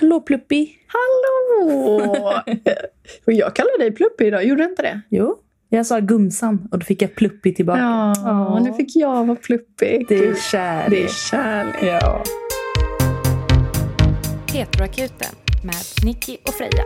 [0.00, 0.70] Hallå Pluppi!
[0.86, 2.34] Hallå!
[3.26, 5.00] Och jag kallar dig Pluppi idag, gjorde jag inte det?
[5.08, 7.80] Jo, jag sa Gumsan och då fick jag Pluppi tillbaka.
[7.80, 8.60] Ja, Ja.
[8.64, 10.04] nu fick jag vara Pluppi.
[10.08, 10.90] Det är kärlek.
[10.90, 11.76] Det är kärlek.
[11.82, 12.22] Ja.
[14.52, 15.28] Heteroakuten
[15.64, 15.74] med
[16.04, 16.84] Nicky och Freja.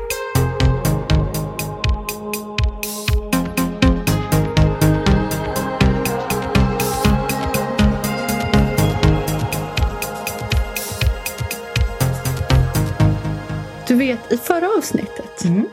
[13.92, 15.44] Du vet, i förra avsnittet.
[15.44, 15.64] Mm.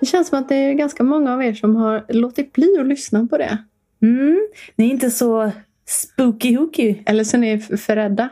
[0.00, 2.86] Det känns som att det är ganska många av er som har låtit bli att
[2.86, 3.58] lyssna på det.
[4.02, 4.48] Mm.
[4.76, 5.50] Ni är inte så
[5.86, 6.94] spooky hooky.
[7.06, 8.28] Eller så är ni för rädda.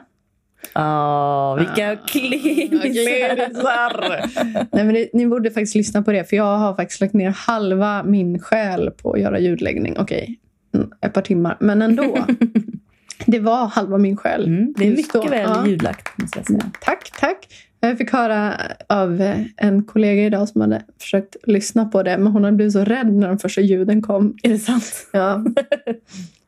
[0.75, 2.81] Åh, vilka klenisar!
[4.77, 6.25] Nej, men det, ni borde faktiskt lyssna på det.
[6.25, 9.99] För jag har faktiskt lagt ner halva min själ på att göra ljudläggning.
[9.99, 10.39] Okej,
[10.75, 11.57] mm, ett par timmar.
[11.61, 12.27] Men ändå.
[13.27, 14.47] det var halva min själ.
[14.47, 14.75] Mm.
[14.77, 15.67] Det är mycket väl Ja.
[15.67, 16.71] ljudlagt, måste jag säga.
[16.81, 17.49] Tack, tack.
[17.89, 18.55] Jag fick höra
[18.87, 22.19] av en kollega idag som hade försökt lyssna på det.
[22.19, 24.37] Men hon hade blivit så rädd när de första ljuden kom.
[24.43, 25.07] Är det sant?
[25.13, 25.45] Ja.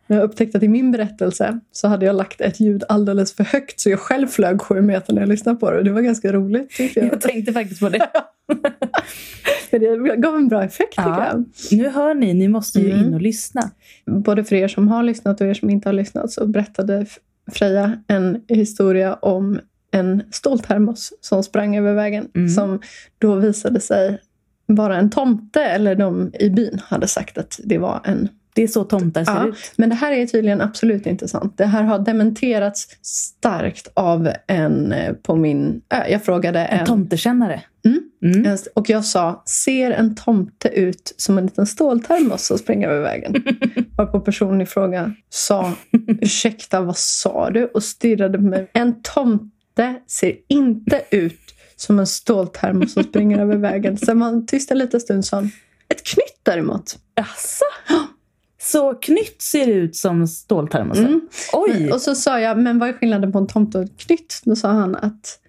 [0.07, 3.81] Jag upptäckte att i min berättelse så hade jag lagt ett ljud alldeles för högt
[3.81, 5.83] så jag själv flög sju meter när jag lyssnade på det.
[5.83, 7.05] Det var ganska roligt jag.
[7.05, 8.09] Jag tänkte faktiskt på det.
[9.71, 11.27] Det gav en bra effekt tycker Ja.
[11.33, 11.45] jag.
[11.79, 13.05] Nu hör ni, ni måste ju Mm.
[13.07, 13.71] in och lyssna.
[14.07, 17.07] Både för er som har lyssnat och er som inte har lyssnat så berättade
[17.53, 22.29] Freja en historia om en ståltermos som sprang över vägen.
[22.35, 22.49] Mm.
[22.49, 22.81] Som
[23.19, 24.19] då visade sig
[24.67, 28.69] vara en tomte, eller de i byn hade sagt att det var en Det är
[28.69, 29.73] så tomtar ser Ja, ut.
[29.77, 31.55] Men det här är tydligen absolut inte sant.
[31.57, 36.05] Det här har dementerats starkt av en eh, på min ö.
[36.09, 37.63] Jag frågade En en, tomtekännare.
[37.85, 38.01] Mm.
[38.23, 38.59] Mm.
[38.75, 43.35] och jag sa, ser en tomte ut som en liten ståltermos som springer över vägen?
[43.97, 45.73] Varpå personen i fråga sa,
[46.21, 47.65] ursäkta vad sa du?
[47.65, 48.71] Och stirrade på mig.
[48.73, 49.58] En tomte
[50.07, 53.99] ser inte ut som en ståltermos som springer över vägen.
[53.99, 55.43] Sen man tyst en liten stund sa
[55.89, 56.99] ett knytt däremot.
[57.15, 57.65] Jaså?
[58.61, 61.07] Så knytt ser ut som ståltermosen?
[61.07, 61.29] Mm.
[61.53, 61.93] Oj!
[61.93, 64.41] Och så sa jag, men vad är skillnaden på en tomte och ett knytt?
[64.45, 65.41] Då sa han att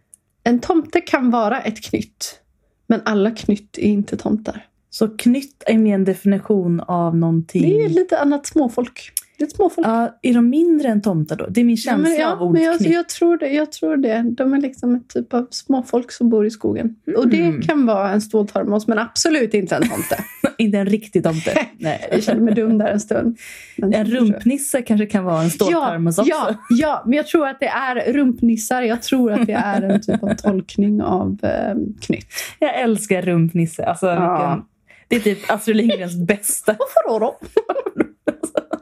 [0.43, 2.39] en tomte kan vara ett knytt.
[2.87, 4.65] Men alla knytt är inte tomtar.
[4.89, 7.61] Så knytt är mer en definition av någonting.
[7.61, 9.11] Det är lite annat småfolk.
[9.39, 9.87] Det är småfolk.
[9.87, 11.45] Ja, är de mindre än tomtar då?
[11.47, 13.71] Det är min Ja, känsla men, ja, av ordet men jag, jag, tror det, jag
[13.71, 14.25] tror det.
[14.37, 16.95] De är liksom ett typ av småfolk som bor i skogen.
[17.17, 17.61] Och det Mm.
[17.61, 20.23] kan vara en ståltermos, men absolut inte en tomte.
[20.57, 21.51] Inte en riktig tomte.
[21.77, 22.21] jag Nej.
[22.21, 23.37] kände mig dum där en stund.
[23.77, 26.29] Men- En rumpnisse kanske kan vara en Ja, ståltermos också.
[26.31, 28.81] ja, ja, men jag tror att det är rumpnissar.
[28.81, 32.27] Jag tror att det är en typ av tolkning av eh, knytt.
[32.59, 33.85] Jag älskar rumpnisse.
[33.85, 34.39] Alltså, Ja.
[34.47, 34.65] vilken,
[35.07, 36.75] det är typ Astrid Lindgrens bästa.
[36.79, 37.33] Varför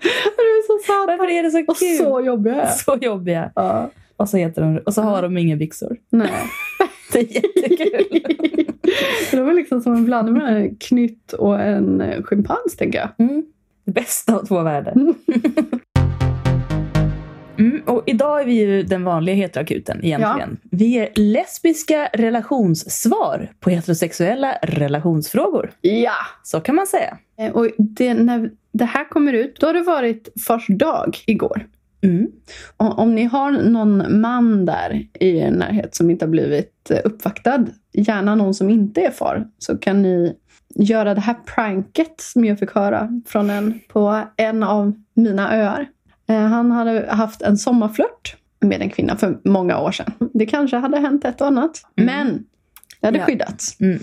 [0.37, 1.17] Du är så söta.
[1.17, 1.97] Varför är det så Och kul?
[1.97, 2.67] så jobbiga.
[2.85, 3.51] Så jobbiga.
[3.55, 3.89] Ja.
[4.17, 5.97] Och så, heter de, och så har de inga byxor.
[6.09, 6.31] Nej.
[7.13, 8.23] Det är jättekul.
[9.31, 13.27] Det var liksom som en blandning mellan en knytt och en eh, schimpans, tänker jag.
[13.29, 13.43] Mm.
[13.85, 14.91] Bästa av två världar.
[14.91, 15.15] Mm.
[17.59, 20.57] Mm, och idag är vi ju den vanliga heteroakuten egentligen.
[20.63, 25.71] Vi är lesbiska relationssvar på heterosexuella relationsfrågor.
[25.81, 26.15] Ja!
[26.43, 27.17] Så kan man säga.
[27.39, 31.65] Eh, Och det, när det här kommer ut, då har det varit fars dag igår.
[32.01, 32.27] Mm.
[32.77, 36.99] Och om ni har någon man där i er närhet som inte har blivit eh,
[37.03, 40.35] uppvaktad, gärna någon som inte är far, så kan ni
[40.75, 45.87] göra det här pranket som jag fick höra från en på en av mina öar.
[46.29, 50.11] Eh, Han hade haft en sommarflört med en kvinna för många år sedan.
[50.33, 52.05] Det kanske hade hänt ett och annat, Mm.
[52.15, 52.43] men
[53.01, 53.25] det hade Ja.
[53.25, 53.79] skyddats.
[53.81, 53.99] Mm.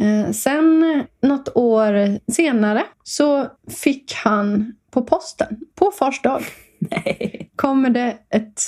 [0.00, 0.84] Eh, sen
[1.22, 6.42] något år senare så fick han på posten, på fars dag,
[6.78, 7.50] Nej.
[7.56, 8.60] kommer det ett,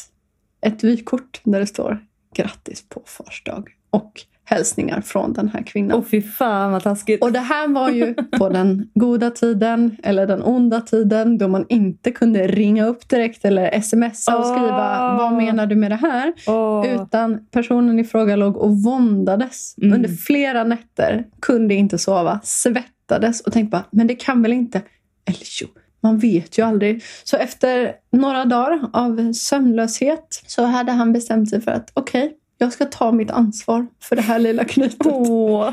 [0.61, 5.99] ett vykort där det står grattis på fars dag och hälsningar från den här kvinnan.
[5.99, 7.23] Åh fy fan vad taskigt.
[7.23, 11.67] Och det här var ju på den goda tiden eller den onda tiden då man
[11.69, 15.19] inte kunde ringa upp direkt eller smsa och skriva Åh.
[15.19, 16.33] vad menar du med det här?
[16.47, 16.87] Åh.
[16.95, 19.95] Utan personen i fråga låg och våndades Mm.
[19.95, 24.79] under flera nätter, kunde inte sova, svettades och tänkte bara, men det kan väl inte...
[25.27, 25.69] Eller jo,
[26.01, 27.03] man vet ju aldrig.
[27.25, 32.73] Så efter några dagar av sömnlöshet så hade han bestämt sig för att okej, jag
[32.73, 35.07] ska ta mitt ansvar för det här lilla knytet.
[35.07, 35.71] Åh.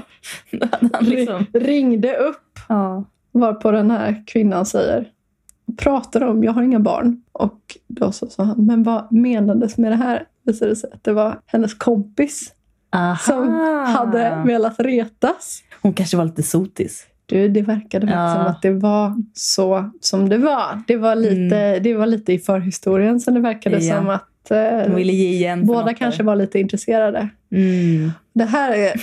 [0.94, 1.46] Han liksom...
[1.54, 3.04] Ringde upp Ja.
[3.32, 5.08] varpå den här kvinnan säger
[5.78, 7.22] pratar om, jag har inga barn.
[7.32, 10.24] Och då så sa han, men vad menades med det här?
[10.46, 12.54] Visade det sig att det var hennes kompis
[12.96, 13.16] Aha.
[13.16, 13.48] som
[13.88, 15.62] hade velat retas.
[15.82, 17.08] Hon kanske var lite sotis.
[17.26, 18.34] Du, det verkade Ja.
[18.36, 20.82] som att det var så som det var.
[20.88, 23.98] Det var lite, det var lite i förhistorien som det verkade Ja.
[23.98, 24.58] som att eh,
[24.88, 25.66] Hon ville ge igen.
[25.66, 27.30] båda kanske var lite intresserade.
[27.52, 28.12] Mm.
[28.34, 28.94] Det här är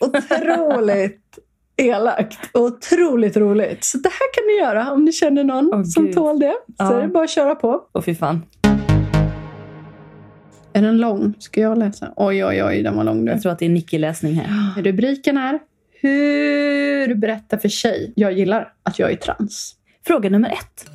[0.00, 1.38] otroligt
[1.76, 3.84] elakt och otroligt roligt.
[3.84, 6.14] Så det här kan ni göra om ni känner någon Åh, som Gud.
[6.14, 6.54] tål det.
[6.66, 6.98] Så Ja.
[6.98, 7.80] är det bara att köra på.
[7.92, 8.42] Och fy fan.
[10.72, 11.34] Är den lång?
[11.38, 12.12] Ska jag läsa?
[12.16, 13.30] Oj, oj, oj, den var lång nu.
[13.30, 14.82] Jag tror att det är Nicky-läsning här.
[14.82, 15.58] Rubriken är
[16.00, 19.74] Hur berätta för tjej jag gillar att jag är trans.
[20.06, 20.86] Fråga nummer ett.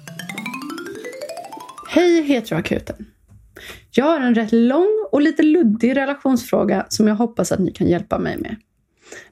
[1.90, 2.96] Hej heteroakuten.
[3.98, 7.88] Jag har en rätt lång och lite luddig relationsfråga som jag hoppas att ni kan
[7.88, 8.56] hjälpa mig med.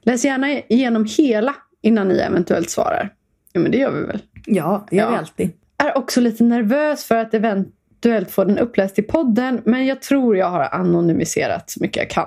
[0.02, 3.12] Läs gärna igenom hela innan ni eventuellt svarar.
[3.52, 4.22] Ja, men det gör vi väl?
[4.46, 5.10] Ja, det gör Ja.
[5.10, 5.50] vi alltid.
[5.78, 10.36] Är också lite nervös för att eventuellt få den uppläst i podden, men jag tror
[10.36, 12.26] jag har anonymiserat så mycket jag kan.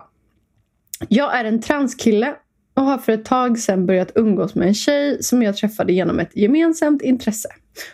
[1.09, 2.33] Jag är en transkille
[2.73, 6.19] och har för ett tag sedan börjat umgås med en tjej som jag träffade genom
[6.19, 7.49] ett gemensamt intresse.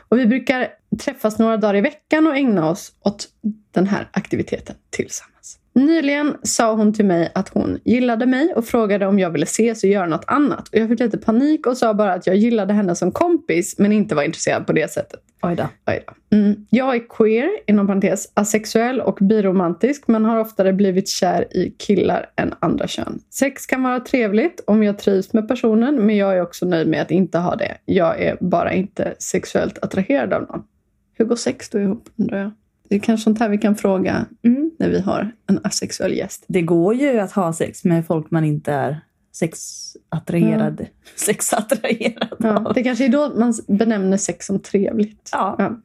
[0.10, 0.68] Och vi brukar
[0.98, 3.28] träffas några dagar i veckan och ägna oss åt
[3.72, 5.60] den här aktiviteten tillsammans.
[5.76, 9.84] Nyligen sa hon till mig att hon gillade mig och frågade om jag ville ses
[9.84, 10.68] och göra något annat.
[10.68, 13.92] Och jag fick lite panik och sa bara att jag gillade henne som kompis men
[13.92, 15.20] inte var intresserad på det sättet.
[15.42, 15.64] Oj då.
[15.88, 16.38] Oj då.
[16.38, 16.66] Mm.
[16.70, 22.30] Jag är queer, inom parentes, asexuell och biromantisk men har oftare blivit kär i killar
[22.36, 23.20] än andra kön.
[23.30, 27.02] Sex kan vara trevligt om jag trivs med personen men jag är också nöjd med
[27.02, 27.78] att inte ha det.
[27.86, 30.64] Jag är bara inte sexuellt attraherad av någon.
[31.24, 32.52] Hur går sex då ihop undrar jag?
[32.90, 34.72] Det är kanske sånt här vi kan fråga Mm.
[34.80, 36.46] när vi har en asexuell gäst.
[36.48, 39.00] Det går ju att ha sex med folk man inte är
[39.36, 40.86] sexattraherad,
[41.16, 42.74] sexattraherad Ja, av.
[42.74, 45.30] det kanske är då man benämner sex som trevligt.
[45.32, 45.56] Ja.
[45.58, 45.82] Ja.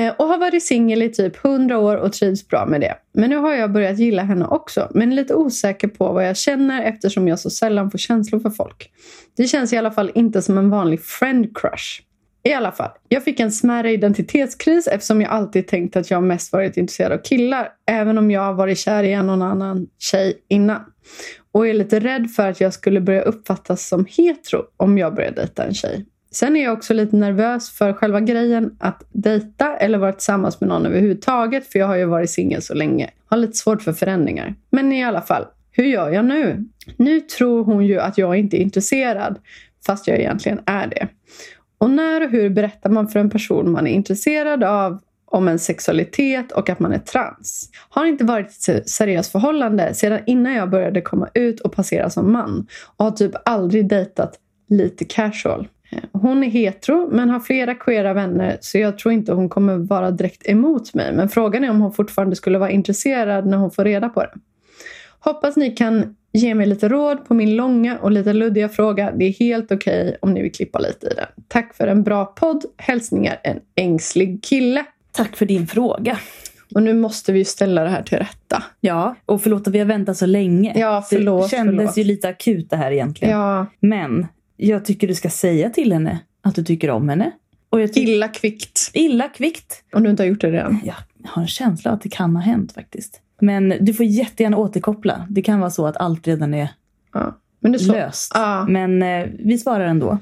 [0.00, 2.94] Eh, Och har varit singel i typ 100 år och trivs bra med det.
[3.12, 6.36] Men nu har jag börjat gilla henne också, men är lite osäker på vad jag
[6.36, 8.90] känner eftersom jag så sällan får känslor för folk.
[9.36, 12.02] Det känns i alla fall inte som en vanlig friend crush.
[12.44, 16.52] I alla fall, jag fick en smärre identitetskris eftersom jag alltid tänkt att jag mest
[16.52, 20.42] varit intresserad av killar, även om jag har varit kär i en och annan tjej
[20.48, 20.80] innan.
[21.52, 25.30] Och är lite rädd för att jag skulle börja uppfattas som hetero om jag börjar
[25.30, 26.06] dejta en tjej.
[26.30, 30.68] Sen är jag också lite nervös för själva grejen att dejta eller vara tillsammans med
[30.68, 33.10] någon överhuvudtaget för jag har ju varit singel så länge.
[33.26, 34.54] Har lite svårt för förändringar.
[34.70, 36.64] Men i alla fall, hur gör jag nu?
[36.96, 39.38] Nu tror hon ju att jag inte är intresserad
[39.86, 41.08] fast jag egentligen är det.
[41.82, 45.58] Och när och hur berättar man för en person man är intresserad av om en
[45.58, 47.70] sexualitet och att man är trans.
[47.88, 52.10] Har inte varit i ett seriöst förhållande sedan innan jag började komma ut och passera
[52.10, 52.66] som man.
[52.96, 54.38] Och har typ aldrig dejtat
[54.68, 55.68] lite casual.
[56.12, 60.10] Hon är hetero men har flera queera vänner så jag tror inte hon kommer vara
[60.10, 61.12] direkt emot mig.
[61.12, 64.32] Men frågan är om hon fortfarande skulle vara intresserad när hon får reda på det.
[65.18, 69.12] Hoppas ni kan ge mig lite råd på min långa och lite luddiga fråga.
[69.16, 71.26] Det är helt okej om ni vill klippa lite i den.
[71.48, 72.64] Tack för en bra podd.
[72.76, 74.84] Hälsningar en ängslig kille.
[75.12, 76.18] Tack för din fråga.
[76.74, 78.62] Och nu måste vi ju ställa det här till rätta.
[78.80, 80.72] Ja, och förlåt att vi har väntat så länge.
[80.76, 81.96] Ja, förlåt, det kändes förlåt.
[81.96, 83.38] ju lite akut det här egentligen.
[83.38, 84.26] Ja, Men
[84.56, 87.30] jag tycker du ska säga till henne att du tycker om henne.
[87.70, 88.90] Och jag tycker illa kvickt.
[88.94, 89.84] illa kvickt.
[89.92, 90.80] Om du inte har gjort det redan.
[90.84, 90.94] Jag
[91.24, 93.20] har en känsla att det kan ha hänt faktiskt.
[93.42, 95.26] Men du får jättegärna återkoppla.
[95.30, 96.68] Det kan vara så att allt redan är
[97.14, 97.38] Ja.
[97.60, 98.32] Men är löst.
[98.34, 98.66] Ja.
[98.68, 100.18] Men eh, vi svarar ändå.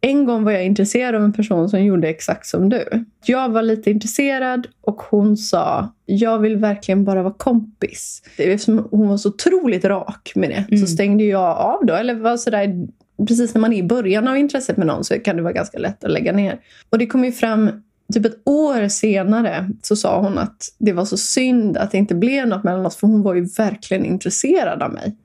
[0.00, 2.84] En gång var jag intresserad av en person som gjorde exakt som du.
[3.24, 8.22] Jag var lite intresserad och hon sa jag vill verkligen bara vara kompis.
[8.36, 10.80] Eftersom hon var så otroligt rak med det Mm.
[10.80, 11.94] så stängde jag av då.
[11.94, 12.86] Eller var sådär,
[13.28, 15.78] precis när man är i början av intresset med någon så kan det vara ganska
[15.78, 16.58] lätt att lägga ner.
[16.90, 17.70] Och det kom ju fram
[18.12, 22.14] Typ ett år senare så sa hon att det var så synd att det inte
[22.14, 25.16] blev något mellan oss för hon var ju verkligen intresserad av mig.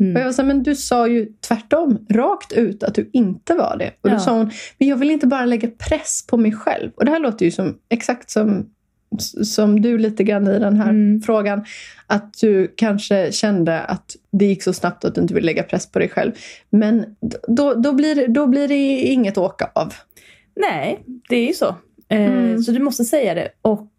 [0.00, 0.16] Mm.
[0.16, 3.90] Och jag sa, men du sa ju tvärtom, rakt ut att du inte var det.
[4.00, 4.20] Och då Ja.
[4.20, 6.90] sa hon, men jag vill inte bara lägga press på mig själv.
[6.96, 8.66] Och det här låter ju som exakt som,
[9.44, 11.22] som du lite grann i den här Mm.
[11.22, 11.64] frågan.
[12.06, 15.86] Att du kanske kände att det gick så snabbt att du inte vill lägga press
[15.92, 16.32] på dig själv.
[16.70, 17.04] Men
[17.48, 19.94] då, då, blir, då blir det inget åka av.
[20.56, 21.76] Nej, det är ju så.
[22.10, 22.62] Eh, Mm.
[22.62, 23.48] Så du måste säga det.
[23.62, 23.90] Och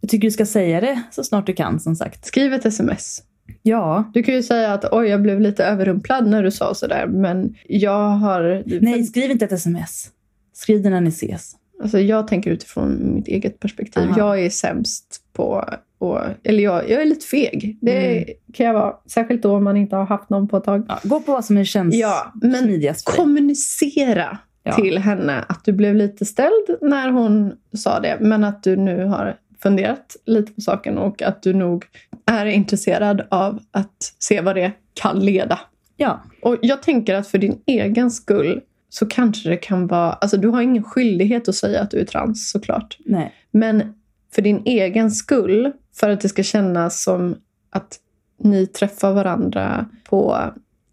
[0.00, 2.24] jag tycker du ska säga det så snart du kan som sagt.
[2.26, 3.22] Skriv ett sms.
[3.62, 4.10] Ja.
[4.14, 7.06] Du kan ju säga att oj, jag blev lite överrumplad när du sa sådär.
[7.06, 8.62] Men jag har...
[8.82, 10.10] Nej, skriv inte ett sms.
[10.52, 11.52] Skriv det när ni ses.
[11.82, 14.02] Alltså jag tänker utifrån mitt eget perspektiv.
[14.02, 14.18] Aha.
[14.18, 15.64] Jag är sämst på...
[15.98, 17.78] Och, eller jag, jag är lite feg.
[17.80, 18.24] Det Mm.
[18.54, 18.94] kan jag vara.
[19.06, 20.84] Särskilt då om man inte har haft någon på ett tag.
[20.88, 24.72] Ja, gå på vad som känns Ja, men smidigast för kommunicera Ja.
[24.72, 28.16] till henne att du blev lite ställd när hon sa det.
[28.20, 31.84] Men att du nu har funderat lite på saken och att du nog
[32.26, 35.60] är intresserad av att se vad det kan leda.
[35.96, 36.22] Ja.
[36.42, 40.12] Och jag tänker att för din egen skull så kanske det kan vara...
[40.12, 42.98] Alltså du har ingen skyldighet att säga att du är trans såklart.
[43.04, 43.34] Nej.
[43.50, 43.94] Men
[44.34, 47.36] för din egen skull, för att det ska kännas som
[47.70, 47.98] att
[48.38, 50.38] ni träffar varandra på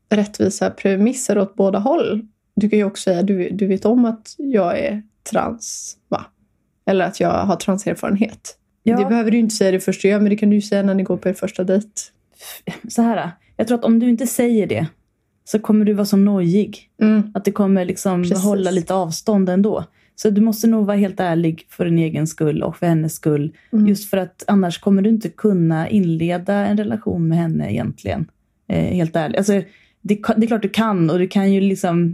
[0.09, 2.27] rättvisa premisser åt båda håll.
[2.55, 6.25] Du kan ju också säga du, du vet om att jag är trans, va?
[6.85, 8.57] Eller att jag har transerfarenhet.
[8.83, 8.97] Ja.
[8.97, 10.83] Det behöver du inte säga det första du gör, men det kan du ju säga
[10.83, 11.89] när ni går på er första dejt.
[12.89, 14.87] Så här, jag tror att om du inte säger det
[15.45, 16.89] så kommer du vara så nojig.
[17.01, 17.31] Mm.
[17.33, 18.43] Att det kommer liksom Precis.
[18.43, 19.83] hålla lite avstånd ändå.
[20.15, 23.55] Så du måste nog vara helt ärlig för din egen skull och för hennes skull.
[23.73, 23.87] Mm.
[23.87, 28.27] Just för att annars kommer du inte kunna inleda en relation med henne egentligen.
[28.67, 29.37] Eh, helt ärligt.
[29.37, 29.61] Alltså,
[30.03, 32.13] det, det är klart du kan och du kan ju liksom...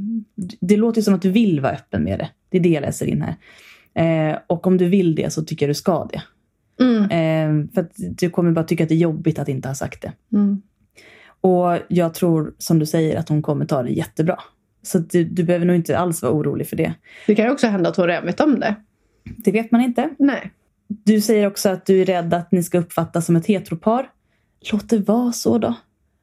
[0.60, 2.30] Det låter som att du vill vara öppen med det.
[2.50, 3.36] Det är det jag läser in här.
[3.94, 6.22] Eh, och om du vill det så tycker jag du ska det.
[6.84, 7.04] Mm.
[7.04, 10.02] Eh, för att du kommer bara tycka att det är jobbigt att inte ha sagt
[10.02, 10.14] det.
[10.34, 10.62] Mm.
[11.42, 14.40] Och jag tror, som du säger, att hon kommer ta det jättebra.
[14.82, 16.94] Så du, du behöver nog inte alls vara orolig för det.
[17.28, 18.76] Det kan ju också hända att hon redan vet om det.
[19.24, 20.10] Det vet man inte.
[20.20, 20.52] Nej.
[20.88, 24.10] Du säger också att du är rädd att ni ska uppfattas som ett heteropar.
[24.72, 25.74] Låt det vara så då.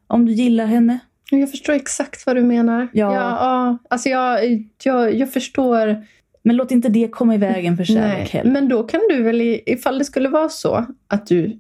[0.06, 0.98] Om du gillar henne.
[1.30, 2.88] Jag förstår exakt vad du menar.
[2.92, 3.14] Ja.
[3.14, 3.78] ja, ja.
[3.90, 4.40] Alltså jag,
[4.84, 6.06] jag, jag förstår.
[6.42, 8.50] Men låt inte det komma i vägen för kärlek heller.
[8.50, 11.58] Men då kan du väl, ifall det skulle vara så att du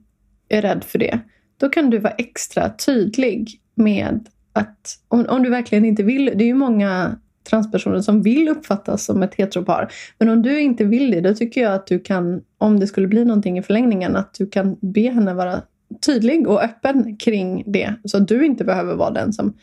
[0.48, 1.18] är rädd för det,
[1.56, 6.44] då kan du vara extra tydlig med att om, om du verkligen inte vill, det
[6.44, 7.16] är ju många
[7.50, 9.92] transpersoner som vill uppfattas som ett heteropar.
[10.18, 13.06] Men om du inte vill det, då tycker jag att du kan, om det skulle
[13.08, 15.62] bli någonting i förlängningen, att du kan be henne vara
[16.06, 17.94] tydlig och öppen kring det.
[18.04, 19.54] Så att du inte behöver vara den som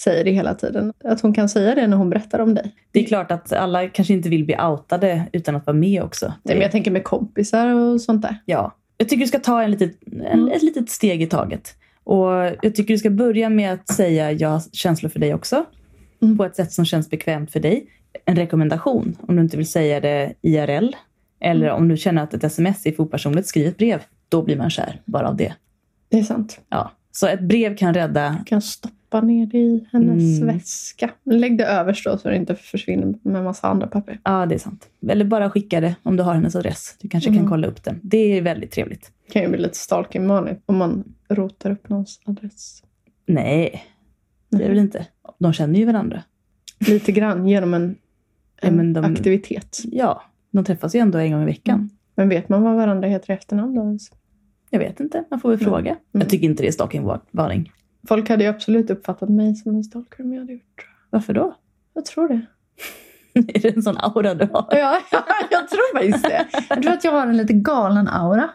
[0.00, 0.92] säger det hela tiden.
[1.04, 2.74] Att hon kan säga det när hon berättar om dig.
[2.92, 6.26] Det är klart att alla kanske inte vill bli outade utan att vara med också.
[6.42, 8.36] Nej, men jag tänker med kompisar och sånt där.
[8.44, 8.74] Ja.
[8.96, 9.92] Jag tycker du ska ta en litet,
[10.24, 11.74] en, ett litet steg i taget.
[12.04, 12.30] Och
[12.62, 15.64] jag tycker du ska börja med att säga jag har känslor för dig också.
[16.22, 16.38] Mm.
[16.38, 17.86] På ett sätt som känns bekvämt för dig.
[18.24, 20.96] En rekommendation om du inte vill säga det IRL.
[21.40, 21.76] Eller Mm.
[21.76, 24.00] om du känner att ett sms är för opersonligt, skriv ett brev.
[24.28, 25.54] Då blir man kär bara av det.
[26.08, 26.60] Det är sant.
[26.68, 26.90] Ja.
[27.12, 30.54] Så ett brev kan rädda Du kan stoppa ner det i hennes Mm.
[30.54, 31.10] väska.
[31.24, 34.20] Lägg det överst då så det inte försvinner med massa andra papper.
[34.24, 34.88] Ja, det är sant.
[35.08, 36.96] Eller bara skicka det om du har hennes adress.
[37.00, 37.40] Du kanske Mm.
[37.42, 38.00] kan kolla upp den.
[38.02, 39.12] Det är väldigt trevligt.
[39.26, 42.82] Det kan ju bli lite stalking om man rotar upp någons adress.
[43.26, 43.84] Nej,
[44.50, 45.06] det är väl inte.
[45.38, 46.22] De känner ju varandra.
[46.88, 47.96] Lite grann genom en,
[48.62, 49.78] Ja, en men de- aktivitet.
[49.84, 51.74] Ja, de träffas ju ändå en gång i veckan.
[51.78, 51.90] Mm.
[52.14, 53.82] Men vet man vad varandra heter i efternamn då?
[53.82, 54.10] ens?
[54.70, 55.70] Jag vet inte, man får väl Mm.
[55.72, 55.90] fråga.
[55.90, 56.00] Mm.
[56.12, 57.72] Jag tycker inte det är stalkingvarning.
[58.08, 60.82] Folk hade ju absolut uppfattat mig som en stalker om jag hade gjort det.
[61.10, 61.54] Varför då?
[61.94, 62.40] Jag tror det.
[63.54, 64.66] är det en sån aura du har?
[64.78, 65.00] Ja,
[65.50, 66.46] jag tror faktiskt det.
[66.68, 68.50] Jag tror att jag har en lite galen aura.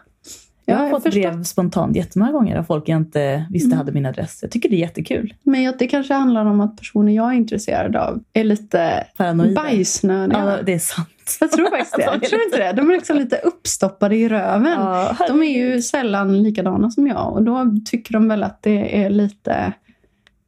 [0.66, 3.78] Jag Ja, har jag fått brev spontant jättemånga gånger av folk jag inte visste Mm.
[3.78, 4.38] hade min adress.
[4.42, 5.34] Jag tycker det är jättekul.
[5.42, 9.62] Men det kanske handlar om att personer jag är intresserad av är lite Paranoida.
[9.62, 10.38] bajsnödiga.
[10.38, 11.08] Ja, det är sant.
[11.40, 12.02] Jag tror faktiskt det.
[12.12, 12.72] Jag tror inte det.
[12.72, 14.72] De är liksom lite uppstoppade i röven.
[14.80, 19.04] Ja, De är ju sällan likadana som jag och då tycker de väl att det
[19.04, 19.72] är lite,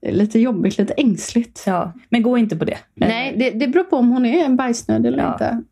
[0.08, 1.62] lite jobbigt, lite ängsligt.
[1.66, 1.92] ja.
[2.08, 2.78] Men gå inte på det.
[2.94, 5.32] Nej, det, det beror på om hon är en bajsnödig eller Ja.
[5.32, 5.62] inte.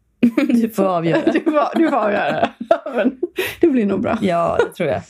[0.48, 1.22] Du får avgöra.
[1.32, 2.50] Du får, du får avgöra.
[2.94, 3.20] Men
[3.60, 4.18] det blir nog bra.
[4.22, 5.02] Ja, det tror jag.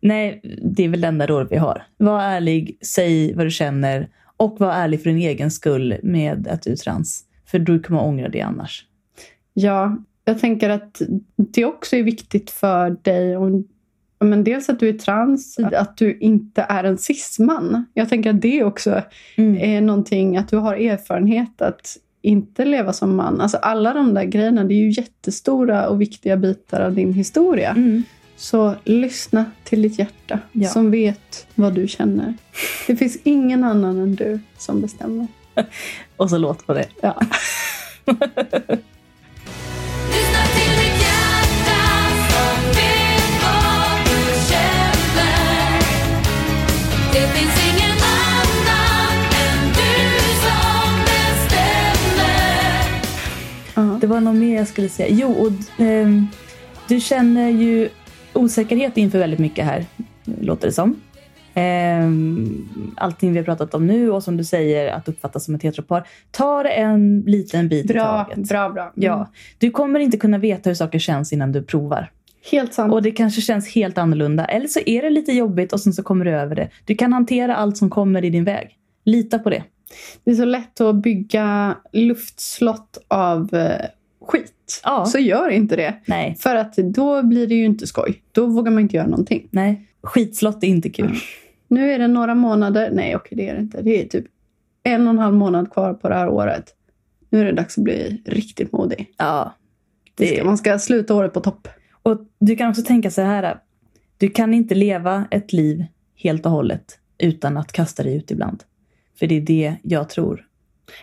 [0.00, 1.82] Nej, det är väl det enda rådet vi har.
[1.96, 6.62] Var ärlig, säg vad du känner och var ärlig för din egen skull med att
[6.62, 7.24] du är trans.
[7.46, 8.84] För du kommer ångra det annars.
[9.54, 11.02] Ja, jag tänker att
[11.36, 13.64] det också är viktigt för dig om
[14.20, 17.86] men dels att du är trans, att du inte är en cisman.
[17.94, 19.02] Jag tänker att det också
[19.36, 21.96] är någonting, att du har erfarenhet att
[22.28, 23.40] inte leva som man.
[23.40, 27.70] Alltså alla de där grejerna, det är ju jättestora och viktiga bitar av din historia.
[27.70, 28.02] Mm.
[28.36, 30.68] Så lyssna till ditt hjärta Ja.
[30.68, 32.34] som vet vad du känner.
[32.86, 35.26] Det finns ingen annan än du som bestämmer.
[36.16, 36.86] Och så låt på det.
[37.00, 37.20] Ja.
[54.24, 55.08] var något mer jag skulle säga.
[55.10, 56.26] Jo, och, ehm,
[56.88, 57.88] du känner ju
[58.32, 59.84] osäkerhet inför väldigt mycket här,
[60.40, 61.00] låter det som.
[61.54, 65.62] Ehm, allting vi har pratat om nu och som du säger att uppfattas som ett
[65.62, 66.06] heteropar.
[66.30, 68.48] Ta det en liten bit i Bra, taget.
[68.48, 68.82] bra, bra.
[68.82, 68.92] Mm.
[68.94, 72.10] Ja, du kommer inte kunna veta hur saker känns innan du provar.
[72.50, 72.92] Helt sant.
[72.92, 74.44] Och det kanske känns helt annorlunda.
[74.44, 76.68] Eller så är det lite jobbigt och sen så kommer du över det.
[76.84, 78.76] Du kan hantera allt som kommer i din väg.
[79.04, 79.62] Lita på det.
[80.24, 83.84] Det är så lätt att bygga luftslott av eh,
[84.28, 84.80] skit.
[84.84, 85.04] Ja.
[85.06, 85.94] Så gör inte det.
[86.06, 88.22] Nej, För att då blir det ju inte skoj.
[88.32, 89.48] Då vågar man inte göra någonting.
[89.50, 89.84] nej.
[90.02, 91.14] Skitslott är inte kul.
[91.68, 92.90] Nu är det några månader.
[92.92, 93.82] Nej, okej, det är det inte.
[93.82, 94.24] Det är typ
[94.82, 96.64] en och en halv månad kvar på det här året.
[97.30, 99.14] Nu är det dags att bli riktigt modig.
[99.16, 99.54] Ja.
[100.14, 101.68] Det ska, man ska sluta året på topp.
[102.02, 103.58] Och du kan också tänka så här.
[104.18, 105.84] Du kan inte leva ett liv
[106.16, 108.62] helt och hållet utan att kasta dig ut ibland.
[109.18, 110.46] För det är det jag tror.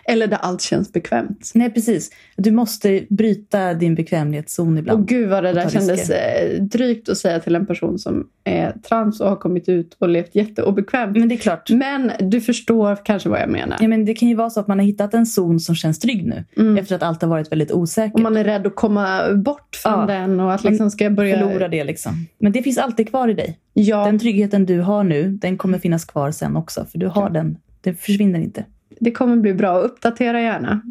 [0.04, 1.50] Eller där allt känns bekvämt.
[1.54, 2.10] Nej, precis.
[2.36, 5.00] Du måste bryta din bekvämlighetszon ibland.
[5.00, 6.54] Och gud vad det där kändes risker.
[6.56, 10.08] eh, drygt att säga till en person som är trans och har kommit ut och
[10.08, 11.16] levt jätteobekvämt.
[11.16, 11.70] Men det är klart.
[11.70, 13.76] Men du förstår kanske vad jag menar.
[13.80, 15.98] Ja, men det kan ju vara så att man har hittat en zon som känns
[15.98, 16.44] trygg nu.
[16.56, 16.78] Mm.
[16.78, 18.14] Efter att allt har varit väldigt osäkert.
[18.14, 20.06] Och man är rädd att komma bort från Ja.
[20.06, 21.38] den och att liksom ska börja...
[21.38, 22.26] Förlora det liksom.
[22.38, 23.58] Men det finns alltid kvar i dig.
[23.72, 26.84] Ja, Den tryggheten du har nu, den kommer finnas kvar sen också.
[26.92, 27.28] För du har Ja.
[27.28, 27.56] den.
[27.80, 28.64] Den försvinner inte.
[29.00, 29.78] Det kommer bli bra.
[29.78, 30.82] Uppdatera gärna.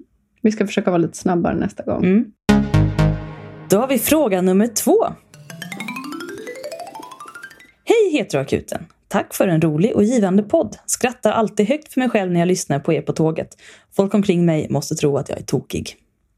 [0.41, 2.05] Vi ska försöka vara lite snabbare nästa gång.
[2.05, 2.31] Mm.
[3.69, 5.05] Då har vi fråga nummer två.
[7.83, 8.85] Hej Heteroakuten!
[9.07, 10.77] Tack för en rolig och givande podd.
[10.85, 13.57] Skrattar alltid högt för mig själv när jag lyssnar på er på tåget.
[13.95, 15.95] Folk omkring mig måste tro att jag är tokig.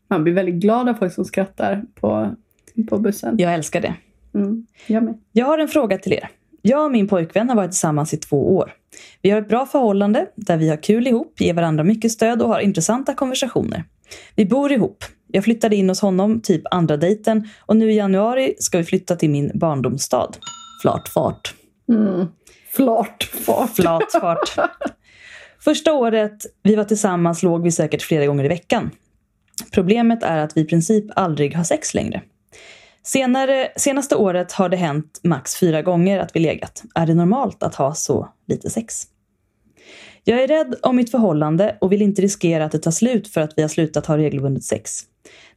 [0.09, 2.36] Man blir väldigt glad av folk som skrattar på,
[2.89, 3.36] på bussen.
[3.38, 3.95] Jag älskar det.
[4.33, 4.67] Mm.
[4.88, 5.21] Jag med.
[5.31, 6.29] Jag har en fråga till er.
[6.62, 8.74] Jag och min pojkvän har varit tillsammans i två år.
[9.22, 12.50] Vi har ett bra förhållande där vi har kul ihop, ger varandra mycket stöd och
[12.50, 13.84] har intressanta konversationer.
[14.36, 15.04] Vi bor ihop.
[15.28, 19.16] Jag flyttade in hos honom typ andra dejten och nu i januari ska vi flytta
[19.16, 20.32] till min barndomsstad.
[20.82, 21.54] Flartfart.
[21.90, 22.28] Mm.
[22.72, 23.24] Flart.
[23.24, 23.76] Fart.
[23.76, 24.58] Flatfart.
[25.60, 28.92] Första året vi var tillsammans låg vi säkert flera gånger i veckan.
[29.74, 32.22] Problemet är att vi i princip aldrig har sex längre.
[33.08, 36.84] Senare, senaste året har det hänt max fyra gånger att vi legat.
[36.96, 39.04] Är det normalt att ha så lite sex?
[40.24, 43.42] Jag är rädd om mitt förhållande och vill inte riskera att det tar slut för
[43.42, 45.02] att vi har slutat ha regelbundet sex.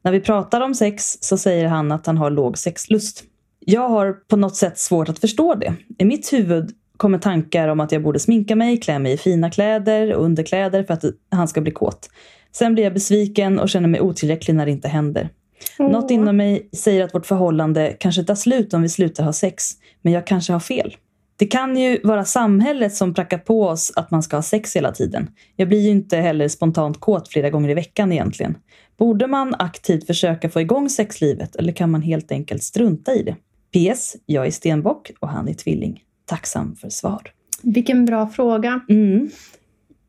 [0.02, 3.24] När vi pratar om sex så säger han att han har låg sexlust.
[3.60, 5.74] Jag har på något sätt svårt att förstå det.
[5.98, 9.50] I mitt huvud kommer tankar om att jag borde sminka mig, klä mig i fina
[9.50, 12.10] kläder och underkläder för att han ska bli kåt.
[12.52, 15.30] Sen blir jag besviken och känner mig otillräcklig när det inte händer.
[15.78, 19.72] Något inom mig säger att vårt förhållande kanske tar slut om vi slutar ha sex,
[20.02, 20.96] men jag kanske har fel.
[21.36, 24.92] Det kan ju vara samhället som prackar på oss att man ska ha sex hela
[24.92, 25.30] tiden.
[25.56, 28.56] Jag blir ju inte heller spontant kåt flera gånger i veckan egentligen.
[28.98, 33.36] Borde man aktivt försöka få igång sexlivet eller kan man helt enkelt strunta i det?
[33.72, 34.16] PS.
[34.26, 36.02] Jag är stenbock och han är tvilling.
[36.24, 37.22] Tacksam för svar.
[37.62, 38.80] Vilken bra fråga.
[38.88, 39.30] Mm.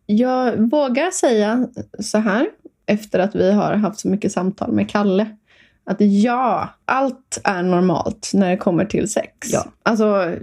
[0.06, 1.68] Jag vågar säga
[2.00, 2.48] så här,
[2.86, 5.38] efter att vi har haft så mycket samtal med Kalle.
[5.86, 9.34] Att ja, allt är normalt när det kommer till sex.
[9.52, 9.66] Ja.
[9.84, 10.36] Alltså,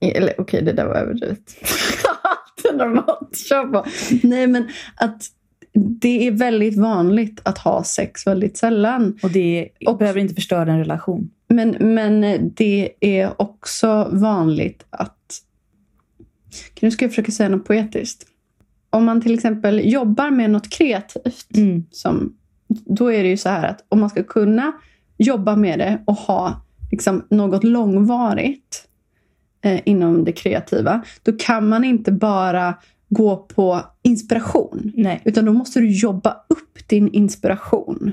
[0.00, 1.38] eller okej, det där var överdrivet.
[2.22, 3.84] allt är normalt, kör på.
[4.22, 5.22] Nej, men att
[6.00, 9.18] det är väldigt vanligt att ha sex väldigt sällan.
[9.22, 11.30] Och det Och- behöver inte förstöra en relation.
[11.48, 12.20] Men, men
[12.54, 15.40] det är också vanligt att...
[16.80, 18.26] Nu ska jag försöka säga något poetiskt.
[18.90, 21.84] Om man till exempel jobbar med något kreativt, Mm.
[21.90, 22.36] som,
[22.84, 24.72] då är det ju så här att om man ska kunna
[25.16, 28.88] jobba med det och ha liksom, något långvarigt
[29.64, 32.74] eh, inom det kreativa, då kan man inte bara
[33.08, 34.92] gå på inspiration.
[34.94, 35.22] Nej.
[35.24, 38.12] Utan då måste du jobba upp din inspiration.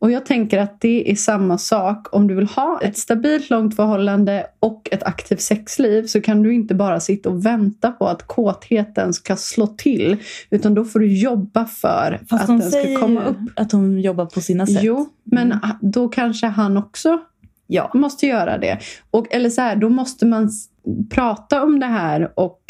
[0.00, 3.76] Och jag tänker att det är samma sak om du vill ha ett stabilt långt
[3.76, 8.26] förhållande och ett aktivt sexliv så kan du inte bara sitta och vänta på att
[8.26, 10.16] kåtheten ska slå till.
[10.50, 13.36] Utan då får du jobba för Fast att den ska komma upp.
[13.56, 14.78] att hon jobbar på sina sätt.
[14.82, 15.76] Jo, men Mm.
[15.80, 17.18] då kanske han också
[17.66, 17.90] Ja.
[17.94, 18.78] måste göra det.
[19.10, 20.50] Och, eller så här, då måste man
[21.10, 22.60] prata om det här och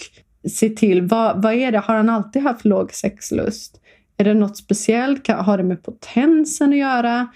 [0.51, 1.79] se till, vad, vad är det?
[1.79, 3.80] Har han alltid haft låg sexlust?
[4.21, 5.29] Är det något speciellt?
[5.29, 7.29] Har det med potensen att göra?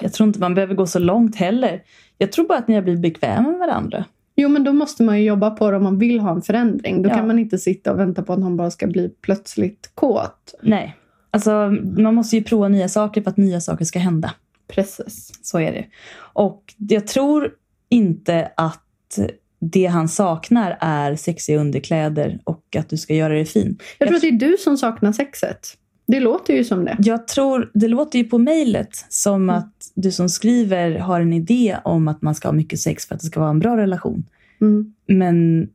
[0.00, 1.82] Jag tror inte man behöver gå så långt heller.
[2.18, 4.04] Jag tror bara att ni har blivit bekväma med varandra.
[4.36, 7.02] Jo, men då måste man ju jobba på det om man vill ha en förändring.
[7.02, 7.14] Då Ja.
[7.14, 10.54] kan man inte sitta och vänta på att han bara ska bli plötsligt kåt.
[10.62, 10.96] Nej.
[11.30, 11.50] Alltså,
[11.98, 14.34] man måste ju prova nya saker för att nya saker ska hända.
[14.68, 15.38] Precis.
[15.42, 15.86] Så är det.
[16.18, 17.50] Och jag tror
[17.88, 19.18] inte att
[19.60, 23.78] det han saknar är sexiga underkläder och att du ska göra det fin.
[23.98, 25.76] Jag tror att det är du som saknar sexet.
[26.06, 26.96] Det låter ju som det.
[26.98, 29.56] Jag tror, det låter ju på mejlet som Mm.
[29.56, 33.14] att du som skriver har en idé om att man ska ha mycket sex för
[33.14, 34.24] att det ska vara en bra relation.
[34.60, 34.94] Mm.
[35.06, 35.68] Men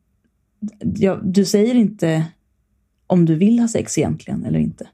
[0.96, 2.26] ja, du säger inte
[3.08, 4.88] om du vill ha sex egentligen eller inte.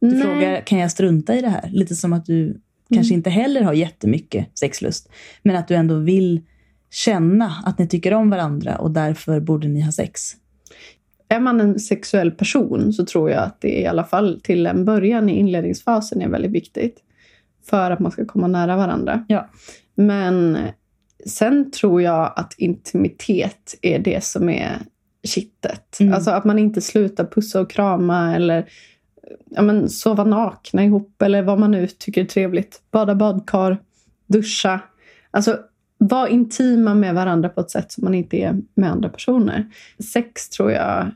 [0.00, 0.22] Du Nej.
[0.22, 1.70] frågar, kan jag strunta i det här?
[1.72, 2.60] Lite som att du
[2.94, 5.08] kanske inte heller har jättemycket sexlust.
[5.42, 6.40] Men att du ändå vill
[6.90, 10.36] känna att ni tycker om varandra och därför borde ni ha sex.
[11.32, 14.84] Är man en sexuell person så tror jag att det i alla fall till en
[14.84, 16.98] början i inledningsfasen är väldigt viktigt.
[17.70, 19.24] För att man ska komma nära varandra.
[19.28, 19.48] Ja.
[19.94, 20.58] Men
[21.26, 24.78] sen tror jag att intimitet är det som är
[25.22, 26.00] kittet.
[26.00, 26.14] Mm.
[26.14, 28.68] Alltså att man inte slutar pussa och krama eller
[29.50, 32.82] ja, men, sova nakna ihop eller vad man nu tycker är trevligt.
[32.90, 33.78] Bada badkar,
[34.26, 34.80] duscha.
[35.30, 35.58] Alltså
[35.98, 39.66] vara intima med varandra på ett sätt som man inte är med andra personer.
[40.12, 41.10] Sex tror jag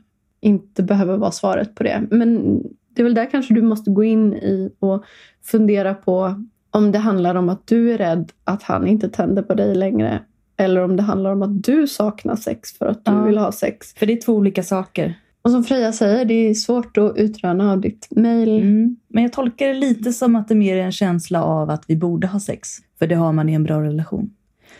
[0.45, 2.07] inte behöver vara svaret på det.
[2.11, 2.61] Men
[2.95, 5.03] det är väl där kanske du måste gå in i och
[5.43, 9.53] fundera på om det handlar om att du är rädd att han inte tänder på
[9.53, 10.19] dig längre.
[10.57, 13.23] Eller om det handlar om att du saknar sex för att du Ja.
[13.23, 13.93] vill ha sex.
[13.93, 15.13] För det är två olika saker.
[15.41, 18.49] Och som Freja säger, det är svårt att utröna av ditt mejl.
[18.61, 18.95] Mm.
[19.07, 21.95] Men jag tolkar det lite som att det mer är en känsla av att vi
[21.95, 22.69] borde ha sex.
[22.99, 24.29] För det har man i en bra relation.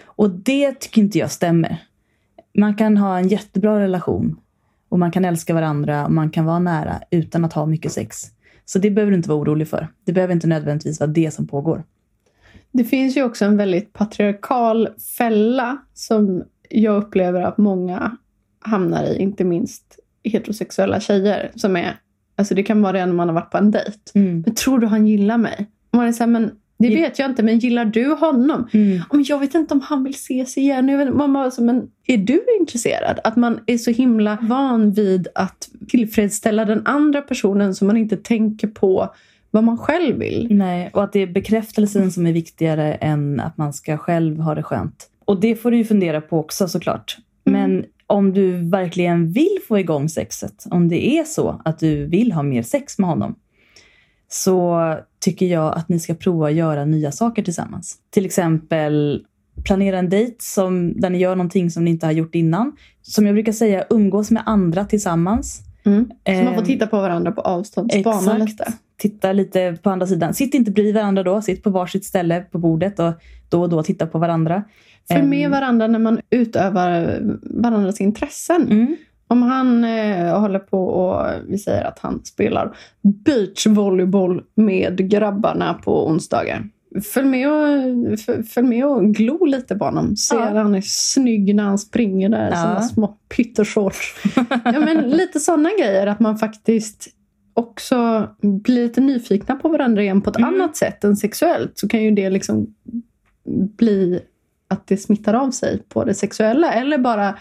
[0.06, 1.78] Och det tycker inte jag stämmer.
[2.58, 4.36] Man kan ha en jättebra relation
[4.89, 8.17] och man kan älska varandra och man kan vara nära utan att ha mycket sex.
[8.65, 9.88] Så det behöver du inte vara orolig för.
[10.06, 11.84] Det behöver inte nödvändigtvis vara det som pågår.
[12.71, 18.17] Det finns ju också en väldigt patriarkal fälla som jag upplever att många
[18.60, 21.52] hamnar i, inte minst heterosexuella tjejer.
[21.56, 22.00] Som är,
[22.36, 24.00] alltså det kan vara det när man har varit på en dejt.
[24.13, 24.43] Mm.
[24.45, 25.69] Men tror du han gillar mig?
[25.91, 28.67] Och man är så här, men det vet jag inte, men gillar du honom?
[28.73, 28.95] Mm.
[28.95, 30.89] "Ja, Men jag vet inte om han vill ses igen.
[30.89, 33.19] Jag vet, inte." man bara, så, men är du intresserad?
[33.23, 38.17] Att man är så himla van vid att tillfredsställa den andra personen så man inte
[38.17, 39.13] tänker på
[39.51, 40.47] vad man själv vill.
[40.51, 44.55] Nej, och att det är bekräftelsen som är viktigare än att man ska själv ha
[44.55, 45.09] det skönt.
[45.25, 47.17] Och det får du ju fundera på också såklart.
[47.43, 52.31] Men om du verkligen vill få igång sexet, om det är så att du vill
[52.31, 53.35] ha mer sex med honom,
[54.36, 54.80] så
[55.19, 57.98] tycker jag att ni ska prova att göra nya saker tillsammans.
[58.10, 59.26] Till exempel
[59.65, 62.76] planera en dejt som, där ni gör någonting som ni inte har gjort innan.
[63.02, 65.62] Som jag brukar säga, umgås med andra tillsammans.
[65.86, 66.10] Mm.
[66.26, 67.91] Så man får Ehm, titta på varandra på avstånd.
[67.91, 68.74] Spana lite.
[68.98, 70.34] Titta lite på andra sidan.
[70.34, 71.41] Sitt inte bredvid varandra då.
[71.41, 73.13] Sitt på varsitt ställe på bordet och
[73.50, 74.63] då och då titta på varandra.
[75.08, 78.62] Följ med Ehm, varandra när man utövar varandras intressen.
[78.71, 78.95] Mm.
[79.27, 86.07] Om han eh, håller på och vi säger att han spelar beachvolleyboll med grabbarna på
[86.07, 86.69] onsdagar.
[87.13, 88.19] Följ med och,
[88.53, 90.15] följ med och glo lite på honom.
[90.15, 90.41] Se Ja.
[90.43, 92.61] att han är snygg när han springer där i Ja.
[92.61, 94.15] sina små pytteshorts.
[94.65, 96.07] ja, men lite sådana grejer.
[96.07, 97.07] Att man faktiskt
[97.53, 100.53] också blir lite nyfikna på varandra igen på ett Mm.
[100.53, 101.77] annat sätt än sexuellt.
[101.77, 102.67] Så kan ju det liksom
[103.77, 104.19] bli
[104.67, 106.73] att det smittar av sig på det sexuella.
[106.73, 107.35] Eller bara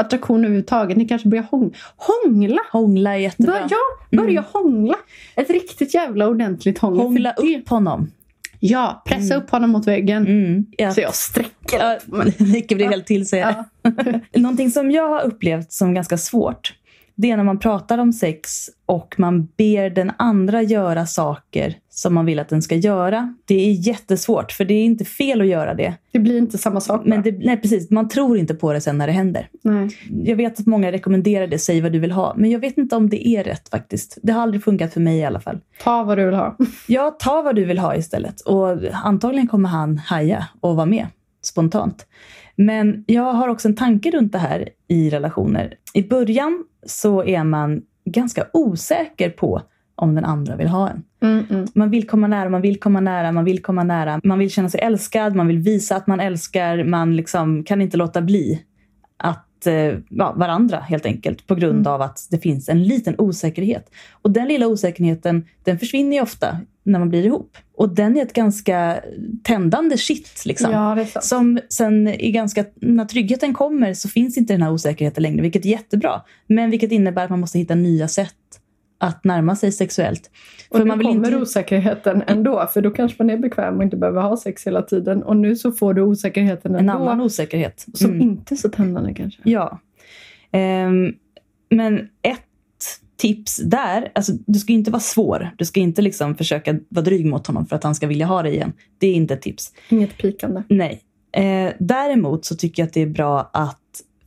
[0.00, 0.96] attraktion överhuvudtaget.
[0.96, 2.60] Ni kanske börjar hång- hångla.
[2.72, 3.52] Hångla är jättebra.
[3.52, 4.94] Bör, ja, börja hångla.
[5.36, 7.00] Ett riktigt jävla ordentligt hångel.
[7.00, 8.10] Hångla upp honom.
[8.62, 10.26] Ja, pressa upp honom mot väggen.
[10.26, 10.66] Mm.
[10.76, 10.92] Ja.
[10.92, 11.78] Så jag sträcker.
[11.78, 11.98] Ja,
[12.38, 13.38] Nicke blir helt till sig.
[13.40, 13.64] Ja.
[14.40, 16.72] Någonting som jag har upplevt som ganska svårt,
[17.20, 22.14] det är när man pratar om sex och man ber den andra göra saker som
[22.14, 23.34] man vill att den ska göra.
[23.44, 25.94] Det är jättesvårt, för det är inte fel att göra det.
[26.12, 27.02] Det blir inte samma sak.
[27.04, 27.30] Men bara.
[27.30, 29.48] det, nej, precis, man tror inte på det sen när det händer.
[29.62, 29.88] Nej.
[30.24, 32.34] Jag vet att många rekommenderar det, säg vad du vill ha.
[32.36, 34.18] Men jag vet inte om det är rätt faktiskt.
[34.22, 35.60] Det har aldrig funkat för mig i alla fall.
[35.82, 36.56] Ta vad du vill ha.
[36.88, 38.40] Ja, ta vad du vill ha istället.
[38.40, 41.06] Och antagligen kommer han haja och vara med
[41.42, 42.06] spontant.
[42.56, 45.74] Men jag har också en tanke runt det här i relationer.
[45.94, 49.62] I början så är man ganska osäker på
[49.94, 51.02] om den andra vill ha en.
[51.22, 51.66] Mm, mm.
[51.74, 54.20] Man vill komma nära, man vill komma nära, man vill komma nära.
[54.24, 56.84] Man vill känna sig älskad, man vill visa att man älskar.
[56.84, 58.64] Man liksom kan inte låta bli
[59.16, 59.49] att
[60.08, 61.92] ja, varandra helt enkelt på grund Mm.
[61.92, 63.90] av att det finns en liten osäkerhet.
[64.22, 67.56] Och den lilla osäkerheten den försvinner ofta när man blir ihop.
[67.76, 69.00] Och den är ett ganska
[69.42, 70.42] tändande shit.
[70.46, 70.70] Liksom.
[70.72, 71.04] Ja.
[71.20, 75.64] Som sen är ganska, när tryggheten kommer så finns inte den här osäkerheten längre, vilket
[75.64, 76.22] är jättebra.
[76.46, 78.34] Men vilket innebär att man måste hitta nya sätt
[79.00, 80.30] att närma sig sexuellt.
[80.68, 81.40] Och För nu man vill kommer inte...
[81.42, 82.66] osäkerheten ändå.
[82.74, 85.22] För då kanske man är bekväm och inte behöver ha sex hela tiden.
[85.22, 86.92] Och nu så får du osäkerheten En ändå.
[86.92, 87.86] annan osäkerhet.
[87.94, 88.22] Som Mm.
[88.22, 89.40] inte är så tändande kanske.
[89.44, 89.80] Ja.
[90.52, 91.12] Ehm,
[91.70, 92.40] men ett
[93.16, 95.50] tips där, alltså du ska inte vara svår.
[95.58, 98.42] Du ska inte liksom försöka vara dryg mot honom för att han ska vilja ha
[98.42, 98.72] dig igen.
[98.98, 99.72] Det är inte ett tips.
[99.88, 100.62] Inget pikande.
[100.68, 101.00] Nej.
[101.32, 103.76] Eh, däremot så tycker jag att det är bra att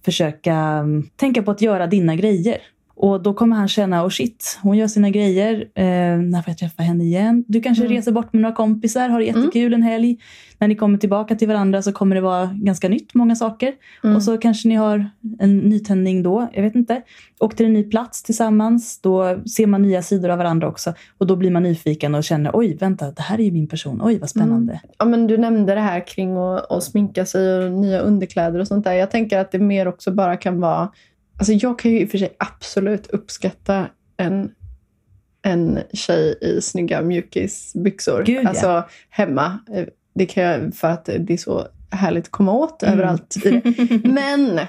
[0.06, 2.58] försöka mm, tänka på att göra dina grejer.
[3.04, 5.54] Och då kommer han känna, oh shit, hon gör sina grejer.
[5.76, 5.84] Eh,
[6.18, 7.44] när får jag träffa henne igen?
[7.48, 7.96] Du kanske Mm.
[7.96, 10.18] reser bort med några kompisar, har det jättekul en helg.
[10.58, 13.74] När ni kommer tillbaka till varandra så kommer det vara ganska nytt, många saker.
[14.04, 14.16] Mm.
[14.16, 17.02] Och så kanske ni har en nytändning då, jag vet inte.
[17.40, 20.94] Och till en ny plats tillsammans, då ser man nya sidor av varandra också.
[21.18, 24.02] Och då blir man nyfiken och känner, oj, vänta, det här är ju min person.
[24.04, 24.82] Oj, vad spännande.
[25.00, 28.68] Ja, men du nämnde det här kring att, att sminka sig och nya underkläder och
[28.68, 28.94] sånt där.
[28.94, 30.90] Jag tänker att det mer också bara kan vara...
[31.38, 34.52] Alltså jag kan ju i och för sig absolut uppskatta en,
[35.42, 38.24] en tjej i snygga mjukisbyxor.
[38.26, 38.50] Gud, ja.
[38.50, 39.60] alltså hemma.
[39.74, 42.94] Eh, Det kan jag för att det är så härligt att komma åt Mm.
[42.94, 43.36] överallt.
[44.04, 44.60] Men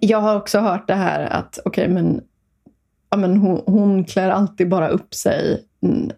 [0.00, 2.20] jag har också hört det här att okej, men,
[3.10, 5.64] ja, men hon, hon klär alltid bara upp sig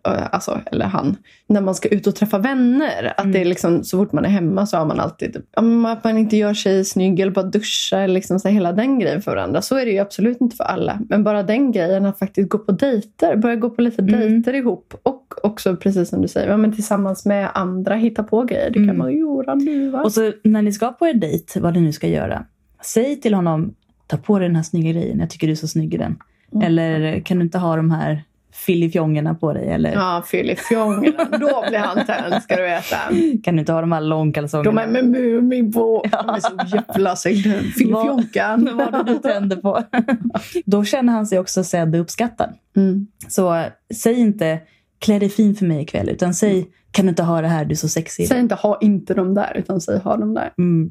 [0.02, 3.12] alltså, eller han, när man ska ut och träffa vänner.
[3.16, 3.32] Att Mm.
[3.32, 6.18] det är liksom, så fort man är hemma så har man alltid men att man
[6.18, 7.98] inte gör sig snygg eller bara duschar.
[8.00, 9.62] eller Liksom, så här, hela den grejen för varandra.
[9.62, 10.98] Så är det ju absolut inte för alla.
[11.08, 13.36] Men bara den grejen att faktiskt gå på dejter.
[13.36, 14.20] Börja gå på lite Mm.
[14.20, 14.94] dejter ihop.
[15.02, 18.68] Och också precis som du säger, ja, men tillsammans med andra hitta på grejer.
[18.70, 18.98] Det kan Mm.
[18.98, 20.02] man göra nu va?
[20.02, 22.44] Och så när ni ska på er dejt, vad ni nu ska göra,
[22.82, 23.74] säg till honom,
[24.06, 26.16] ta på dig den här snygga grejen, jag tycker du är så snygg i den.
[26.52, 26.66] Mm.
[26.66, 28.22] Eller kan du inte ha de här
[28.54, 29.68] fillifjongerna på dig?
[29.68, 31.24] Eller Ja, Filifjongerna.
[31.24, 32.96] Då blir han tänd ska du veta.
[33.44, 34.70] kan du inte ha de här långkalsongerna?
[34.70, 36.04] De är med Mumin på.
[36.10, 37.60] De är så jävla snygga.
[37.78, 38.64] Filifjonkan.
[38.76, 39.82] Vad var det du tände på?
[40.64, 42.54] Då känner han sig också sedd och uppskattad.
[42.76, 43.06] Mm.
[43.28, 43.64] Så
[43.94, 44.60] säg inte
[44.98, 47.72] klä dig fin för mig ikväll, utan säg kan du inte ha det här, du
[47.72, 48.28] är så sexig.
[48.28, 50.52] Säg inte ha inte de där, utan säg ha de där.
[50.58, 50.90] Mm.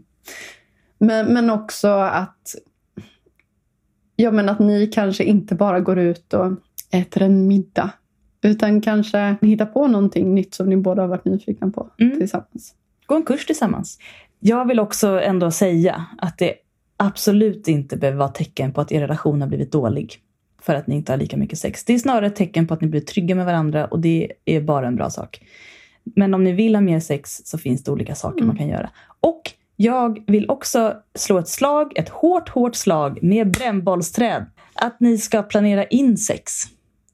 [0.98, 2.56] Men, men också att,
[4.16, 6.52] ja, men att ni kanske inte bara går ut och
[6.94, 7.90] äter en middag.
[8.42, 12.20] Utan kanske hittar på någonting nytt som ni båda har varit nyfikna på Mm.
[12.20, 12.74] tillsammans.
[13.06, 14.00] Gå en kurs tillsammans.
[14.40, 16.54] Jag vill också ändå säga att det
[16.98, 20.20] absolut inte behöver vara tecken på att er relation har blivit dålig.
[20.62, 21.86] För att ni inte har lika mycket sex.
[21.86, 24.62] Det är snarare ett tecken på att ni blir trygga med varandra och det är
[24.62, 25.42] bara en bra sak.
[26.04, 28.48] Men om ni vill ha mer sex så finns det olika saker Mm.
[28.48, 28.90] man kan göra.
[29.20, 29.42] Och
[29.76, 34.46] jag vill också slå ett slag, ett hårt, hårt slag med brännbollsträd.
[34.74, 36.52] Att ni ska planera in sex.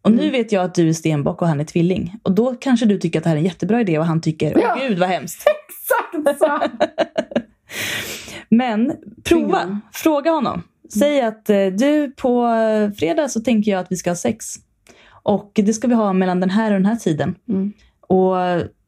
[0.01, 0.31] Och nu Mm.
[0.31, 2.15] vet jag att du är stenbock och han är tvilling.
[2.23, 4.53] Och då kanske du tycker att det här är en jättebra idé och han tycker,
[4.57, 4.77] åh Ja.
[4.87, 5.43] gud vad hemskt.
[5.69, 6.59] Exakt så!
[8.49, 9.79] Men prova, Tvinga.
[9.93, 10.63] fråga honom.
[10.93, 14.55] Säg att eh, du på eh, fredag så tänker jag att vi ska ha sex.
[15.23, 17.35] Och det ska vi ha mellan den här och den här tiden.
[17.49, 17.73] Mm.
[18.07, 18.35] Och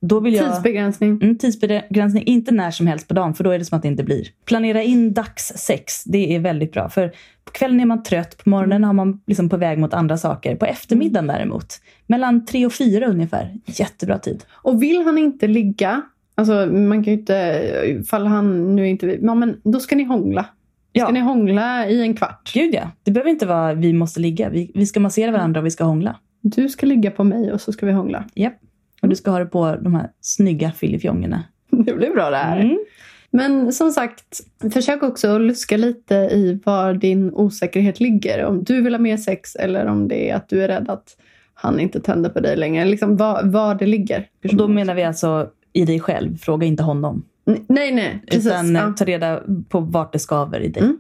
[0.01, 0.51] då vill jag...
[0.53, 1.09] Tidsbegränsning.
[1.21, 3.87] Mm, tidsbegränsning, inte när som helst på dagen för då är det som att det
[3.87, 4.27] inte blir.
[4.45, 6.89] Planera in dagssex, det är väldigt bra.
[6.89, 7.11] För
[7.51, 10.55] på kvällen är man trött, på morgonen har man liksom på väg mot andra saker.
[10.55, 14.43] På eftermiddagen däremot, mellan tre och fyra ungefär, jättebra tid.
[14.51, 16.01] Och vill han inte ligga,
[16.35, 17.33] alltså man kan ju inte,
[17.85, 20.45] ifall han nu inte vill, ja, men då ska ni hångla.
[20.93, 21.05] Ja.
[21.05, 22.51] Ska ni hångla i en kvart?
[22.53, 24.49] Gud ja, det behöver inte vara vi måste ligga.
[24.49, 26.15] Vi, vi ska massera varandra och vi ska hångla.
[26.41, 28.25] Du ska ligga på mig och så ska vi hångla.
[28.33, 28.59] Japp.
[29.01, 31.43] Och du ska ha det på de här snygga fillifjongerna.
[31.69, 32.59] Det blir bra det här.
[32.59, 32.77] Mm.
[33.31, 34.41] Men som sagt,
[34.73, 38.45] försök också att luska lite i var din osäkerhet ligger.
[38.45, 41.17] Om du vill ha mer sex eller om det är att du är rädd att
[41.53, 42.85] han inte tänder på dig längre.
[42.85, 44.29] Liksom var, var det ligger.
[44.49, 47.25] Och då menar vi alltså i dig själv, fråga inte honom.
[47.45, 48.23] Nej, nej.
[48.27, 48.45] Precis.
[48.45, 48.93] Utan eh, ja.
[48.97, 50.83] ta reda på vart det skaver i dig.
[50.83, 50.97] Mm.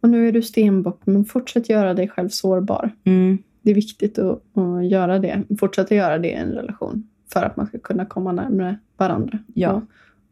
[0.00, 2.90] Och nu är du stenbock, men fortsätt göra dig själv sårbar.
[3.04, 3.38] Mm.
[3.62, 5.42] Det är viktigt att, att göra det.
[5.60, 7.08] Fortsätta göra det i en relation.
[7.32, 9.38] För att man ska kunna komma närmare varandra.
[9.54, 9.72] Ja.
[9.72, 9.82] Och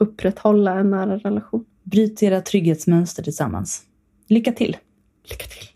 [0.03, 1.65] upprätthålla en nära relation.
[1.83, 3.83] Bryt era trygghetsmönster tillsammans.
[4.29, 4.77] Lycka till!
[5.31, 5.69] Lycka till!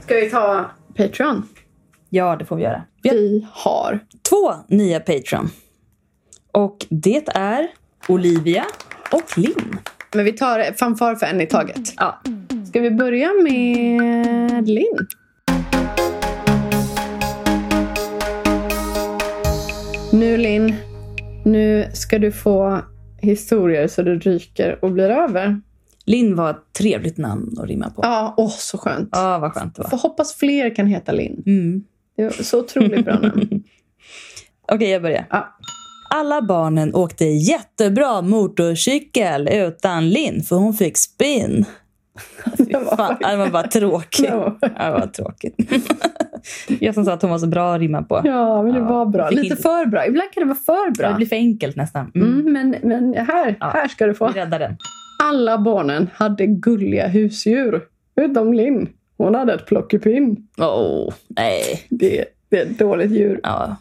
[0.00, 1.48] Ska vi ta Patreon?
[2.10, 2.82] Ja, det får vi göra.
[3.02, 5.48] Vi har Vi har två nya Patreon.
[6.52, 7.68] Och det är
[8.08, 8.64] Olivia
[9.12, 9.78] och Linn.
[10.14, 11.94] Men vi tar fanfar för en i taget.
[11.96, 12.20] Ja.
[12.68, 15.06] Ska vi börja med Linn?
[20.12, 20.74] Nu Linn,
[21.44, 22.80] nu ska du få
[23.20, 25.60] historier så det ryker och blir över.
[26.04, 28.02] Linn var ett trevligt namn att rimma på.
[28.04, 29.08] Ja, åh så skönt.
[29.12, 29.90] Ja, vad skönt det var.
[29.90, 31.42] Får hoppas fler kan heta Linn.
[31.46, 31.84] Mm.
[32.16, 33.62] Det var så otroligt bra namn.
[34.72, 35.26] Okej, jag börjar.
[35.30, 35.56] Ja.
[36.14, 41.64] Alla barnen åkte jättebra motorcykel utan Linn, för hon fick spinn.
[42.58, 44.30] Det var Fan, det var bara tråkigt.
[44.30, 45.54] Det var- Det tråkigt.
[46.80, 48.20] Jag som sa att hon var så bra att rimma på.
[48.24, 49.30] Ja, men det Ja, var bra.
[49.30, 50.06] Lite för bra.
[50.06, 51.14] Ibland kan det vara för Det bra.
[51.16, 52.12] blir för enkelt nästan.
[52.14, 52.40] Mm.
[52.40, 53.66] Mm, men, men här, Ja.
[53.66, 54.26] här ska du få.
[54.32, 54.76] Vi räddar den.
[55.22, 57.82] Alla barnen hade gulliga husdjur.
[58.20, 58.88] Utom Linn.
[59.18, 60.36] Hon hade ett plockepinn.
[60.58, 61.86] Åh, nej.
[61.90, 63.40] Det, det är ett dåligt djur.
[63.42, 63.76] Ja.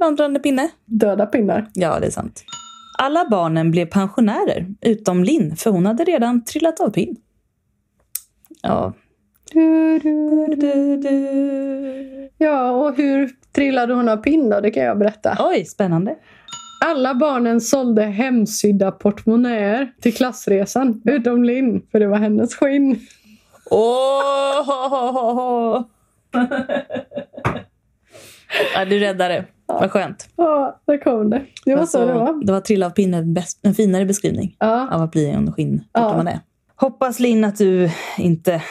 [0.00, 0.68] Vandrande pinne.
[0.84, 1.66] Döda pinnar.
[1.74, 2.44] Ja, det är sant.
[2.98, 7.16] Alla barnen blev pensionärer, utom Linn, för hon hade redan trillat av pinn.
[8.62, 8.92] Ja.
[9.52, 12.30] Du, du, du.
[12.38, 14.60] Ja, och hur trillade hon av pinn då?
[14.60, 15.36] Det kan jag berätta.
[15.40, 16.14] Oj, spännande.
[16.84, 21.02] Alla barnen sålde hemsydda portmonnäer till klassresan.
[21.04, 22.98] Utom Linn, för det var hennes skinn.
[23.70, 25.84] Åh!
[28.74, 29.44] ja, du räddade det.
[29.66, 30.28] Vad skönt.
[30.36, 31.42] Ja, där kom det.
[31.64, 32.44] Det var så det var.
[32.46, 35.52] det var trilla av pinne en, bäst, en finare beskrivning Ja, av att bli en
[35.52, 36.16] skinn Ja.
[36.16, 36.40] man är.
[36.80, 38.62] Hoppas Linn att du inte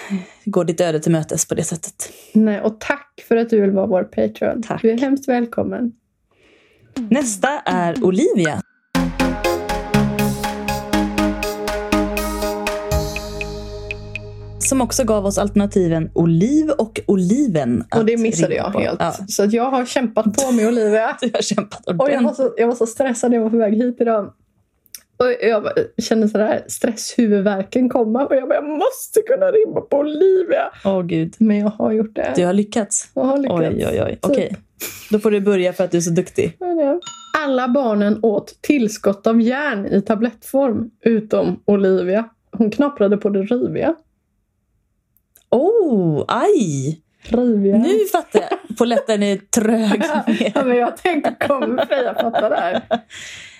[0.45, 2.11] går ditt öde till mötes på det sättet.
[2.33, 4.63] nej, och tack för att du vill vara vår Patreon.
[4.63, 4.81] Tack.
[4.81, 5.91] Du är hemskt välkommen.
[7.09, 8.61] Nästa är Olivia.
[14.59, 17.83] som också gav oss alternativen oliv och oliven.
[17.95, 18.79] Och det missade jag på.
[18.79, 18.99] helt.
[18.99, 21.17] Ja, Så att jag har kämpat på med Olivia.
[21.21, 22.35] du har kämpat Och jag var, ordentligt.
[22.35, 24.33] så, jag var så stressad när jag var på väg hit idag.
[25.23, 28.25] Och jag bara- kände sådär stresshuvudvärken komma.
[28.25, 30.71] Och jag bara, jag måste kunna rimma på Olivia.
[30.86, 31.36] Åh gud.
[31.38, 32.34] Men jag har gjort det.
[32.36, 33.10] Du har lyckats.
[33.13, 33.60] Jag har lyckats.
[33.62, 34.19] Oj, oj, oj.
[34.21, 34.55] Okej.
[35.12, 36.58] Då får du börja för att du är så duktig.
[37.38, 40.91] Alla barnen åt tillskott av järn i tablettform.
[41.05, 42.29] Utom Olivia.
[42.51, 43.95] Hon knaprade på det riviga.
[45.51, 47.01] Oh, aj!
[47.21, 47.77] Riviga.
[47.77, 48.77] Nu fattar jag.
[48.77, 50.03] Polletten är trög.
[50.55, 52.82] Ja, men jag tänkte, kommer Freja fatta det här?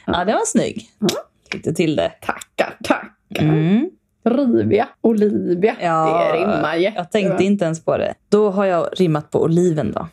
[0.06, 0.76] Ja, det var snygg.
[0.76, 1.17] Fick
[1.51, 2.12] du till det.
[2.21, 3.43] Tackar, tackar.
[3.43, 3.89] Mm.
[4.23, 5.75] Rivia, Olivia.
[5.81, 7.01] Ja, det rimmar jättebra.
[7.01, 8.13] Jag tänkte inte ens på det.
[8.29, 10.07] Då har jag rimmat på oliven då.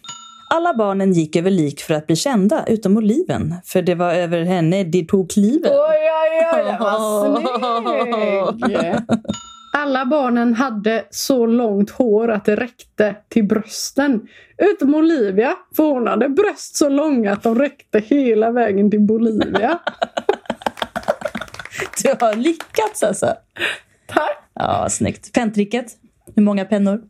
[0.55, 3.55] Alla barnen gick över lik för att bli kända, utom oliven.
[3.65, 5.71] För det var över henne de tog kliven.
[5.73, 8.95] Oj, oj, oj, vad snygg!
[9.77, 14.21] Alla barnen hade så långt hår att det räckte till brösten.
[14.59, 19.79] Utom Olivia, för hon hade bröst så långa att de räckte hela vägen till Bolivia.
[22.03, 23.35] Du har lyckats alltså.
[24.07, 24.39] Tack!
[24.55, 25.33] Ja, snyggt.
[25.33, 25.87] Penntricket.
[26.35, 27.03] Hur många pennor?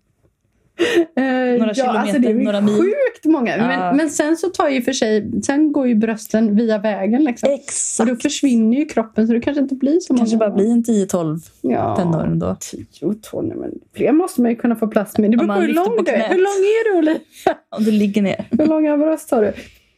[1.17, 2.75] Eh, Några ja, kilometer, alltså det är några mil.
[2.75, 3.57] sjukt många.
[3.57, 3.67] Ja.
[3.67, 7.49] Men, men sen så tar ju för sig, sen går ju brösten via vägen liksom.
[7.49, 8.11] Och Exakt.
[8.11, 10.49] då försvinner ju kroppen så det kanske inte blir så kanske många.
[10.49, 11.97] bara blir en 10-12 ja.
[11.97, 12.57] pennor ändå.
[12.61, 15.31] 10 ton, men fler måste man ju kunna få plats med.
[15.31, 16.29] Det beror på hur lång på du är.
[16.29, 17.21] Hur lång är du Olivia?
[17.77, 18.49] Om du ligger ner.
[18.51, 19.53] Hur långa bröst har du?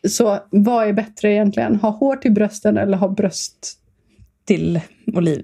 [0.08, 1.76] Så vad är bättre egentligen?
[1.76, 3.78] Ha hår till brösten eller ha bröst
[4.48, 4.80] Till
[5.14, 5.42] oliv.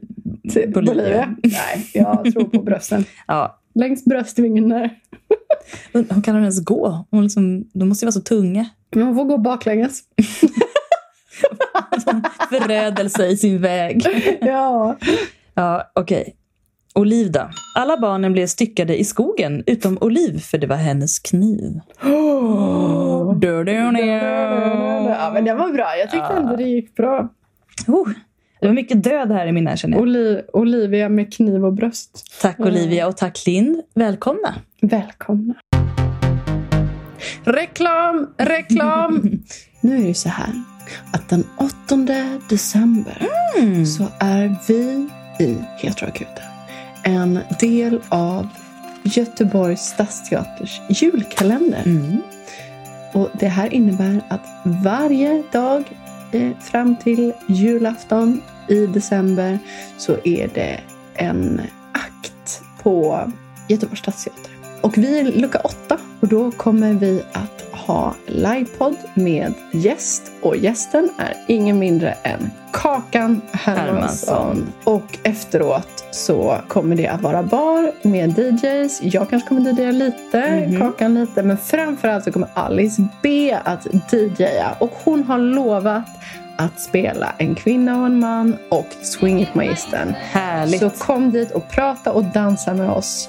[0.52, 0.94] till Bolivia.
[0.94, 1.36] Bolivia?
[1.42, 3.04] Nej, jag tror på brösten.
[3.26, 3.60] Ja.
[3.74, 4.90] Längst bröstvingen där.
[5.92, 7.06] Hur kan hon ens gå?
[7.10, 8.66] Hon liksom, de måste ju vara så tunga.
[8.94, 10.02] Men hon får gå baklänges.
[12.50, 14.02] Förödelse i sin väg.
[14.40, 14.96] Ja.
[15.54, 16.36] Ja, okej.
[16.94, 17.48] Oliv då.
[17.76, 21.80] Alla barnen blev styckade i skogen utom Oliv för det var hennes kniv.
[22.02, 23.38] Oh.
[23.38, 24.00] Du, du, du.
[24.06, 25.96] Ja, men det var bra.
[25.96, 27.28] Jag tyckte ändå det gick bra.
[27.86, 28.08] Oh,
[28.64, 30.02] det var mycket död här i min här känner jag.
[30.02, 32.26] Oli Olivia med kniv och bröst.
[32.40, 33.82] Tack Olivia och tack Linn.
[33.94, 34.54] Välkomna.
[34.80, 35.54] Välkomna.
[37.44, 39.22] Reklam, reklam.
[39.80, 40.52] nu är det ju så här
[41.12, 41.96] att den 8
[42.48, 43.86] december Mm.
[43.86, 45.08] så är vi
[45.44, 46.44] i Heteroakuten
[47.02, 48.48] en del av
[49.02, 51.82] Göteborgs stadsteaters julkalender.
[51.86, 52.16] Mm.
[53.12, 55.84] Och det här innebär att varje dag
[56.60, 59.58] fram till julafton i december
[59.98, 60.80] så är det
[61.14, 61.60] en
[61.92, 63.20] akt på
[63.68, 64.50] Göteborgs stadsteater.
[64.80, 70.56] Och vi är lucka åtta och då kommer vi att ha livepodd med gäst och
[70.56, 74.72] gästen är ingen mindre än Kakan Hermansson.
[74.84, 79.00] Och efteråt så kommer det att vara bar med DJs.
[79.02, 80.80] Jag kanske kommer DJa lite, Mhm.
[80.80, 84.76] Kakan lite, men framförallt så kommer Alice B att DJa.
[84.78, 86.04] Och hon har lovat
[86.58, 90.14] att spela en kvinna och en man och Swing It Magistern.
[90.32, 90.80] Härligt.
[90.80, 93.28] Så kom dit och prata och dansa med oss.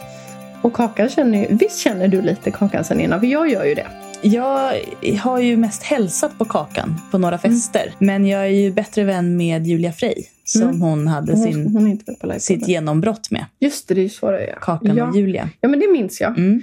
[0.61, 3.19] Och Kakan känner ju, visst känner du lite Kakan sen innan?
[3.19, 3.87] För jag gör ju det.
[4.27, 4.73] Jag
[5.19, 7.51] har ju mest hälsat på Kakan på några Mm.
[7.55, 7.93] fester.
[7.99, 10.81] Men jag är ju bättre vän med Julia Frey som Mm.
[10.81, 11.89] hon hade Hon, sin, hon
[12.23, 13.45] live sitt genombrott med.
[13.59, 14.55] Just det, det är så det är.
[14.61, 15.09] Kakan ja.
[15.09, 15.49] och Julia.
[15.61, 16.37] Ja, men det minns jag.
[16.37, 16.61] Mm.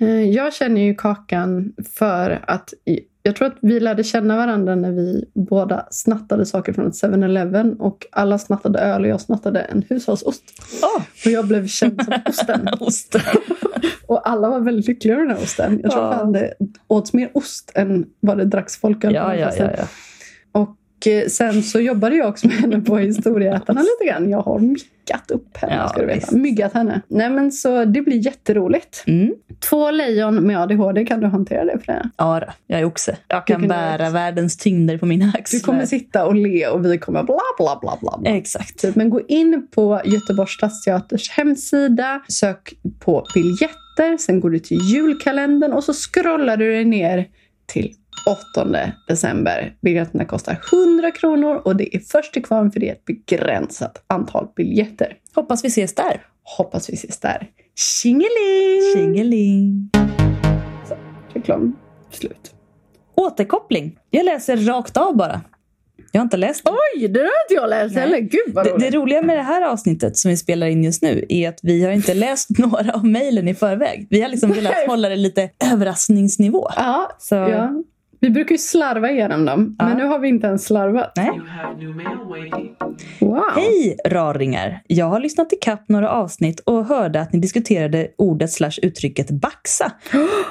[0.00, 2.74] Eh, Jag känner ju Kakan för att
[3.22, 7.76] jag tror att vi lärde känna varandra när vi båda snattade saker från ett 7-Eleven
[7.80, 10.42] och alla snattade öl och jag snattade en hushållsost.
[10.82, 12.68] Åh, Och jag blev känd som osten.
[12.80, 13.20] osten.
[14.06, 15.80] Och alla var väldigt lyckliga över den här osten.
[15.82, 16.12] Jag tror Ja.
[16.12, 16.54] fan det
[16.86, 19.14] åts mer ost än vad det dracks folköl.
[19.14, 19.84] Ja, ja, ja, ja.
[20.52, 20.76] Och
[21.28, 24.30] sen så jobbade jag också med henne på Historieätarna lite grann.
[24.30, 26.36] Jag har myggat upp henne, Ja, ska du veta.
[26.36, 27.00] Myggat henne.
[27.08, 29.04] Nej men så det blir jätteroligt.
[29.06, 29.34] Mm.
[29.70, 32.10] Två lejon med ADHD, kan du hantera det Freja?
[32.16, 33.16] Ja, jag är oxe.
[33.28, 34.10] Jag kan bära det.
[34.10, 35.58] världens tyngder på mina axlar.
[35.60, 38.18] Du kommer sitta och le och vi kommer bla bla bla bla.
[38.18, 38.30] bla.
[38.30, 38.78] Exakt.
[38.80, 44.78] Typ, Men gå in på Göteborgs stadsteaters hemsida, sök på biljetter, sen går du till
[44.92, 47.28] julkalendern och så scrollar du dig ner
[47.66, 47.94] till
[48.26, 49.74] 8 december.
[49.82, 54.04] Biljetterna kostar 100 kronor och det är först till kvarn för det är ett begränsat
[54.06, 55.16] antal biljetter.
[55.34, 56.22] Hoppas vi ses där.
[56.56, 57.48] Hoppas vi ses där.
[58.02, 58.94] Tjingeling!
[58.94, 59.90] Tjingeling.
[61.34, 61.76] Reklam
[62.10, 62.54] slut.
[63.16, 63.98] Återkoppling.
[64.10, 65.40] Jag läser rakt av bara.
[66.12, 66.70] Jag har inte läst det.
[66.70, 68.18] Oj, det har inte jag läst heller.
[68.20, 68.90] Gud vad Det, roligt.
[68.92, 71.84] det roliga med det här avsnittet som vi spelar in just nu är att vi
[71.84, 74.06] har inte läst några av mejlen i förväg.
[74.10, 76.68] Vi har liksom velat hålla det lite överraskningsnivå.
[76.76, 77.72] Ja, Så ja.
[78.20, 79.84] Vi brukar ju slarva igenom dem, Ja.
[79.88, 81.12] men nu har vi inte ens slarvat.
[81.16, 81.30] Nej.
[83.20, 83.42] Wow.
[83.54, 84.82] Hej raringar!
[84.86, 89.92] Jag har lyssnat ikapp några avsnitt och hörde att ni diskuterade ordet slash uttrycket baxa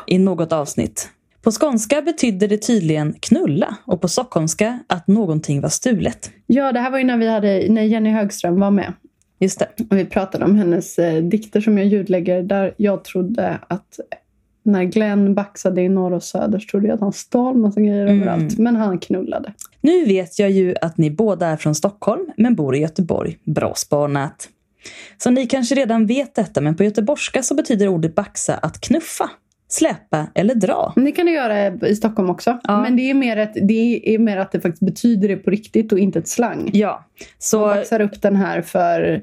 [0.08, 1.10] i något avsnitt.
[1.42, 6.32] På skånska betydde det tydligen knulla och på stockholmska att någonting var stulet.
[6.48, 8.94] Ja, det här var ju när, vi hade, när Jenny Högström var med.
[9.40, 9.68] Just det.
[9.90, 14.00] Och vi pratade om hennes eh, dikter som jag ljudlägger där jag trodde att
[14.64, 18.08] när Glenn baxade i norr och söder så trodde jag att han stal massa grejer
[18.08, 18.22] Mm.
[18.22, 18.58] överallt.
[18.58, 19.54] Men han knullade.
[19.82, 23.38] Nu vet jag ju att ni båda är från Stockholm men bor i Göteborg.
[23.44, 24.50] Bra spanat.
[25.18, 29.30] Så ni kanske redan vet detta men på göteborgska så betyder ordet baxa att knuffa,
[29.68, 30.94] släpa eller dra.
[30.96, 32.60] Men det kan du göra i Stockholm också.
[32.64, 32.82] Ja.
[32.82, 35.92] Men det är, mer ett, det är mer att det faktiskt betyder det på riktigt
[35.92, 36.70] och inte ett slang.
[36.74, 39.22] Ja, Man så baxar upp den här för...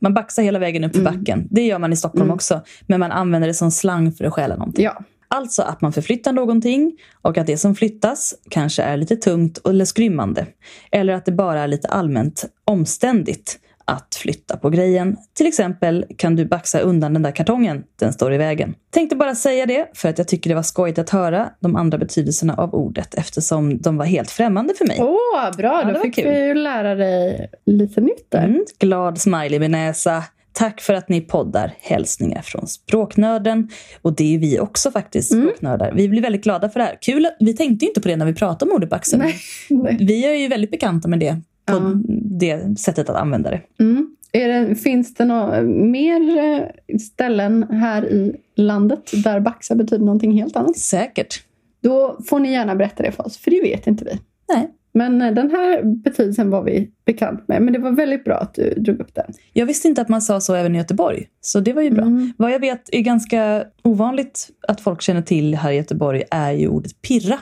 [0.00, 1.14] man baxar hela vägen upp för Mm.
[1.14, 1.48] backen.
[1.50, 2.34] Det gör man i Stockholm Mm.
[2.34, 2.60] också.
[2.86, 4.84] Men man använder det som slang för att stjäla någonting.
[4.84, 4.98] Ja.
[5.30, 6.92] Alltså att man förflyttar någonting
[7.22, 10.46] och att det som flyttas kanske är lite tungt eller skrymmande.
[10.90, 13.58] Eller att det bara är lite allmänt omständigt
[13.88, 15.16] att flytta på grejen.
[15.34, 18.74] Till exempel kan du baxa undan den där kartongen, den står i vägen.
[18.90, 21.98] Tänkte bara säga det för att jag tycker det var skojigt att höra de andra
[21.98, 24.96] betydelserna av ordet eftersom de var helt främmande för mig.
[25.00, 25.82] Åh, bra!
[25.84, 26.24] Ja, Då fick kul.
[26.24, 28.44] vi ju lära dig lite nytt där.
[28.44, 30.24] Mm, glad smiley med näsa.
[30.52, 31.74] Tack för att ni poddar.
[31.80, 33.68] Hälsningar från Språknörden.
[34.02, 35.44] Och det är vi också faktiskt, Mm.
[35.48, 35.92] språknördar.
[35.94, 36.98] Vi blir väldigt glada för det här.
[37.00, 39.22] Kul, att- vi tänkte ju inte på det när vi pratade om ordet baxen.
[39.98, 41.92] Vi är ju väldigt bekanta med det, på Ja.
[42.38, 43.60] det sättet att använda det.
[43.80, 44.14] Mm.
[44.32, 50.56] Det, finns det några mer eh, ställen här i landet där baxa betyder någonting helt
[50.56, 50.76] annat?
[50.78, 51.42] Säkert.
[51.82, 54.10] Då får ni gärna berätta det för oss, för det vet inte vi.
[54.54, 54.70] Nej.
[54.92, 57.62] Men eh, den här betydelsen var vi bekant med.
[57.62, 59.32] Men det var väldigt bra att du drog upp den.
[59.52, 62.04] Jag visste inte att man sa så även i Göteborg, så det var ju bra.
[62.04, 62.32] Mm.
[62.36, 66.68] Vad jag vet är ganska ovanligt att folk känner till här i Göteborg är ju
[66.68, 67.38] ordet pirra.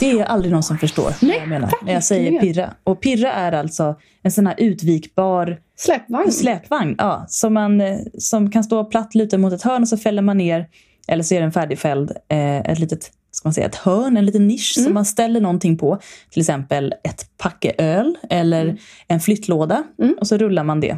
[0.00, 2.74] Det är aldrig någon som förstår vad Nej, jag menar när jag säger pirra.
[2.84, 6.32] Och pirra är alltså en sån här utvikbar Släpvagn.
[6.32, 9.96] släpvagn ja, som, man, eh, som kan stå platt lutad mot ett hörn och så
[9.96, 10.66] fäller man ner,
[11.08, 14.46] eller så är den färdigfälld, eh, ett litet ska man säga, ett hörn, en liten
[14.46, 14.84] nisch Mm.
[14.84, 15.98] som man ställer någonting på.
[16.30, 18.78] Till exempel ett packe öl eller
[19.08, 20.14] en flyttlåda Mm.
[20.20, 20.96] och så rullar man det.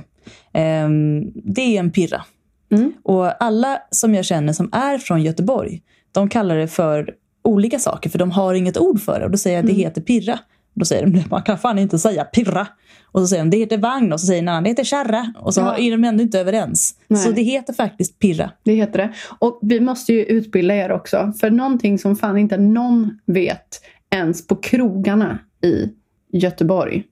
[0.52, 2.24] Ehm, det är en pirra.
[2.72, 2.92] Mm.
[3.04, 5.82] Och alla som jag känner som är från Göteborg,
[6.12, 7.14] de kallar det för
[7.46, 9.24] olika saker för de har inget ord för det.
[9.24, 9.84] Och då säger jag att det Mm.
[9.84, 10.38] heter pirra.
[10.74, 12.66] Då säger de man kan fan inte säga pirra.
[13.12, 15.32] Och så säger de det heter vagn och så säger en annan det heter kärra.
[15.38, 15.76] Och så Ja.
[15.78, 16.94] är de ändå inte överens.
[17.08, 17.20] Nej.
[17.20, 18.50] Så det heter faktiskt pirra.
[18.64, 19.12] Det heter det.
[19.38, 21.32] Och vi måste ju utbilda er också.
[21.40, 23.80] För någonting som fan inte någon vet
[24.10, 25.88] ens på krogarna i
[26.32, 27.04] Göteborg.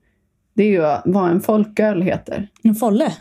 [0.55, 2.49] Det är ju vad en folköl heter.
[2.63, 3.13] En folle.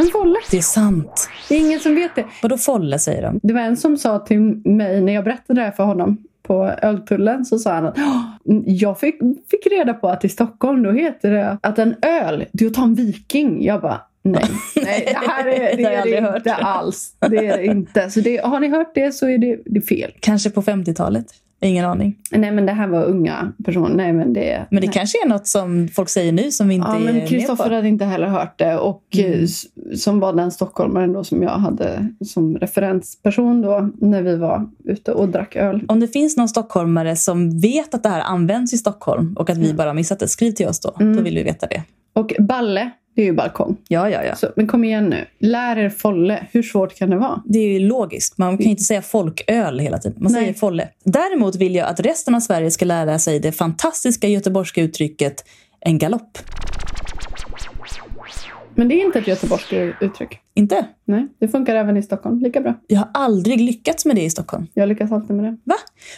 [0.00, 0.36] En folle.
[0.50, 1.28] Det är sant.
[1.48, 2.24] Det är ingen som vet det.
[2.42, 3.40] Vadå folle säger de?
[3.42, 6.64] Det var en som sa till mig när jag berättade det här för honom på
[6.82, 8.22] öltullen så sa han att "Åh,
[8.66, 9.14] jag fick,
[9.50, 12.74] fick reda på att i Stockholm då heter det att en öl, det är att
[12.74, 13.64] ta en viking.
[13.64, 14.44] Jag bara nej,
[14.76, 16.36] nej det här är, det Det är det hört.
[16.36, 17.12] inte alls.
[17.30, 18.10] Det är inte.
[18.10, 20.12] Så det, har ni hört det så är det, det är fel.
[20.20, 21.26] Kanske på 50-talet.
[21.62, 22.16] Ingen aning.
[22.30, 23.96] Nej men det här var unga personer.
[23.96, 24.66] Nej men det...
[24.70, 24.94] Men det nej.
[24.94, 27.88] kanske är något som folk säger nu som vi inte Ja, är men Kristoffer hade
[27.88, 28.76] inte heller hört det.
[28.78, 29.32] Och Mm.
[29.42, 29.46] eh,
[29.96, 35.12] som var den stockholmaren då som jag hade som referensperson då när vi var ute
[35.12, 35.82] och drack öl.
[35.88, 39.58] Om det finns någon stockholmare som vet att det här används i Stockholm och att
[39.58, 39.76] vi Mm.
[39.76, 40.96] bara missat det, skriv till oss då.
[41.00, 41.16] Mm.
[41.16, 41.82] Då vill vi veta det.
[42.12, 43.76] Och balle, det är ju balkong.
[43.88, 44.34] Ja, ja, ja.
[44.36, 45.26] Så, men kom igen nu.
[45.38, 46.46] Lär er folle.
[46.52, 47.42] Hur svårt kan det vara?
[47.44, 48.38] Det är ju logiskt.
[48.38, 50.18] Man kan ju inte säga folköl hela tiden.
[50.22, 50.42] Man Nej.
[50.42, 50.88] säger folle.
[51.04, 55.44] Däremot vill jag att resten av Sverige ska lära sig det fantastiska göteborgska uttrycket
[55.80, 56.38] en galopp.
[58.74, 60.38] Men det är inte ett göteborgskt uttryck.
[60.54, 60.86] Inte?
[61.04, 62.38] Nej, det funkar även i Stockholm.
[62.38, 62.74] Lika bra.
[62.86, 64.66] Jag har aldrig lyckats med det i Stockholm.
[64.74, 65.56] Jag lyckas alltid med det.
[65.64, 65.74] Va?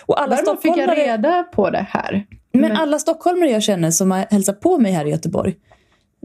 [0.06, 2.26] Och alla Däremot fick jag stockholmare, reda på det här.
[2.52, 5.54] men alla stockholmare jag känner som har hälsat på mig här i Göteborg,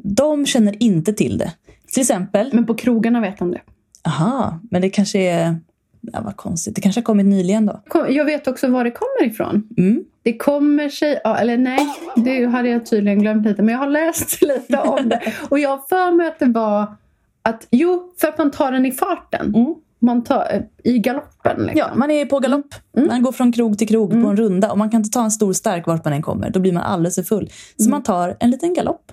[0.03, 1.53] de känner inte till det.
[1.93, 3.61] Till exempel, Men på krogarna vet de det.
[4.07, 5.55] aha, men det kanske är,
[6.01, 7.81] ja vad konstigt, det kanske har kommit nyligen då.
[8.09, 9.67] Jag vet också var det kommer ifrån.
[9.77, 10.03] Mm.
[10.23, 11.19] Det kommer sig...
[11.23, 13.61] Ja, eller nej, det hade jag tydligen glömt lite.
[13.61, 15.21] Men jag har läst lite om det.
[15.49, 16.95] Och jag har för mig att det var
[17.41, 17.67] att...
[17.71, 19.55] Jo, för att man tar den i farten.
[19.55, 19.75] Mm.
[19.99, 20.61] Man tar eh,
[20.93, 21.57] i galoppen.
[21.57, 21.77] Liksom.
[21.79, 22.75] Ja, man är på galopp.
[22.97, 23.07] Mm.
[23.07, 25.31] Man går från krog till krog på en runda och man kan inte ta en
[25.31, 26.49] stor stark vart man än kommer.
[26.49, 27.49] Då blir man alldeles för full.
[27.77, 29.11] Så man tar en liten galopp.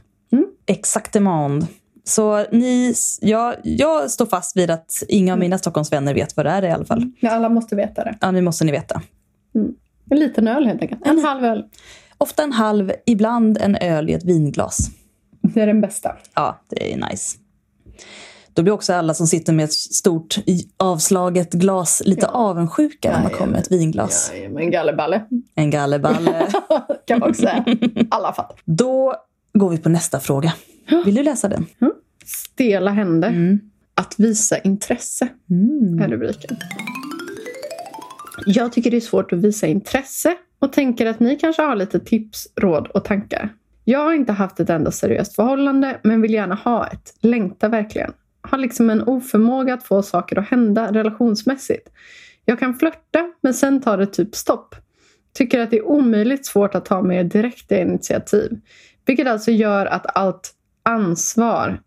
[0.66, 0.78] Mm.
[0.78, 1.70] Exaktement.
[2.04, 6.50] Så ni, ja, jag står fast vid att inga av mina Stockholmsvänner vet vad det
[6.50, 7.10] är i alla fall.
[7.20, 8.18] Ja, alla måste veta det.
[8.20, 9.02] Ja, nu måste ni veta.
[10.10, 11.06] En liten öl helt enkelt.
[11.06, 11.64] En halv öl.
[12.18, 14.78] Ofta en halv, ibland en öl i ett vinglas.
[15.42, 16.16] Det är den bästa.
[16.34, 17.38] Ja, det är nice.
[18.54, 20.36] Då blir också alla som sitter med ett stort
[20.76, 22.38] avslaget glas lite Ja.
[22.38, 24.32] avundsjuka när man kommer med ett vinglas.
[24.42, 26.46] Ja, men galleballe En galleballe.
[27.06, 27.64] kan man också säga.
[28.10, 28.34] Alla.
[28.64, 29.14] Då
[29.54, 30.52] går vi på nästa fråga.
[31.04, 31.66] Vill du läsa den?
[32.24, 33.28] Stela händer.
[33.28, 33.60] Mm.
[33.94, 35.98] Att visa intresse Mm.
[36.02, 36.56] är rubriken.
[38.46, 42.00] Jag tycker det är svårt att visa intresse och tänker att ni kanske har lite
[42.00, 43.48] tips, råd och tankar.
[43.84, 47.14] Jag har inte haft ett enda seriöst förhållande men vill gärna ha ett.
[47.20, 48.12] Längtar verkligen.
[48.40, 51.88] Har liksom en oförmåga att få saker att hända relationsmässigt.
[52.44, 54.74] Jag kan flörta men sen tar det typ stopp.
[55.34, 58.60] Tycker att det är omöjligt svårt att ta mer direkta initiativ.
[59.06, 61.80] Vilket alltså gör att allt ansvar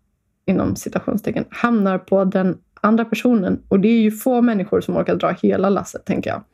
[0.46, 3.62] inom citationstecken hamnar på den andra personen.
[3.68, 6.44] Och det är ju få människor som orkar dra hela lasset, tänker jag.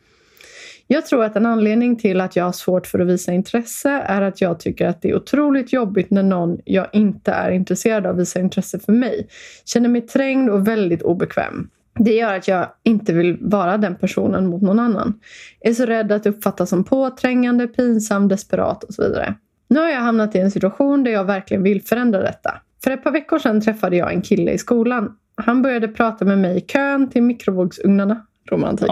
[0.87, 4.23] Jag tror att en anledning till att jag har svårt för att visa intresse är
[4.23, 8.17] att jag tycker att det är otroligt jobbigt när någon jag inte är intresserad av
[8.17, 9.29] visar intresse för mig.
[9.65, 11.71] Känner mig trängd och väldigt obekväm.
[11.99, 15.21] Det gör att jag inte vill vara den personen mot någon annan.
[15.61, 19.35] Är så rädd att uppfattas som påträngande, pinsam, desperat och så vidare.
[19.75, 22.61] Nu har jag hamnat i en situation där jag verkligen vill förändra detta.
[22.85, 25.17] För ett par veckor sedan träffade jag en kille i skolan.
[25.37, 28.27] Han började prata med mig i kön till mikrovågsugnarna.
[28.51, 28.89] Romantik.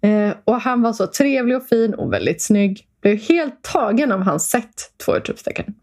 [0.00, 2.86] Eh, och han var så trevlig och fin och väldigt snygg.
[3.02, 4.74] Blev helt tagen av hans sätt.
[5.04, 5.74] Två utropstecken.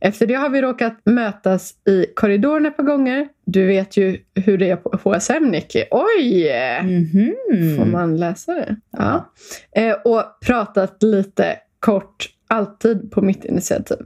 [0.00, 3.28] Efter det har vi råkat mötas i korridoren ett par gånger.
[3.44, 5.84] Du vet ju hur det är på HSM, Nicky.
[5.90, 6.52] Oj!
[6.82, 7.76] Mhm.
[7.76, 8.76] Får man läsa det?
[8.90, 9.32] Ja.
[9.72, 13.98] Eh, och pratat lite kort, alltid på mitt initiativ.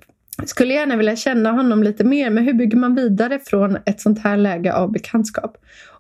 [0.45, 4.18] Skulle gärna vilja känna honom lite mer, men hur bygger man vidare från ett sånt
[4.18, 5.57] här läge av bekantskap?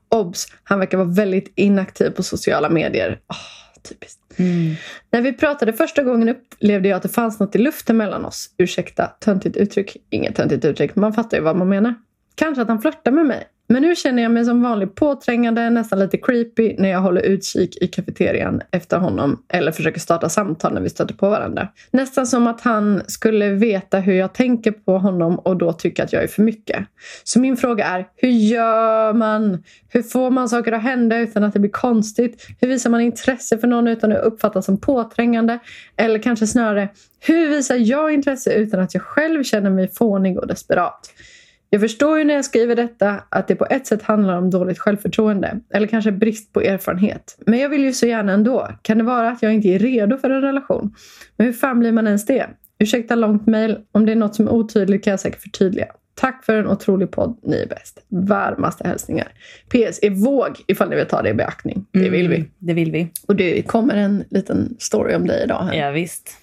[0.08, 0.46] Obs!
[0.64, 3.20] Han verkar vara väldigt inaktiv på sociala medier.
[3.28, 4.20] Åh, typiskt.
[4.36, 4.74] Mm.
[5.10, 8.50] När vi pratade första gången upplevde jag att det fanns något i luften mellan oss.
[8.58, 9.96] Ursäkta, töntigt uttryck.
[10.10, 11.94] Inget töntigt uttryck, man fattar ju vad man menar.
[12.34, 13.44] Kanske att han flörtar med mig.
[13.72, 17.82] Men nu känner jag mig som vanligt påträngande, nästan lite creepy när jag håller utkik
[17.82, 21.68] i kafeterian efter honom eller försöker starta samtal när vi stöter på varandra.
[21.90, 26.12] Nästan som att han skulle veta hur jag tänker på honom och då tycka att
[26.12, 26.86] jag är för mycket.
[27.24, 29.62] Så min fråga är, hur gör man?
[29.88, 32.46] Hur får man saker att hända utan att det blir konstigt?
[32.60, 35.58] Hur visar man intresse för någon utan att uppfattas som påträngande?
[35.96, 36.88] Eller kanske snarare,
[37.20, 41.10] hur visar jag intresse utan att jag själv känner mig fånig och desperat?
[41.74, 44.78] Jag förstår ju när jag skriver detta att det på ett sätt handlar om dåligt
[44.78, 47.38] självförtroende eller kanske brist på erfarenhet.
[47.46, 48.68] Men jag vill ju så gärna ändå.
[48.82, 50.94] Kan det vara att jag inte är redo för en relation?
[51.36, 52.46] Men hur fan blir man ens det?
[52.78, 53.78] Ursäkta långt mejl.
[53.92, 55.86] Om det är något som är otydligt kan jag säkert förtydliga.
[56.14, 57.38] Tack för en otrolig podd.
[57.42, 58.04] Ni är bäst.
[58.08, 59.28] Varmaste hälsningar.
[59.68, 61.86] PS är våg ifall ni vill ta det i beaktning.
[61.92, 62.36] Det vill vi.
[62.36, 63.10] Mm, Det vill vi.
[63.28, 65.62] Och det kommer en liten story om dig idag.
[65.62, 65.74] Här.
[65.74, 66.36] Ja, visst.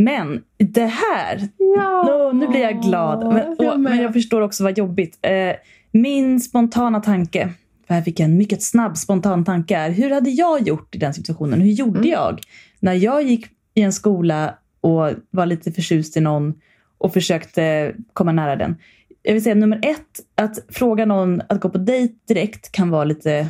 [0.00, 2.30] Men det här, Ja.
[2.34, 3.34] Nu blir jag glad.
[3.34, 5.18] Men, Jag men jag förstår också vad jobbigt.
[5.22, 5.52] Eh,
[5.92, 7.48] min spontana tanke,
[7.86, 10.98] för här fick jag en mycket snabb spontan tanke, är hur hade jag gjort i
[10.98, 11.60] den situationen?
[11.60, 12.10] Hur gjorde Mm.
[12.10, 12.40] jag
[12.80, 16.54] när jag gick i en skola och var lite förtjust i någon
[16.98, 18.76] och försökte komma nära den?
[19.22, 23.04] Jag vill säga nummer ett, att fråga någon att gå på dejt direkt kan vara
[23.04, 23.48] lite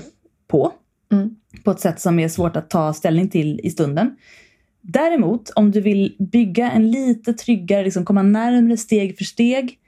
[0.48, 0.72] på.
[1.12, 1.36] Mm.
[1.64, 4.16] På ett sätt som är svårt att ta ställning till i stunden.
[4.82, 9.78] Däremot, om du vill bygga en lite tryggare, liksom komma närmare steg för steg,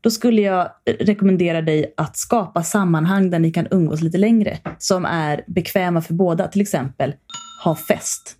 [0.00, 5.04] då skulle jag rekommendera dig att skapa sammanhang där ni kan umgås lite längre, som
[5.04, 6.48] är bekväma för båda.
[6.48, 7.14] Till exempel,
[7.64, 8.36] ha fest.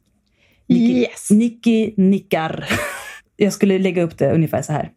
[0.69, 1.31] Nicky, Yes.
[1.31, 2.69] Nicky nickar.
[3.37, 4.91] Jag skulle lägga upp det ungefär så här.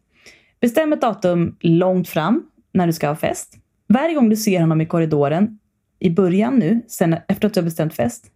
[0.60, 2.42] Bestäm ett datum långt fram
[2.74, 3.54] när du ska ha fest.
[3.88, 5.58] Varje gång du ser honom i korridoren,
[5.98, 8.26] i början nu, sen efter att du har bestämt fest,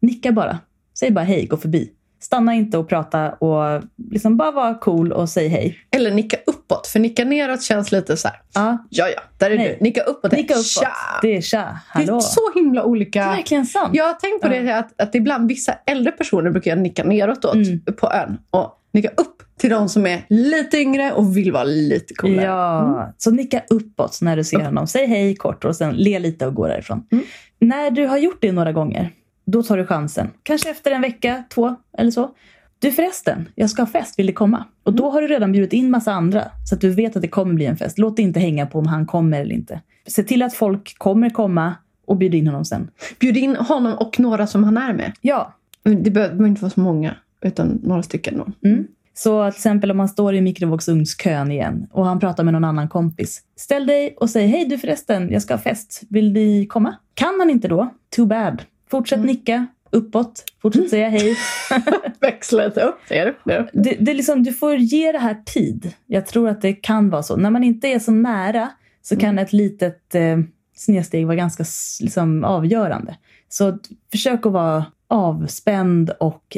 [0.00, 0.58] nicka bara.
[0.98, 1.90] Säg bara hej, gå förbi.
[2.20, 5.78] Stanna inte och prata och liksom bara vara cool och säg hej.
[5.90, 6.86] Eller nicka uppåt.
[6.86, 8.40] För nicka neråt känns lite så här.
[8.54, 9.76] Ja, Ja, ja, där är Nej.
[9.78, 9.84] du.
[9.84, 10.32] Nicka uppåt.
[10.32, 10.66] nicka uppåt.
[10.66, 10.88] Tja!
[11.22, 11.58] Det är tja,
[11.94, 12.20] Det är hallå.
[12.20, 13.26] så himla Det är olika.
[13.28, 13.90] verkligen sant.
[13.92, 17.44] Jag har tänkt på det att, att ibland vissa äldre personer brukar jag nicka neråt
[17.44, 17.80] åt Mm.
[18.00, 22.14] på ön och nicka upp till de som är lite yngre och vill vara lite
[22.14, 22.44] coolare.
[22.46, 24.86] Ja, så nicka uppåt när du ser honom.
[24.86, 27.06] Säg hej kort och sen le lite och gå därifrån.
[27.12, 27.24] Mm.
[27.60, 29.10] När du har gjort det några gånger,
[29.46, 30.30] då tar du chansen.
[30.42, 32.30] Kanske efter en vecka, två eller så.
[32.78, 34.64] Du förresten, jag ska ha fest, vill du komma?
[34.82, 37.28] Och då har du redan bjudit in massa andra, så att du vet att det
[37.28, 37.98] kommer bli en fest.
[37.98, 39.80] Låt det inte hänga på om han kommer eller inte.
[40.06, 41.74] Se till att folk kommer komma
[42.06, 42.90] och bjud in honom sen.
[43.20, 45.12] Bjud in honom och några som han är med.
[45.20, 48.38] Ja, Det behöver inte vara så många, utan några stycken.
[48.38, 48.68] Då.
[48.68, 48.86] Mm.
[49.14, 52.88] Så till exempel om man står i mikrovågsugnskön igen och han pratar med någon annan
[52.88, 53.42] kompis.
[53.56, 56.02] Ställ dig och säg hej du förresten, jag ska ha fest.
[56.08, 56.96] Vill ni komma?
[57.14, 57.94] Kan han inte då?
[58.16, 58.62] Too bad.
[58.90, 59.26] Fortsätt Mm.
[59.26, 60.44] nicka uppåt.
[60.62, 61.36] Fortsätt säga hej.
[62.20, 62.98] Växla lite upp.
[63.08, 63.68] Är det.
[63.72, 65.92] Det, är liksom, du får ge det här tid.
[66.06, 67.36] Jag tror att det kan vara så.
[67.36, 68.70] När man inte är så nära
[69.02, 70.38] så kan ett litet eh,
[70.76, 71.64] snedsteg vara ganska
[72.00, 73.16] liksom, avgörande.
[73.48, 73.78] Så
[74.12, 76.56] försök att vara avspänd och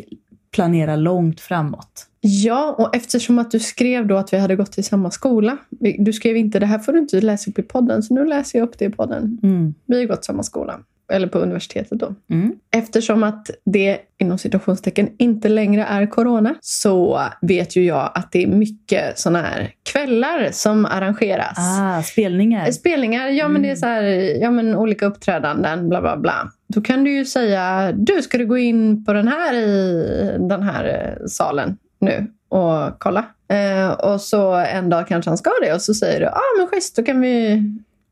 [0.50, 2.06] planera långt framåt.
[2.20, 5.56] Ja, och eftersom att du skrev då att vi hade gått i samma skola.
[5.98, 8.58] Du skrev inte det här får du inte läsa upp i podden, så nu läser
[8.58, 9.38] jag upp det i podden.
[9.42, 9.74] Mm.
[9.86, 10.80] Vi har gått samma skola,
[11.12, 12.14] eller på universitetet då.
[12.30, 12.52] Mm.
[12.70, 18.42] Eftersom att det inom situationstecken inte längre är corona så vet ju jag att det
[18.42, 21.58] är mycket såna här kvällar som arrangeras.
[21.58, 22.70] Ah, spelningar.
[22.70, 24.02] Spelningar, ja men det är så här,
[24.42, 26.50] ja men olika uppträdanden, bla bla bla.
[26.68, 30.62] Då kan du ju säga, du ska du gå in på den här i den
[30.62, 33.24] här eh, salen nu och kolla.
[33.48, 36.58] Eh, och så en dag kanske han ska det och så säger du, ja ah,
[36.58, 37.62] men schysst, då kan vi...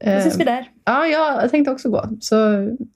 [0.05, 0.70] Då eh, ses vi där.
[0.84, 2.09] Ja, jag tänkte också gå.
[2.20, 2.37] Så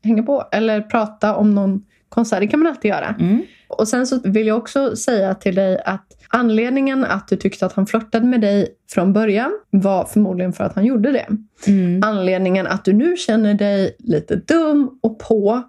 [0.05, 0.49] hänga på.
[0.53, 2.41] Eller prata om någon konsert.
[2.41, 3.15] Det kan man alltid göra.
[3.21, 3.43] Mm.
[3.69, 7.73] Och sen så vill jag också säga till dig att anledningen att du tyckte att
[7.73, 11.27] han flörtade med dig från början var förmodligen för att han gjorde det.
[11.67, 12.03] Mm.
[12.05, 15.63] Anledningen att du nu känner dig lite dum och på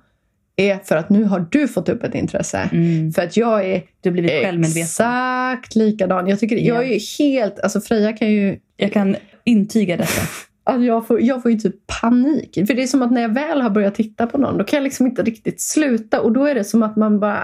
[0.55, 2.69] är för att nu har du fått upp ett intresse.
[2.71, 3.11] Mm.
[3.11, 4.81] För att jag är Du har blivit självmedveten.
[4.81, 6.27] exakt likadan.
[6.27, 7.59] Jag, tycker, jag är helt...
[7.59, 10.21] Alltså Freja kan ju Jag kan intyga detta.
[10.63, 12.53] Alltså jag, får, jag får ju typ panik.
[12.67, 14.77] För det är som att när jag väl har börjat titta på någon, då kan
[14.77, 16.21] jag liksom inte riktigt sluta.
[16.21, 17.43] Och då är det som att man bara,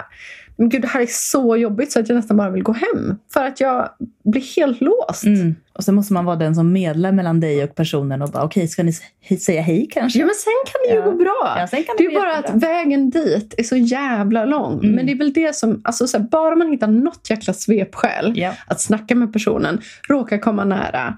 [0.58, 3.16] men gud det här är så jobbigt så att jag nästan bara vill gå hem.
[3.34, 3.89] För att jag
[4.24, 5.24] blir helt låst.
[5.26, 5.55] Mm.
[5.74, 8.68] Och sen måste man vara den som medlar mellan dig och personen och bara okej,
[8.68, 8.93] ska ni
[9.38, 10.20] säga hej kanske?
[10.20, 11.12] Ja men sen kan det ju Ja.
[11.12, 11.55] gå bra.
[11.60, 12.55] Ja, kan Det är bara jättebra.
[12.58, 14.74] att vägen dit är så jävla lång.
[14.80, 14.91] Mm.
[14.95, 18.34] Men det är väl det som, alltså så här, bara man hittar något jäkla svepskäl
[18.36, 18.53] Ja.
[18.68, 21.18] att snacka med personen, råka komma nära,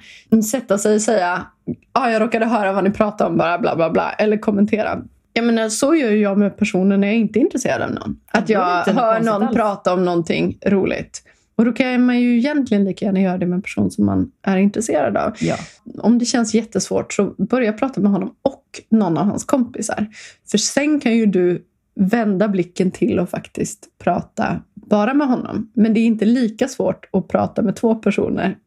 [0.51, 1.45] sätta sig och säga
[1.91, 5.01] ah, jag råkade höra vad ni pratade om, bara bla bla bla, eller kommentera.
[5.33, 8.19] Jag menar, så gör jag med personer när jag inte är intresserad av någon.
[8.31, 9.55] Att jag hör någon alls.
[9.55, 11.23] prata om någonting roligt.
[11.55, 14.31] Och då kan man ju egentligen lika gärna göra det med en person som man
[14.41, 15.33] är intresserad av.
[15.39, 15.55] Ja.
[15.97, 20.07] Om det känns jättesvårt så börja prata med honom och någon av hans kompisar.
[20.51, 21.65] För sen kan ju du
[21.95, 25.71] vända blicken till och faktiskt prata bara med honom.
[25.73, 28.57] Men det är inte lika svårt att prata med två personer.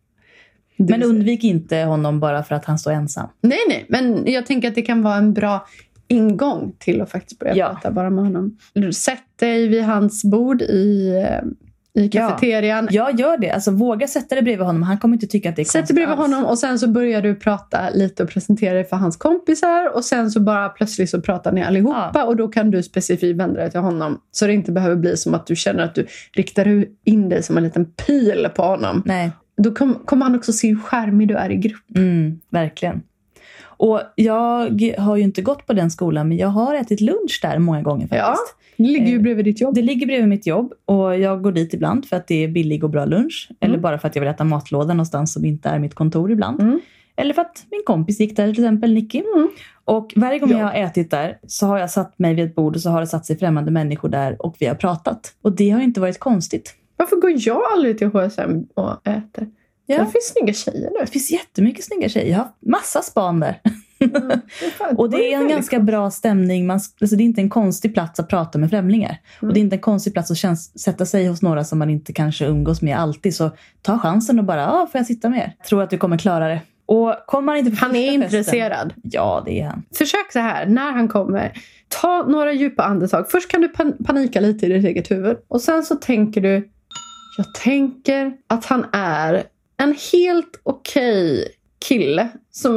[0.76, 3.28] Men undvik inte honom bara för att han står ensam.
[3.40, 3.86] Nej, nej.
[3.88, 5.66] Men jag tänker att det kan vara en bra
[6.08, 7.68] ingång till att faktiskt börja Ja.
[7.68, 8.56] prata bara med honom.
[8.94, 12.28] Sätt dig vid hans bord i, eh, i Ja.
[12.28, 12.88] kafeterian.
[12.90, 13.50] Jag gör det.
[13.50, 14.82] Alltså, våga sätta dig bredvid honom.
[14.82, 16.20] Han kommer inte tycka att det är Sätt dig konstigt bredvid alls.
[16.32, 20.04] honom och sen så börjar du prata lite och presentera dig för hans kompisar och
[20.04, 22.24] sen så bara plötsligt så pratar ni allihopa Ja.
[22.24, 24.20] och då kan du specifikt vända dig till honom.
[24.30, 27.56] Så det inte behöver bli som att du känner att du riktar in dig som
[27.56, 29.02] en liten pil på honom.
[29.06, 31.96] Nej, Då kom- kommer han också se hur charmig du är i grupp.
[31.96, 33.02] mm, verkligen.
[33.82, 37.58] Och jag har ju inte gått på den skolan, men jag har ätit lunch där
[37.58, 38.16] många gånger Ja.
[38.24, 38.56] faktiskt.
[38.76, 39.74] Det ligger ju Eh, bredvid ditt jobb.
[39.74, 42.84] Det ligger bredvid mitt jobb och jag går dit ibland för att det är billig
[42.84, 43.48] och bra lunch.
[43.60, 46.60] Eller bara för att jag vill äta matlåda någonstans som inte är mitt kontor ibland.
[46.60, 46.80] Mm.
[47.16, 49.18] Eller för att min kompis gick där, till exempel Nicky.
[49.34, 49.48] Mm.
[49.84, 50.58] Och varje gång Ja.
[50.58, 53.00] jag har ätit där så har jag satt mig vid ett bord och så har
[53.00, 55.34] det satt sig främmande människor där och vi har pratat.
[55.42, 56.74] Och det har inte varit konstigt.
[56.96, 59.46] Varför går jag aldrig till HSM och äter?
[59.86, 59.98] Ja.
[59.98, 60.96] Det finns snygga tjejer nu.
[61.00, 62.30] Det finns jättemycket snygga tjejer.
[62.30, 63.60] Jag har massa span där.
[64.00, 64.40] Mm.
[64.96, 66.66] Och det är en ganska bra stämning.
[66.66, 69.08] Man, alltså det är inte en konstig plats att prata med främlingar.
[69.40, 69.48] Mm.
[69.48, 71.90] Och det är inte en konstig plats att känns, sätta sig hos några som man
[71.90, 73.34] inte kanske umgås med alltid.
[73.34, 73.50] Så
[73.82, 75.52] ta chansen och bara, ah, får jag sitta med er?
[75.68, 76.60] Tror att du kommer klara det.
[76.86, 78.94] Och kommer man inte på Han är första festen- intresserad.
[79.02, 79.82] Ja, det är han.
[79.98, 81.52] Försök så här, när han kommer.
[81.88, 83.30] Ta några djupa andetag.
[83.30, 85.36] Först kan du pan- panika lite i ditt eget huvud.
[85.48, 86.68] Och sen så tänker du,
[87.36, 89.42] jag tänker att han är
[89.82, 91.48] en helt okej
[91.88, 92.74] kille som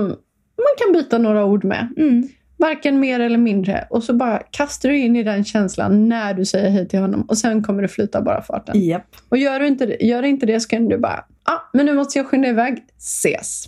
[0.57, 1.93] man kan byta några ord med.
[1.97, 2.27] Mm.
[2.57, 3.87] Varken mer eller mindre.
[3.89, 7.21] Och så bara kastar du in i den känslan när du säger hej till honom.
[7.21, 8.85] Och sen kommer det flyta bara farten.
[8.85, 9.15] Japp.
[9.29, 11.93] Och gör du inte det, gör inte det så kan du bara, ah, men nu
[11.93, 12.83] måste jag skynda iväg.
[12.97, 13.65] Ses.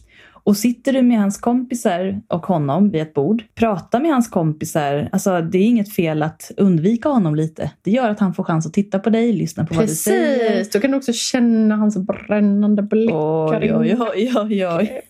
[0.48, 5.10] Och sitter du med hans kompisar och honom vid ett bord, prata med hans kompisar.
[5.12, 7.72] Alltså, det är inget fel att undvika honom lite.
[7.82, 10.50] Det gör att han får chans att titta på dig, lyssna på vad du säger.
[10.50, 13.60] Precis, då kan du också känna hans brännande blickar.
[13.62, 15.02] Oj, oj, oj, oj, oj.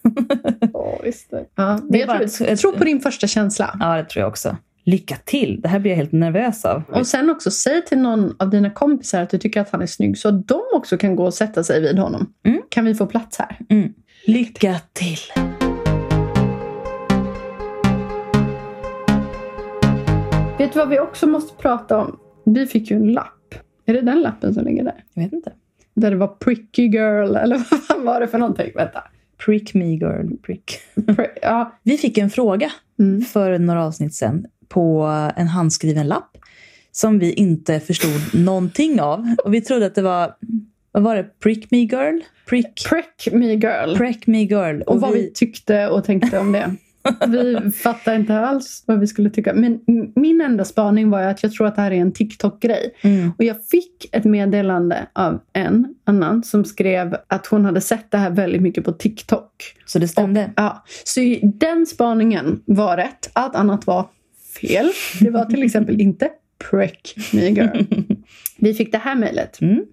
[0.73, 1.45] Åh, visst det.
[1.55, 3.77] Ja, Det jag tror, ett- tro på din första känsla.
[3.79, 4.57] Ja, det tror jag också.
[4.85, 5.59] Lycka till!
[5.61, 6.83] Det här blir jag helt nervös av.
[6.91, 9.85] Och sen också säg till någon av dina kompisar att du tycker att han är
[9.85, 12.33] snygg så att de också kan gå och sätta sig vid honom.
[12.45, 12.61] Mm.
[12.69, 13.57] Kan vi få plats här?
[13.69, 13.93] Mm.
[14.27, 15.17] Lycka till!
[20.57, 22.19] Vet du vad vi också måste prata om?
[22.45, 23.55] Vi fick ju en lapp.
[23.85, 25.03] Är det den lappen som ligger där?
[25.13, 25.51] Jag vet inte.
[25.93, 28.71] Där det var pricky girl, eller vad var det för någonting?
[28.75, 29.03] Vänta.
[29.45, 30.79] Prick me girl, prick.
[30.95, 31.71] Pri- ja.
[31.83, 33.21] Vi fick en fråga Mm.
[33.21, 35.01] för några avsnitt sedan på
[35.35, 36.37] en handskriven lapp
[36.91, 39.35] som vi inte förstod någonting av.
[39.45, 40.35] Och vi trodde att det var
[40.97, 41.39] vad var det?
[41.39, 42.19] Prick me girl?
[42.49, 43.95] Prick, Prick me girl.
[43.97, 44.81] Prick me girl.
[44.81, 46.75] och vad vi tyckte och tänkte om det.
[47.27, 49.53] Vi fattar inte alls vad vi skulle tycka.
[49.53, 49.79] Men
[50.15, 52.95] min enda spaning var att jag tror att det här är en TikTok-grej.
[53.01, 53.31] Mm.
[53.37, 58.17] Och jag fick ett meddelande av en annan som skrev att hon hade sett det
[58.17, 59.51] här väldigt mycket på TikTok.
[59.85, 60.51] Så det stämde.
[60.55, 63.29] Ja, så den spaningen var rätt.
[63.33, 64.07] Allt annat var
[64.61, 64.91] fel.
[65.19, 66.29] Det var till exempel inte
[66.71, 67.83] prick me girl.
[68.57, 69.61] Vi fick det här mejlet.
[69.61, 69.85] Mm.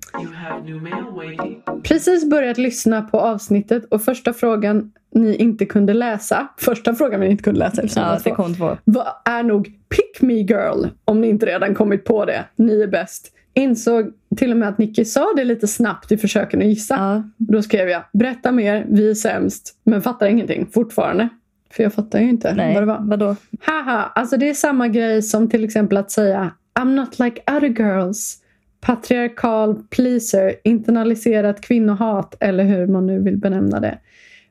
[1.82, 6.49] Precis börjat lyssna på avsnittet och första frågan ni inte kunde läsa.
[6.59, 8.76] Första frågan vi inte kunde läsa Ja, det två, kom två.
[8.84, 12.45] Vad är nog pick me girl om ni inte redan kommit på det.
[12.57, 13.30] Ni är bäst.
[13.55, 16.95] Insåg till och med att Nicky sa det lite snabbt i försöken att gissa.
[16.95, 19.76] Ja, Då skrev jag berätta mer, vi är sämst.
[19.84, 21.28] Men fattar ingenting fortfarande.
[21.70, 22.74] För jag fattar ju inte nej.
[22.74, 22.99] vad det var.
[23.01, 23.36] Vadå?
[23.61, 26.51] Haha, alltså det är samma grej som till exempel att säga
[26.81, 28.41] I'm not like other girls.
[28.81, 33.99] Patriarkal pleaser, internaliserat kvinnohat eller hur man nu vill benämna det.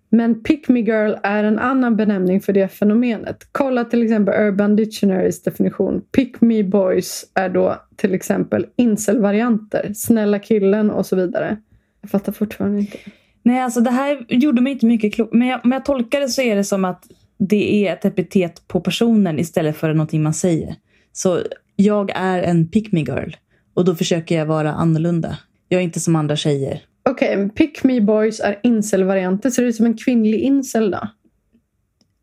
[0.10, 3.48] Men pick me girl är en annan benämning för det fenomenet.
[3.52, 6.02] Kolla till exempel Urban Dictionaries definition.
[6.02, 9.92] Pick me boys är då till exempel incel-varianter.
[9.96, 11.58] Snälla killen och så vidare.
[12.02, 12.98] Jag fattar fortfarande inte.
[13.44, 15.30] Nej, alltså det här gjorde mig inte mycket klok.
[15.32, 17.04] Men jag, om jag tolkar det så är det som att
[17.38, 20.76] det är ett epitet på personen istället för någonting man säger.
[21.12, 21.42] Så
[21.76, 23.30] jag är en pick me girl.
[23.74, 25.38] Och då försöker jag vara annorlunda.
[25.70, 26.82] Jag är inte som andra tjejer.
[27.10, 29.50] Okej, pick me boys är incel-varianter.
[29.50, 31.00] Ser det ut som en kvinnlig incel då?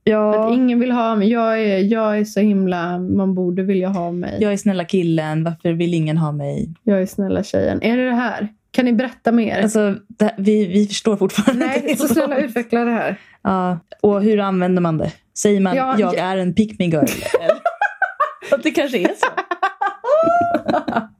[0.04, 1.30] Ja, Att ingen vill ha mig.
[1.30, 2.98] Jag är, jag är så himla...
[2.98, 4.36] Man borde vilja ha mig.
[4.40, 5.44] jag är snälla killen.
[5.44, 6.74] Varför vill ingen ha mig?
[6.82, 7.82] Jag är snälla tjejen.
[7.82, 8.48] Är det det här?
[8.70, 9.62] Kan ni berätta mer?
[9.62, 12.08] Alltså, det, vi, vi förstår fortfarande Nej, inte.
[12.08, 13.20] så snälla utveckla det här.
[13.42, 15.12] Ja, och hur använder man det?
[15.38, 16.18] Säger man Ja, jag ja.
[16.22, 17.04] är en pick me girl?
[18.56, 19.26] Att det kanske är så.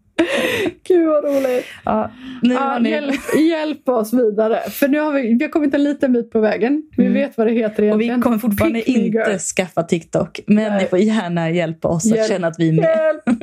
[0.88, 1.64] Gud vad roligt.
[1.84, 2.10] Ja,
[2.42, 2.90] nu Ja, har ni...
[2.90, 3.20] hjälp,
[3.50, 4.60] hjälp oss vidare.
[4.70, 6.82] För nu har vi, vi har kommit en liten bit på vägen.
[6.96, 7.14] Vi Mm.
[7.14, 8.16] vet vad det heter Och egentligen.
[8.16, 10.40] vi kommer fortfarande Pick inte skaffa TikTok.
[10.46, 10.82] Men Nej.
[10.82, 12.20] ni får gärna hjälpa oss Hjälp.
[12.20, 12.84] att känna att vi är med.
[12.84, 13.42] Hjälp!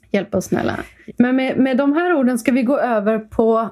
[0.12, 0.76] Hjälp oss snälla.
[1.18, 3.68] Men med, med de här orden ska vi gå över på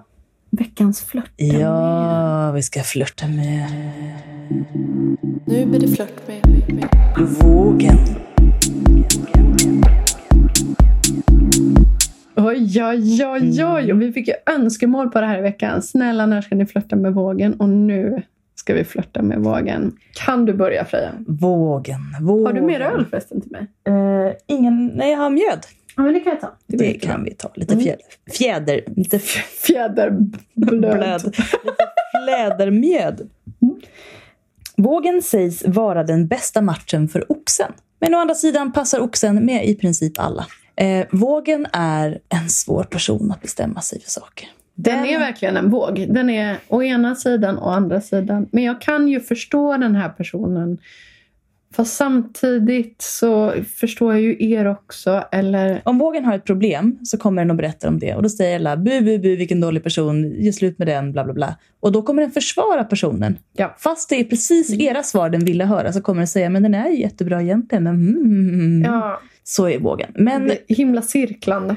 [0.50, 1.30] veckans flört.
[1.36, 3.66] Ja, vi ska flirta med
[5.46, 6.40] Nu blir det flört med,
[6.74, 6.88] med.
[7.42, 7.96] vågen.
[12.36, 13.74] Oj, oj, oj, Mm.
[13.74, 13.92] oj.
[13.92, 15.82] Och vi fick ju önskemål på det här i veckan.
[15.82, 17.54] Snälla, när ska ni flörta med vågen?
[17.54, 18.22] Och nu
[18.54, 19.92] ska vi flörta med vågen.
[20.24, 21.10] Kan du börja Freja?
[21.26, 22.00] Vågen.
[22.20, 22.46] vågen.
[22.46, 23.66] Har du mer öl förresten till mig?
[23.86, 25.66] Eh, ingen, nej, jag har mjöd.
[25.96, 26.52] Ja, men det kan jag ta.
[26.66, 27.14] Det jättebra.
[27.14, 27.50] kan vi ta.
[27.54, 27.84] Lite Mm.
[27.84, 28.04] fjäder.
[28.38, 28.80] Fjäder.
[28.96, 30.30] Lite Fjäderblöd.
[30.54, 31.22] blöd.
[31.24, 31.42] Lite
[32.24, 33.28] flädermjöd.
[34.76, 37.72] Vågen sägs vara den bästa matchen för oxen.
[38.04, 40.46] Men å andra sidan passar oxen med i princip alla.
[40.76, 44.48] Eh, vågen är en svår person att bestämma sig för saker.
[44.74, 46.06] Den är verkligen en våg.
[46.08, 48.48] Den är å ena sidan och andra sidan.
[48.52, 50.78] Men jag kan ju förstå den här personen.
[51.74, 55.24] Fast samtidigt så förstår jag ju er också.
[55.32, 58.14] Eller Om vågen har ett problem så kommer den och berättar om det.
[58.14, 61.24] Och då säger alla bu, bu, bu, vilken dålig person, ge slut med den, bla,
[61.24, 61.56] bla, bla.
[61.80, 63.38] Och då kommer den försvara personen.
[63.52, 63.74] Ja.
[63.78, 66.74] Fast det är precis era svar den ville höra så kommer den säga, men den
[66.74, 67.86] är ju jättebra egentligen.
[67.86, 68.82] Mm, mm, mm.
[68.92, 70.10] ja, Så är vågen.
[70.14, 71.76] Men det är himla cirklande.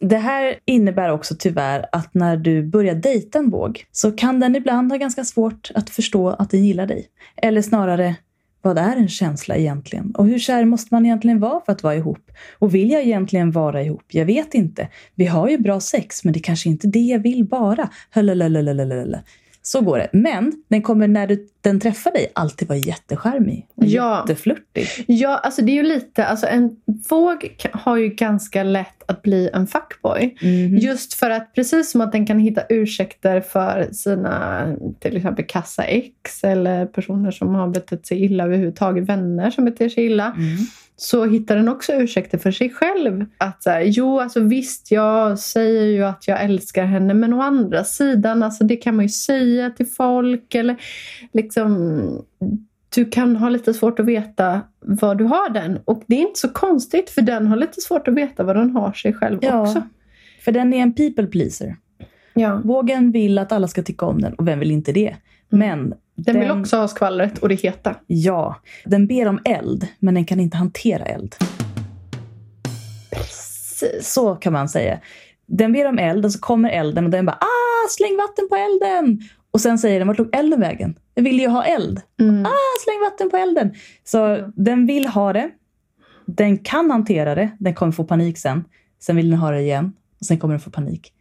[0.00, 4.56] det här innebär också tyvärr att när du börjar dejta en våg så kan den
[4.56, 7.06] ibland ha ganska svårt att förstå att den gillar dig.
[7.36, 8.16] Eller snarare,
[8.62, 10.14] vad är en känsla egentligen?
[10.14, 12.30] Och hur kär måste man egentligen vara för att vara ihop?
[12.58, 14.04] Och vill jag egentligen vara ihop?
[14.08, 14.88] Jag vet inte.
[15.14, 17.88] Vi har ju bra sex, men det kanske inte är det jag vill bara.
[19.64, 20.08] Så går det.
[20.12, 24.24] Men den kommer när du, den träffar dig alltid vara jättecharmig och Ja.
[24.28, 24.86] jätteflörtig.
[25.06, 26.26] Ja, alltså det är ju lite...
[26.26, 26.76] Alltså en
[27.10, 30.36] våg har ju ganska lätt att bli en fuckboy.
[30.42, 30.76] Mhm.
[30.78, 34.66] Just för att precis som att den kan hitta ursäkter för sina
[35.00, 39.88] till exempel kassa ex eller personer som har betett sig illa överhuvudtaget, vänner som beter
[39.88, 40.26] sig illa.
[40.36, 40.56] Mm.
[41.02, 43.24] Så hittar den också ursäkter för sig själv.
[43.38, 47.42] Att så här, jo, alltså visst, jag säger ju att jag älskar henne, men å
[47.42, 50.54] andra sidan, alltså det kan man ju säga till folk.
[50.54, 50.76] Eller
[51.32, 52.24] liksom,
[52.94, 55.78] du kan ha lite svårt att veta vad du har den.
[55.84, 58.70] Och det är inte så konstigt, för den har lite svårt att veta vad den
[58.70, 59.60] har sig själv Ja.
[59.60, 59.82] också.
[60.44, 61.76] För den är en people pleaser.
[62.34, 62.60] Ja.
[62.64, 65.16] Vågen vill att alla ska tycka om den och vem vill inte det?
[65.48, 66.24] Men Mm.
[66.24, 67.94] Den vill också ha skvallret och det heta.
[68.06, 71.34] Ja, den ber om eld men den kan inte hantera eld.
[73.10, 74.12] Precis.
[74.12, 75.00] Så kan man säga.
[75.46, 78.56] Den ber om eld och så kommer elden och den bara ah, släng vatten på
[78.56, 79.20] elden!
[79.50, 80.98] Och sen säger den, vart tog elden vägen?
[81.14, 82.00] Jag vill ju ha eld.
[82.20, 82.46] Mm.
[82.46, 83.74] Ah, släng vatten på elden!
[84.04, 85.50] Så den vill ha det.
[86.26, 87.50] Den kan hantera det.
[87.58, 88.64] Den kommer få panik sen.
[89.00, 89.92] Sen vill den ha det igen.
[90.20, 91.12] Och sen kommer den få panik.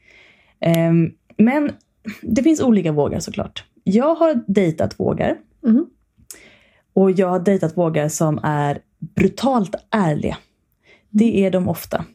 [0.59, 1.71] Ehm, Men
[2.21, 3.65] det finns olika vågar såklart.
[3.83, 5.37] Jag har dejtat vågar.
[5.63, 5.85] Mhm.
[6.93, 10.37] Och jag har dejtat vågar som är brutalt ärliga.
[11.09, 12.05] Det är de ofta.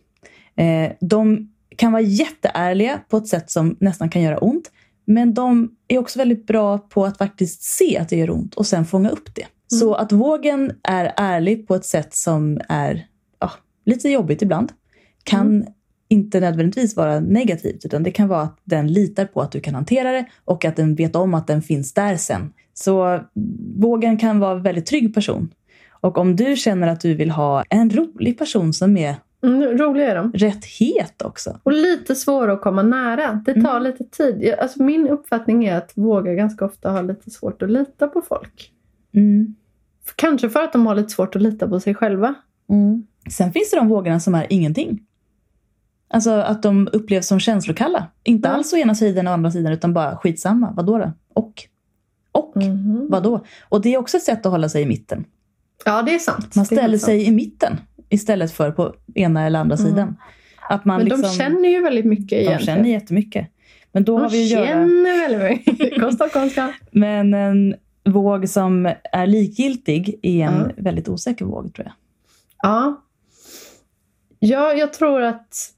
[0.57, 4.71] Eh, de kan vara jätteärliga på ett sätt som nästan kan göra ont.
[5.05, 8.67] Men de är också väldigt bra på att faktiskt se att det gör ont och
[8.67, 9.47] sen fånga upp det.
[9.69, 13.07] Så att vågen är ärlig på ett sätt som är
[13.41, 13.51] ja,
[13.85, 14.73] lite jobbigt ibland
[15.25, 15.67] kan
[16.09, 19.75] inte nödvändigtvis vara negativt utan det kan vara att den litar på att du kan
[19.75, 22.53] hantera det och att den vet om att den finns där sen.
[22.75, 23.21] Så
[23.77, 25.49] vågen kan vara en väldigt trygg person.
[25.91, 30.11] Och om du känner att du vill ha en rolig person som är Mm, roliga
[30.11, 30.33] är de.
[30.33, 31.61] rätt het också.
[31.63, 33.43] Och lite svåra att komma nära.
[33.47, 34.55] Det tar lite tid.
[34.59, 38.73] Alltså min uppfattning är att våga ganska ofta ha lite svårt att lita på folk.
[39.15, 39.55] Mm.
[40.17, 42.35] Kanske för att de har lite svårt att lita på sig själva.
[43.31, 45.01] Sen finns det de vågorna som är ingenting.
[46.09, 48.07] Alltså att de upplevs som känslokalla.
[48.25, 48.57] Inte Mm.
[48.59, 50.73] alls å ena sidan och andra sidan utan bara skitsamma.
[50.77, 51.13] Vadå då?
[51.35, 51.63] Och?
[52.33, 52.57] Och?
[52.57, 53.07] Mhm.
[53.11, 53.45] Vadå?
[53.69, 55.25] Och det är också ett sätt att hålla sig i mitten.
[55.85, 56.55] Ja, det är sant.
[56.55, 57.07] Man är ställer helt sant.
[57.07, 57.77] sig i mitten
[58.09, 59.87] istället för på ena eller andra Mm.
[59.91, 60.17] sidan.
[60.69, 62.77] Att man Men liksom, de känner ju väldigt mycket de egentligen.
[62.77, 63.49] känner jättemycket.
[63.93, 66.15] Men då har de vi att göra känner väldigt mycket.
[66.15, 66.75] Stockholmska.
[66.93, 70.71] med en våg som är likgiltig i en Mm.
[70.77, 71.95] väldigt osäker våg tror jag.
[72.63, 73.03] Ja.
[74.39, 75.73] Ja, jag tror att...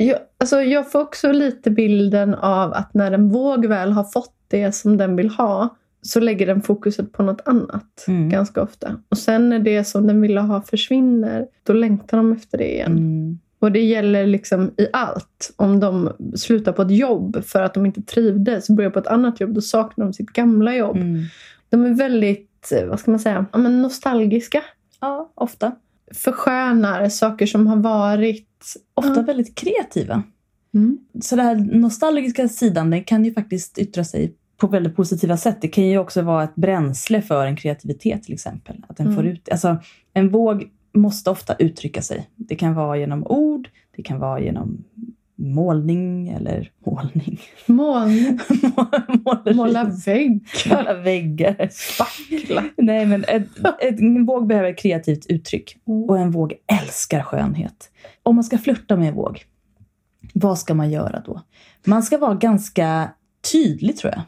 [0.00, 4.34] Jag, alltså jag får också lite bilden av att när en våg väl har fått
[4.48, 8.28] det som den vill ha så lägger den fokuset på något annat Mm.
[8.28, 8.96] ganska ofta.
[9.08, 12.92] Och sen när det som den ville ha försvinner, då längtar de efter det igen.
[12.92, 13.38] Mm.
[13.58, 15.52] Och det gäller liksom i allt.
[15.56, 19.06] Om de slutar på ett jobb för att de inte trivdes och börjar på ett
[19.06, 20.96] annat jobb, då saknar de sitt gamla jobb.
[20.96, 21.22] Mm.
[21.68, 24.62] De är väldigt, eh, vad ska man säga, ja, men nostalgiska.
[25.00, 25.72] Ja, ofta.
[26.14, 28.74] Förskönar saker som har varit.
[28.94, 30.22] Ofta väldigt kreativa.
[30.74, 30.98] Mm.
[31.22, 35.58] Så den här nostalgiska sidan den kan ju faktiskt yttra sig på väldigt positiva sätt.
[35.60, 38.84] Det kan ju också vara ett bränsle för en kreativitet till exempel.
[38.88, 39.16] Att den Mm.
[39.16, 39.76] får ut, alltså,
[40.12, 42.28] en våg måste ofta uttrycka sig.
[42.36, 44.84] Det kan vara genom ord, det kan vara genom
[45.38, 47.40] målning eller målning.
[47.66, 48.38] Måleri.
[49.54, 51.68] måla vägg, Måla väggar.
[51.72, 52.64] spackla.
[52.76, 53.46] Nej, men ett,
[53.80, 55.76] ett, en våg behöver ett kreativt uttryck.
[55.88, 56.04] Mm.
[56.10, 57.90] Och en våg älskar skönhet.
[58.22, 59.42] Om man ska flirta med en våg,
[60.34, 61.42] vad ska man göra då?
[61.86, 63.10] Man ska vara ganska
[63.52, 64.22] tydlig tror jag.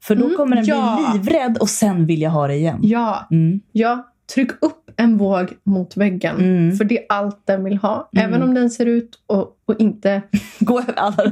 [0.00, 1.08] För då Mm, kommer den ja.
[1.12, 2.78] bli livrädd och sen vill jag ha det igen.
[2.82, 3.60] Ja, Mm.
[3.72, 6.36] ja, tryck upp en våg mot väggen.
[6.36, 6.76] Mm.
[6.76, 8.10] För det är allt den vill ha.
[8.12, 8.28] Mm.
[8.28, 10.22] Även om den ser ut och, och inte...
[10.58, 11.30] Gå över alla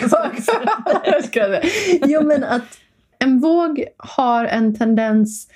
[1.23, 1.61] skojar.
[2.07, 2.79] jo, men att
[3.19, 5.49] en våg har en tendens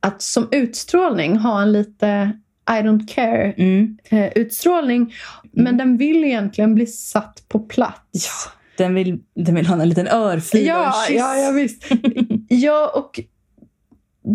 [0.00, 2.32] att som utstrålning ha en lite
[2.70, 3.98] I don't care mm.
[4.08, 5.14] eh, utstrålning.
[5.52, 8.48] Men den vill egentligen bli satt på plats.
[8.76, 11.18] den, vill, den vill ha en liten örfil och en Ja, kyss.
[11.18, 11.84] ja, ja visst.
[12.48, 13.20] ja, och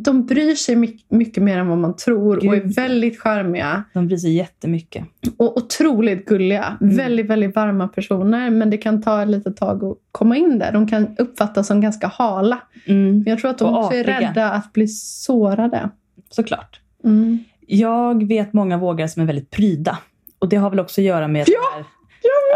[0.04, 2.76] de bryr sig mycket, mycket mer än vad man tror och är Gud.
[2.76, 5.06] väldigt charmiga De bryr sig jättemycket.
[5.38, 6.78] och otroligt gulliga.
[6.82, 6.96] Mm.
[6.96, 10.72] Väldigt, väldigt varma personer, men det kan ta ett litet tag att komma in där.
[10.72, 12.62] De kan uppfattas som ganska hala.
[12.86, 13.24] Mm.
[13.28, 15.90] Jag tror att de Och också är rädda att bli sårade.
[16.30, 16.80] Såklart.
[17.04, 17.40] Mm.
[17.68, 19.98] Jag vet många vågare som är väldigt pryda.
[20.40, 21.86] Och det har väl också att göra med Ja,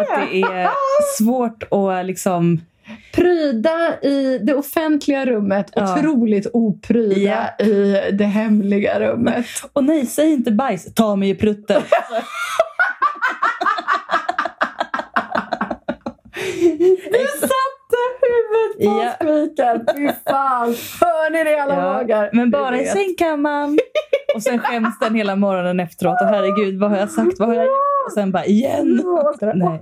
[0.01, 0.69] att det är
[1.17, 2.61] svårt att liksom...
[3.13, 5.93] Pryda i det offentliga rummet, Ja.
[5.99, 9.45] otroligt opryda i det hemliga rummet.
[9.73, 11.81] Och nej, säg inte bajs, ta mig i prutten.
[17.11, 17.53] Du satte
[18.21, 19.13] huvudet på Ja.
[19.15, 19.85] spiken!
[19.97, 20.75] Fy fan!
[21.01, 22.29] Hör ni det alla Ja, vågar?
[22.33, 23.79] Men bara i sängkammaren.
[24.35, 26.21] Och sen skäms den hela morgonen efteråt.
[26.21, 27.39] Och herregud, vad har jag sagt?
[27.39, 28.05] Vad har jag gjort?
[28.05, 29.03] Och sen bara igen.
[29.53, 29.79] Nej.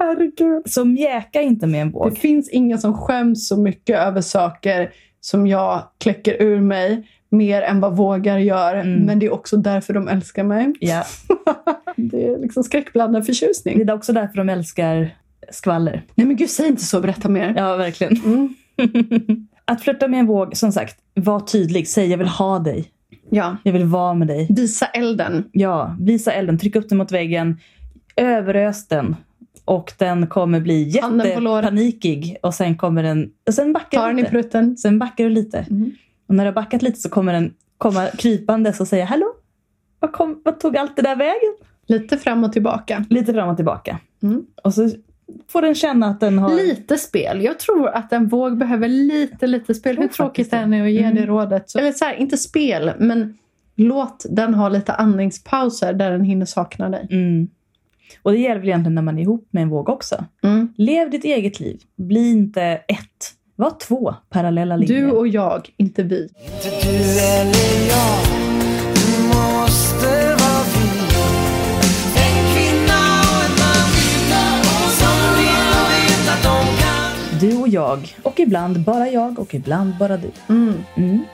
[0.65, 2.17] Så mjäka inte med en Det våg.
[2.17, 4.91] finns ingen som skäms så mycket över saker
[5.21, 8.75] som jag kläcker ur mig mer än vad vågar gör.
[8.75, 8.99] Mm.
[9.05, 10.73] Men det är också därför de älskar mig.
[10.79, 11.03] Ja,
[11.95, 13.85] Det är liksom skräckblandad förtjusning.
[13.85, 15.09] det är också därför de älskar
[15.51, 16.03] skvaller.
[16.15, 16.99] Nej men gud, säg inte så.
[17.01, 17.53] Berätta mer.
[17.57, 18.17] Ja, verkligen.
[18.25, 18.55] Mm.
[19.65, 21.87] Att flirta med en våg, som sagt, var tydlig.
[21.87, 22.91] Säg jag vill ha dig.
[23.29, 23.57] Ja.
[23.63, 24.47] Jag vill vara med dig.
[24.49, 25.49] Visa elden.
[25.51, 27.57] Ja, visa elden, tryck upp den mot väggen,
[28.15, 29.15] överös den.
[29.65, 31.63] Och den kommer bli Handen på låret.
[31.63, 32.37] jättepanikig.
[32.41, 33.31] Och sen kommer den...
[33.47, 34.31] Och sen backar Ta du den i lite.
[34.31, 34.77] prutten.
[34.77, 35.57] Sen backar du lite.
[35.69, 35.91] Mm.
[36.27, 39.25] Och när du har backat lite så kommer den komma krypandes och säga Hallå?
[39.99, 41.55] Vad, kom, vad tog allt det där vägen?
[41.87, 43.05] Lite fram och tillbaka.
[43.09, 43.99] Lite fram och tillbaka.
[44.23, 44.45] Mm.
[44.63, 44.89] Och så
[45.47, 46.55] får den känna att den har...
[46.55, 47.41] Lite spel.
[47.43, 49.97] Jag tror att en våg behöver lite, lite spel.
[49.97, 50.57] Hur tråkigt det.
[50.57, 51.15] är det att ge Mm.
[51.15, 51.69] det rådet?
[51.69, 53.37] Så, eller så här, inte spel, men
[53.75, 57.07] låt den ha lite andningspauser där den hinner sakna dig.
[57.11, 57.47] Mm.
[58.21, 60.25] Och det gäller väl egentligen när man är ihop med en våg också.
[60.43, 60.73] Mm.
[60.77, 61.81] Lev ditt eget liv.
[61.95, 65.01] Bli inte ett Var två parallella linjer.
[65.01, 66.29] Du och jag, inte vi.
[66.45, 66.97] Inte du
[67.39, 68.36] eller jag,
[77.39, 78.15] Du och jag.
[78.23, 80.31] Och ibland bara jag och ibland bara du.
[80.49, 81.25] Mm, Mm.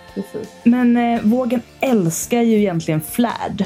[0.64, 3.66] Men eh, vågen älskar ju egentligen flärd.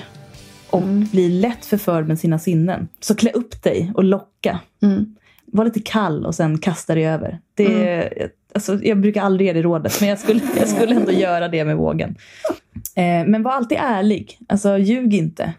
[0.69, 2.87] Och blir lätt förförd med sina sinnen.
[2.99, 4.59] Så klä upp dig och locka.
[4.81, 5.15] Mm.
[5.45, 7.39] Var lite kall och sen kasta dig över.
[7.53, 8.09] Det,
[8.53, 11.65] alltså, jag brukar aldrig ge det rådet, men jag skulle, jag skulle ändå göra det
[11.65, 12.15] med vågen.
[12.95, 14.39] Eh, men var alltid ärlig.
[14.47, 15.53] Alltså, ljug inte.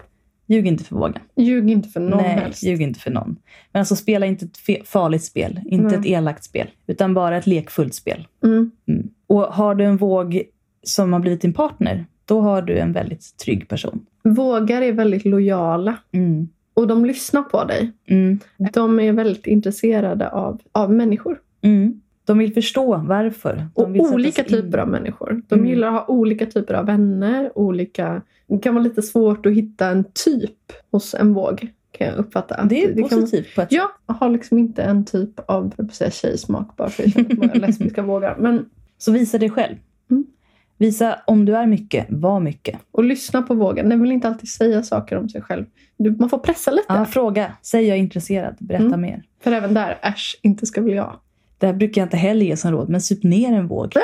[0.49, 1.23] Ljug inte för vågen.
[1.37, 2.63] Ljug inte för någon Nej, helst.
[2.63, 3.37] ljug inte för någon.
[3.73, 5.61] Men alltså spela inte ett farligt spel.
[5.67, 5.95] Inte Nej.
[5.95, 6.71] ett elakt spel.
[6.87, 8.27] Utan bara ett lekfullt spel.
[8.45, 8.71] Mm.
[8.89, 9.09] Mm.
[9.27, 10.43] Och har du en våg
[10.83, 14.07] som har blivit din partner, då har du en väldigt trygg person.
[14.23, 15.97] Vågar är väldigt lojala.
[16.13, 16.49] Mm.
[16.75, 17.93] Och de lyssnar på dig.
[18.07, 18.39] Mm.
[18.73, 21.39] De är väldigt intresserade av, av människor.
[22.29, 23.69] De vill förstå varför.
[23.75, 25.43] Och olika typer av människor.
[25.49, 25.67] De Mm.
[25.69, 27.51] gillar att ha olika typer av vänner.
[27.55, 28.23] Olika...
[28.47, 30.57] Det kan vara lite svårt att hitta en typ
[30.91, 31.67] hos en våg.
[31.93, 32.65] Kan jag uppfatta.
[32.65, 33.73] Det är kan vara- positivt på ett.
[33.73, 37.39] Ja, jag har liksom inte en typ av säga, tjejsmak bara för jag känner att
[37.39, 38.37] många lesbiska vågar.
[38.39, 38.65] Men
[38.99, 39.75] Så visa dig själv.
[40.11, 40.27] Mm.
[40.79, 42.79] Visa om du är mycket, var mycket.
[42.91, 43.89] och lyssna på vågen.
[43.89, 45.65] Den vill inte alltid säga saker om sig själv.
[45.97, 46.85] Du, man får pressa lite.
[46.89, 47.53] Ja, fråga.
[47.63, 48.57] Säg jag är intresserad.
[48.59, 49.01] Berätta Mm.
[49.01, 49.23] mer.
[49.41, 51.17] För även där, äsch, inte ska väl jag.
[51.59, 53.93] Det här brukar jag inte heller ge som råd, men sup ner en våg.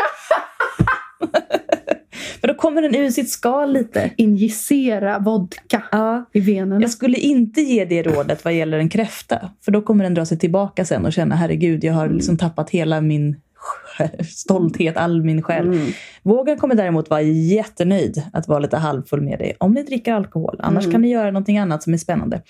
[2.40, 4.11] För då kommer den ur sitt skal lite.
[4.16, 6.80] Injicera vodka Ja, i venerna.
[6.80, 9.50] jag skulle inte ge det rådet vad gäller en kräfta.
[9.64, 12.70] För då kommer den dra sig tillbaka sen och känna herregud, jag har liksom tappat
[12.70, 13.36] hela min
[14.30, 15.66] stolthet, all min själ.
[15.66, 15.86] Mm.
[16.22, 19.57] Vågen kommer däremot vara jättenöjd att vara lite halvfull med dig.
[19.61, 20.61] Om ni dricker alkohol.
[20.62, 20.92] Annars Mm.
[20.92, 22.42] kan ni göra någonting annat som är spännande.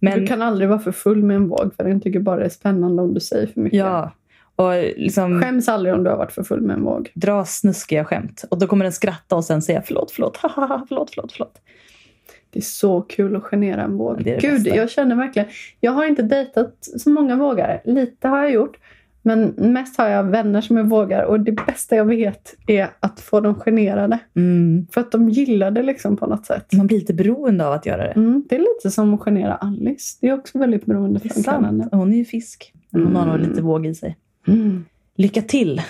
[0.00, 2.44] Men Du kan aldrig vara för full med en våg för den tycker bara det
[2.44, 3.78] är spännande om du säger för mycket.
[3.78, 4.12] ja,
[4.58, 7.10] och liksom Skäms aldrig om du har varit för full med en våg.
[7.14, 8.44] dra snuskiga skämt.
[8.50, 11.60] Och då kommer den skratta och sen säga förlåt, förlåt, haha, förlåt, förlåt, förlåt.
[12.50, 14.24] Det är så kul att genera en våg.
[14.24, 14.76] Det det Gud, bästa.
[14.76, 15.48] jag känner verkligen...
[15.80, 17.80] Jag har inte dejtat så många vågare.
[17.84, 18.76] Lite har jag gjort.
[19.22, 21.22] Men mest har jag vänner som är vågar.
[21.24, 24.18] Och det bästa jag vet är att få dem generade.
[24.36, 24.86] Mm.
[24.92, 26.72] För att de gillar det liksom på något sätt.
[26.72, 28.12] Man blir lite beroende av att göra det.
[28.12, 30.18] Mm, det är lite som att genera Alice.
[30.20, 31.84] Det är också väldigt Det är sant.
[31.92, 32.72] Hon är ju fisk.
[32.92, 33.48] Hon har nog Mm.
[33.50, 34.16] lite våg i sig.
[34.48, 34.84] Mm.
[35.16, 35.82] Lycka till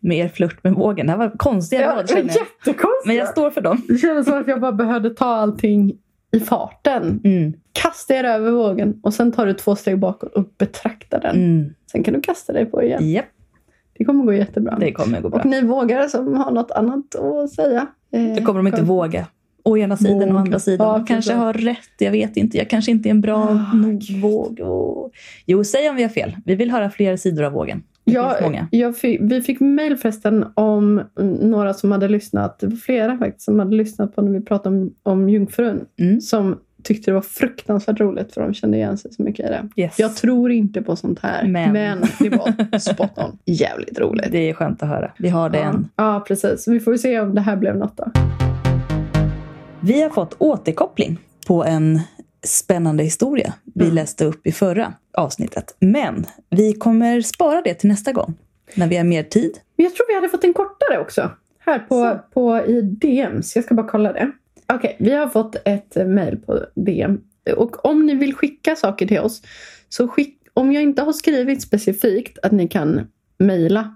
[0.00, 1.06] med er flört med vågen.
[1.06, 2.32] Det här var konstiga Ja, råd känner
[2.64, 2.76] jag.
[3.06, 3.82] Men jag står för dem.
[3.88, 5.92] Det kändes som att jag bara behövde ta allting
[6.32, 7.20] i farten.
[7.24, 7.52] Mm.
[7.72, 11.36] Kasta er över vågen och sen tar du två steg bakåt och betraktar den.
[11.36, 11.74] Mm.
[11.92, 13.10] Sen kan du kasta dig på igen.
[13.10, 13.24] Japp,
[13.98, 14.76] Det kommer gå jättebra.
[14.80, 15.38] det kommer gå bra.
[15.40, 17.86] Och ni vågar som har något annat att säga.
[18.12, 19.26] eh, Det kommer de inte kom- våga.
[19.66, 20.86] Å ena sidan och andra sidan.
[20.88, 22.58] Ja, De kanske har rätt, jag vet inte.
[22.58, 23.36] Jag kanske inte är en bra
[23.72, 24.60] Ah, nog våg.
[24.62, 25.08] Åh.
[25.46, 26.36] Jo, säg om vi har fel.
[26.44, 27.82] Vi vill höra fler sidor av vågen.
[28.04, 28.36] Ja,
[28.70, 31.02] jag fick, vi fick mejl förresten om
[31.40, 32.58] några som hade lyssnat.
[32.58, 35.84] Det var flera faktiskt som hade lyssnat på när vi pratade om, om Jungfrun.
[35.98, 36.20] Mm.
[36.20, 39.68] Som tyckte det var fruktansvärt roligt för de kände igen sig så mycket i det.
[39.76, 39.98] Yes.
[39.98, 41.48] Jag tror inte på sånt här.
[41.48, 41.72] Men.
[41.72, 43.38] Men, det var spot on.
[43.44, 44.32] Jävligt roligt.
[44.32, 45.12] Det är skönt att höra.
[45.18, 45.64] Vi har det ja.
[45.64, 45.88] än.
[45.96, 46.68] ja, precis.
[46.68, 48.10] Vi får se om det här blev något då.
[49.80, 52.00] Vi har fått återkoppling på en
[52.44, 53.94] spännande historia vi Mm.
[53.94, 55.76] läste upp i förra avsnittet.
[55.80, 58.34] Men vi kommer spara det till nästa gång.
[58.74, 59.58] När vi har mer tid.
[59.76, 61.30] Men jag tror vi hade fått en kortare också.
[61.58, 63.56] Här på, på i DMs.
[63.56, 64.30] Jag ska bara kolla det.
[64.72, 67.20] Okej, vi har fått ett mejl på DM.
[67.56, 69.42] Och om ni vill skicka saker till oss.
[69.88, 73.00] Så skick, om jag inte har skrivit specifikt att ni kan
[73.38, 73.94] mejla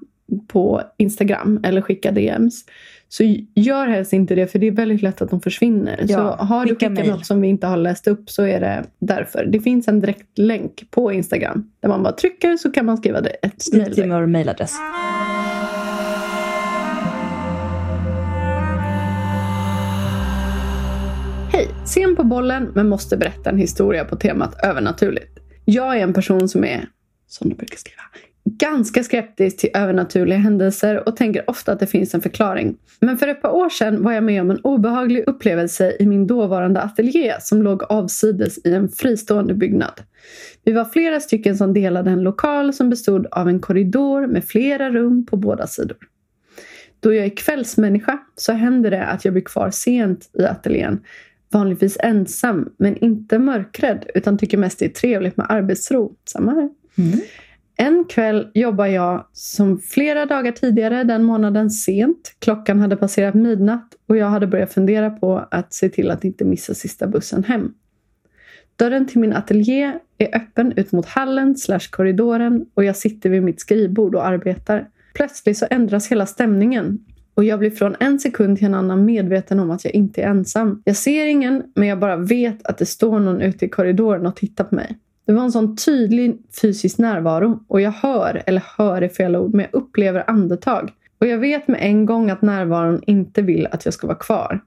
[0.48, 2.64] på Instagram eller skicka DMs.
[3.10, 6.04] Så gör helst inte det för det är väldigt lätt att de försvinner.
[6.08, 7.10] Ja, så har du skicka skickat mejl.
[7.10, 9.44] något som vi inte har läst upp så är det därför.
[9.46, 11.70] Det finns en direkt länk på Instagram.
[11.80, 13.94] Där man bara trycker så kan man skriva det ett mejl.
[13.94, 14.74] till vår mejladress.
[21.52, 21.68] Hej!
[21.84, 25.38] Sen på bollen men måste berätta en historia på temat övernaturligt.
[25.64, 26.88] Jag är en person som är,
[27.26, 28.02] som du brukar skriva,
[28.44, 32.76] ganska skeptisk till övernaturliga händelser och tänker ofta att det finns en förklaring.
[33.00, 36.26] Men för ett par år sedan var jag med om en obehaglig upplevelse i min
[36.26, 40.00] dåvarande ateljé som låg avsides i en fristående byggnad.
[40.64, 44.90] Vi var flera stycken som delade en lokal som bestod av en korridor med flera
[44.90, 45.96] rum på båda sidor.
[47.00, 51.00] Då jag är kvällsmänniska så händer det att jag blir kvar sent i ateljén.
[51.52, 56.12] Vanligtvis ensam, men inte mörkrädd utan tycker mest det är trevligt med arbetsro.
[56.24, 56.70] Samma här.
[56.98, 57.18] Mm.
[57.80, 62.34] En kväll jobbar jag som flera dagar tidigare den månaden sent.
[62.38, 66.44] Klockan hade passerat midnatt och jag hade börjat fundera på att se till att inte
[66.44, 67.74] missa sista bussen hem.
[68.76, 73.42] Dörren till min ateljé är öppen ut mot hallen slash korridoren och jag sitter vid
[73.42, 74.88] mitt skrivbord och arbetar.
[75.14, 76.98] plötsligt så ändras hela stämningen.
[77.34, 80.28] Och jag blir från en sekund till en annan medveten om att jag inte är
[80.28, 80.82] ensam.
[80.84, 84.36] Jag ser ingen, men jag bara vet att det står någon ute i korridoren och
[84.36, 84.98] tittar på mig.
[85.28, 89.54] Det var en sån tydlig fysisk närvaro och jag hör, eller hör är fel ord,
[89.54, 90.90] men jag upplever andetag.
[91.20, 94.60] Och jag vet med en gång att närvaron inte vill att jag ska vara kvar.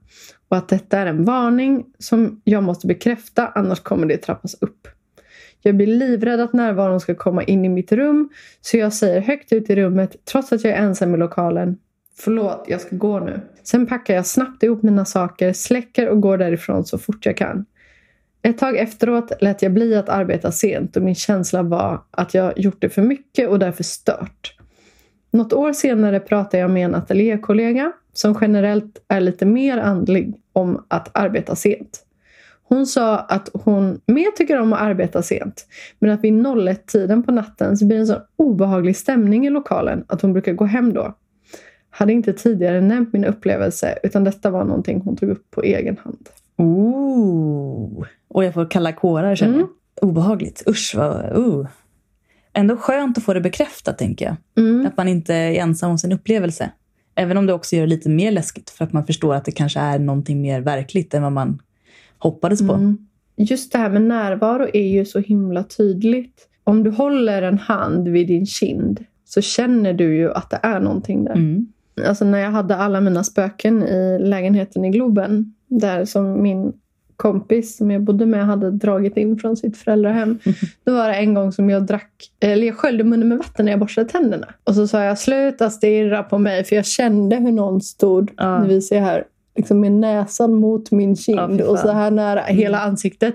[0.48, 4.88] Och att detta är en varning som jag måste bekräfta, annars kommer det trappas upp.
[5.62, 8.28] Jag blir livrädd att närvaron ska komma in i mitt rum,
[8.60, 11.76] så jag säger högt ut i rummet, trots att jag är ensam i lokalen.
[12.18, 13.40] Förlåt, jag ska gå nu.
[13.62, 17.64] Sen packar jag snabbt ihop mina saker, släcker och går därifrån så fort jag kan.
[18.42, 22.58] Ett tag efteråt lät jag bli att arbeta sent och min känsla var att jag
[22.58, 24.56] gjort det för mycket och därför stört.
[25.30, 30.84] Något år senare pratade jag med en ateljékollega som generellt är lite mer andlig om
[30.88, 32.06] att arbeta sent.
[32.62, 35.66] Hon sa att hon mer tycker om att arbeta sent
[35.98, 40.04] men att vid 01-tiden på natten så blir det en så obehaglig stämning i lokalen
[40.08, 41.14] att hon brukar gå hem då.
[41.90, 45.96] Hade inte tidigare nämnt min upplevelse utan detta var någonting hon tog upp på egen
[45.98, 46.28] hand.
[46.62, 48.06] Ooh.
[48.28, 49.68] Och jag får kalla kårar känner jag.
[50.02, 50.62] Obehagligt.
[50.68, 51.36] Usch vad...
[51.36, 51.66] Uh.
[52.52, 54.36] Ändå skönt att få det bekräftat tänker jag.
[54.64, 54.86] Mm.
[54.86, 56.70] Att man inte är ensam om sin upplevelse.
[57.14, 59.52] Även om det också gör det lite mer läskigt för att man förstår att det
[59.52, 61.58] kanske är någonting mer verkligt än vad man
[62.18, 62.72] hoppades på.
[62.72, 62.98] Mm.
[63.36, 66.48] Just det här med närvaro är ju så himla tydligt.
[66.64, 70.80] Om du håller en hand vid din kind så känner du ju att det är
[70.80, 71.34] någonting där.
[71.34, 71.66] Mm.
[72.06, 75.54] Alltså när jag hade alla mina spöken i lägenheten i Globen.
[75.80, 76.72] Där som min
[77.16, 80.38] kompis som jag bodde med hade dragit in från sitt föräldrahem.
[80.84, 83.72] Då var det en gång som jag drack, eller jag sköljde munnen med vatten när
[83.72, 84.46] jag borstade tänderna.
[84.64, 88.62] Och så sa jag sluta stirra på mig för jag kände hur någon stod, Ja.
[88.62, 89.24] nu visar jag här,
[89.56, 93.34] liksom med näsan mot min Ja, kind fy och så här nära hela ansiktet.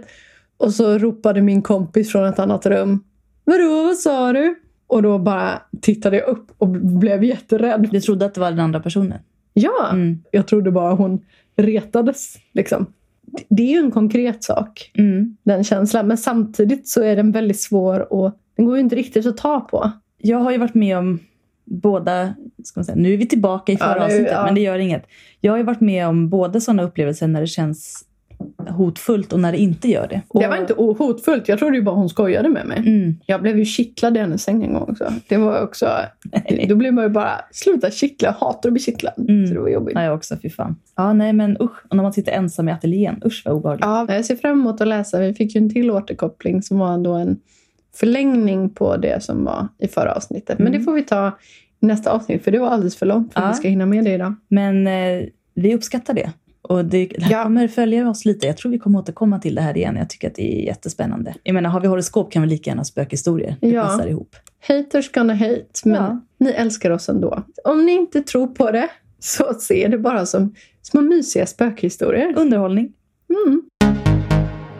[0.58, 3.04] Och så ropade min kompis från ett annat rum.
[3.46, 4.56] Vadå, vad sa du?
[4.88, 7.88] Och då bara tittade jag upp och blev jätterädd.
[7.92, 9.18] Du trodde att det var den andra personen?
[9.54, 10.20] Ja, Mm.
[10.32, 11.20] jag trodde bara hon
[11.58, 12.36] retades.
[12.53, 12.86] Liksom.
[13.49, 15.38] Det är ju en konkret sak, Mm.
[15.43, 16.08] den känslan.
[16.08, 19.60] Men samtidigt så är den väldigt svår och den går ju inte riktigt att ta
[19.60, 19.91] på.
[20.18, 21.20] Jag har ju varit med om
[21.66, 22.34] båda,
[22.64, 24.45] ska man säga, nu är vi tillbaka i Ja, förra nu- avsnittet, ja.
[24.45, 25.05] men det gör inget.
[25.41, 28.05] Jag har ju varit med om båda sådana upplevelser när det känns
[28.70, 30.22] hotfullt och när det inte gör det.
[30.28, 32.78] Och, Det var inte hotfullt, jag trodde ju bara hon skojade med mig.
[32.78, 33.16] Mm.
[33.26, 35.14] Jag blev ju kittlad i hennes säng en gång också.
[35.28, 35.90] Det var också...
[36.70, 39.14] Då blir man ju bara, sluta kittla, jag hatar att bli kittlad.
[39.18, 39.48] Mm.
[39.48, 39.96] Så det var jobbigt.
[39.96, 40.76] Ja, jag också, fy fan.
[40.96, 41.86] Ja, nej men usch.
[41.90, 43.86] Och när man sitter ensam i ateljén, usch vad obehagligt.
[43.86, 45.20] Ja, jag ser fram emot att läsa.
[45.20, 47.38] Vi fick ju en till återkoppling som var då en
[47.96, 50.60] förlängning på det som var i förra avsnittet.
[50.60, 50.80] Men Mm.
[50.80, 51.28] det får vi ta
[51.82, 53.52] i nästa avsnitt för det var alldeles för långt för att Ja.
[53.52, 54.36] vi ska hinna med det idag.
[54.48, 55.24] Men eh,
[55.54, 56.32] vi uppskattar det.
[56.70, 58.47] Och det, det kommer följa oss lite.
[58.47, 59.95] Jag tror vi kommer återkomma till det här igen.
[59.95, 61.34] Jag tycker att det är jättespännande.
[61.43, 63.55] Jag menar, har vi horoskop kan vi lika gärna ha spökhistorier.
[63.61, 63.84] Det Ja.
[63.84, 64.36] passar ihop.
[64.68, 66.22] Haters gonna hate, men Ja.
[66.39, 67.43] ni älskar oss ändå.
[67.63, 68.89] Om ni inte tror på det,
[69.20, 72.34] så se det bara som små mysiga spökhistorier.
[72.38, 72.93] Underhållning.
[73.45, 73.61] Mm.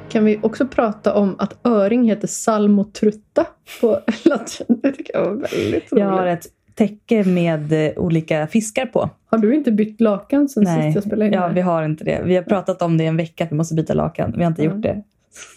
[0.09, 3.45] Kan vi också prata om att öring heter salmotrutta
[3.81, 4.65] på latin?
[4.83, 5.88] Det tycker jag var väldigt roligt.
[5.91, 6.47] Jag har ett
[6.78, 9.09] täcke med eh, olika fiskar på.
[9.25, 11.34] Har du inte bytt lakan sen Nej, sist jag spelade in?
[11.34, 12.21] ja, vi har inte det.
[12.25, 14.34] Vi har pratat om det i en vecka, att vi måste byta lakan.
[14.38, 14.75] Vi har inte Mm.
[14.75, 15.03] gjort det.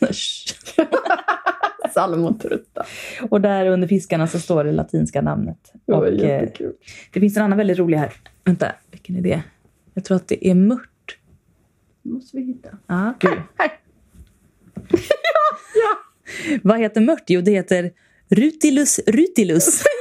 [1.94, 2.84] Salmotrutta.
[3.30, 5.72] och där under fiskarna så står det latinska namnet.
[5.86, 6.72] Det Och, eh, jättekul.
[7.12, 8.12] det finns en annan väldigt rolig här.
[8.44, 9.42] Vänta, vilken är det?
[9.94, 11.16] Jag tror att det är mört.
[12.02, 12.68] måste vi hitta.
[12.86, 13.30] Ja, gud.
[13.58, 13.70] Här.
[16.62, 17.22] Vad heter mört?
[17.26, 17.90] Jo, det heter
[18.28, 19.82] Rutilus rutilus.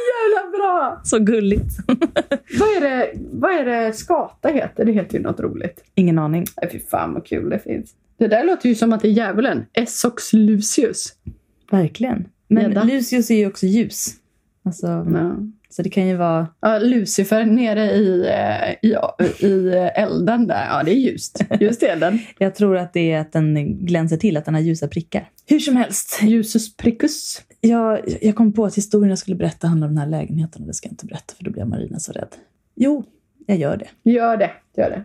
[1.04, 1.78] Så gulligt.
[2.60, 4.86] Vad är, det, vad är det skata heter?
[4.86, 5.84] Det heter ju något roligt.
[5.96, 6.46] Ingen aning.
[6.62, 7.92] Nej, fy fan vad kul det finns.
[8.18, 9.66] Det där låter ju som att det är djävulen.
[9.74, 11.14] Essox Lucius.
[11.72, 12.26] Verkligen.
[12.48, 12.84] Men Gädda.
[12.84, 14.14] Lucius är ju också ljus.
[14.66, 15.36] Alltså, Ja.
[15.72, 16.48] Så det kan ju vara...
[16.60, 18.96] Ja, Lucifer nere i, eh, i,
[19.46, 20.68] i eh, elden där.
[20.70, 21.44] Ja, det är ljust.
[21.60, 22.20] Just elden.
[22.38, 25.30] Jag tror att det är att den glänser till, att den har ljusa prickar.
[25.46, 26.20] Hur som helst.
[26.24, 27.42] Ljusus pricus.
[27.62, 30.68] Jag, jag kom på att historien jag skulle berätta handlar om den här lägenheten och
[30.68, 32.36] det ska jag inte berätta för då blir Marina så rädd.
[32.76, 33.04] Jo,
[33.48, 34.12] jag gör det.
[34.12, 34.52] Gör det.
[34.76, 35.04] Gör det.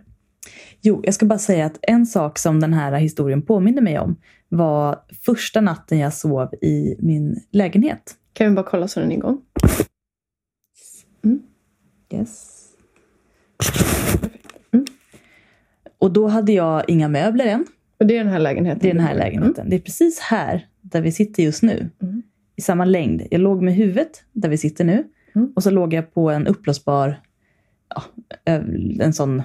[0.81, 4.15] Jo, jag ska bara säga att en sak som den här historien påminner mig om
[4.49, 8.15] var första natten jag sov i min lägenhet.
[8.33, 9.41] Kan vi bara kolla så den är igång?
[12.13, 12.69] Yes.
[14.71, 14.85] Mm.
[15.97, 17.65] Och då hade jag inga möbler än.
[17.99, 18.79] Och det är den här lägenheten?
[18.81, 19.69] Det är den här lägenheten.
[19.69, 21.89] Det är precis här där vi sitter just nu.
[22.01, 22.23] Mm.
[22.55, 23.21] I samma längd.
[23.31, 25.03] Jag låg med huvudet där vi sitter nu.
[25.35, 25.51] Mm.
[25.55, 27.19] Och så låg jag på en uppblåsbar,
[27.95, 28.03] ja,
[28.99, 29.43] en sån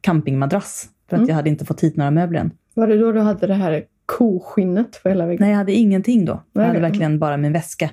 [0.00, 0.88] campingmadrass.
[1.08, 1.28] För att Mm.
[1.28, 2.50] jag hade inte fått hit några möbler än.
[2.74, 5.40] Var det då du hade det här koskinnet på hela väggen?
[5.40, 6.42] Nej, jag hade ingenting då.
[6.52, 7.90] Jag hade verkligen bara min väska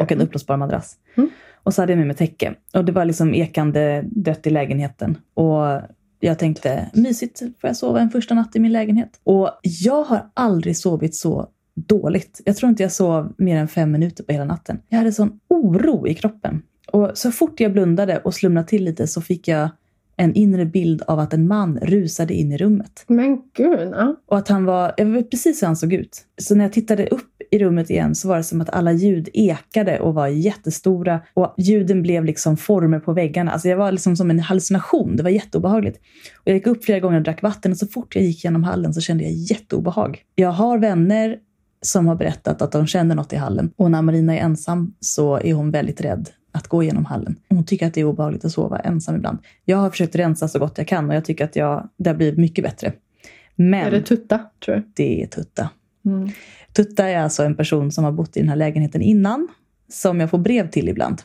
[0.00, 0.96] och en uppblåsbar madrass.
[1.16, 1.30] Mm.
[1.62, 2.54] Och så hade jag med mig täcke.
[2.74, 5.18] Och det var liksom ekande dött i lägenheten.
[5.34, 5.80] Och
[6.20, 9.20] jag tänkte, mysigt, får jag sova en första natt i min lägenhet?
[9.24, 11.48] Och jag har aldrig sovit så
[11.86, 12.40] dåligt.
[12.44, 14.78] Jag tror inte jag sov mer än fem minuter på hela natten.
[14.88, 16.62] Jag hade sån oro i kroppen.
[16.92, 19.68] Och så fort jag blundade och slumnade till lite så fick jag
[20.16, 23.04] en inre bild av att en man rusade in i rummet.
[23.06, 24.16] Men gud, ja.
[24.26, 26.24] Och att han var, jag vet precis hur han såg ut.
[26.42, 29.28] Så när jag tittade upp i rummet igen så var det som att alla ljud
[29.32, 31.20] ekade och var jättestora.
[31.34, 33.50] Och ljuden blev liksom former på väggarna.
[33.50, 35.16] Alltså jag var liksom som en hallucination.
[35.16, 35.96] Det var jätteobehagligt.
[36.36, 38.64] Och jag gick upp flera gånger och drack vatten och så fort jag gick genom
[38.64, 40.22] hallen så kände jag jätteobehag.
[40.34, 41.38] Jag har vänner
[41.82, 43.70] som har berättat att de känner något i hallen.
[43.76, 47.36] Och när Marina är ensam så är hon väldigt rädd att gå genom hallen.
[47.48, 49.38] Hon tycker att det är obehagligt att sova ensam ibland.
[49.64, 52.16] Jag har försökt rensa så gott jag kan och jag tycker att jag, det har
[52.16, 52.92] blivit mycket bättre.
[53.56, 54.82] Men Är det tutta, tror du?
[54.94, 55.70] det är Tutta.
[56.06, 56.30] Mm.
[56.72, 59.48] Tutta är alltså en person som har bott i den här lägenheten innan,
[59.92, 61.22] som jag får brev till ibland.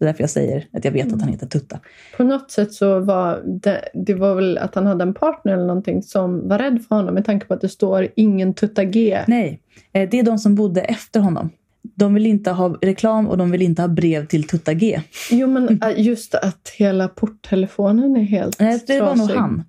[0.00, 1.80] Det är därför jag säger att jag vet att han heter Tutta.
[2.16, 5.66] På något sätt så var det, det var väl att han hade en partner eller
[5.66, 9.20] någonting som var rädd för honom med tanke på att det står ingen tutta G.
[9.26, 9.60] Nej,
[9.92, 11.50] eh, det är de som bodde efter honom.
[11.82, 15.00] De vill inte ha reklam och de vill inte ha brev till Tutta G.
[15.30, 19.64] Jo, men äh, just att hela porttelefonen är helt Nej, det var nog han.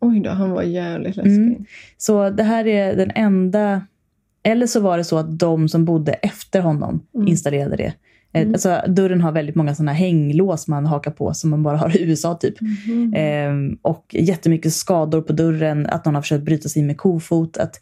[0.00, 1.36] Oj då, han var jävligt läskig.
[1.36, 1.64] Mm.
[1.96, 3.82] Så det här är den enda...
[4.42, 7.28] Eller så var det så att de som bodde efter honom Mm.
[7.28, 7.92] installerade det.
[8.32, 11.96] Eh, Alltså, dörren har väldigt många såna hänglås man hakar på som man bara har
[11.96, 12.60] i USA typ.
[12.60, 13.12] Mhm.
[13.16, 17.56] Ehm, och jättemycket skador på dörren, att någon har försökt bryta sig in med kofot.
[17.56, 17.74] Att,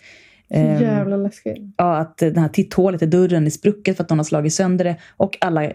[0.48, 1.58] Så ehm, jävla läskigt.
[1.76, 4.84] ja, att det här titthålet i dörren är sprucket för att någon har slagit sönder
[4.84, 4.96] det.
[5.16, 5.72] Och alla,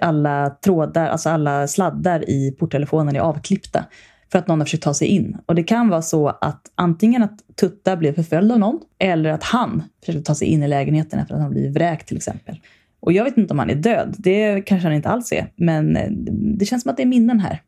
[0.00, 3.84] alla trådar, alltså alla sladdar i porttelefonen är avklippta.
[4.32, 5.36] För att någon har försökt ta sig in.
[5.46, 8.80] Och det kan vara så att antingen att Tutta blev förföljd av någon.
[8.98, 12.16] Eller att han försökte ta sig in i lägenheten efter att han blivit vräkt till
[12.16, 12.60] exempel.
[13.00, 14.14] Och jag vet inte om han är död.
[14.18, 15.52] Det kanske han inte alls är.
[15.56, 16.10] Men eh,
[16.58, 17.62] det känns som att det är minnen här.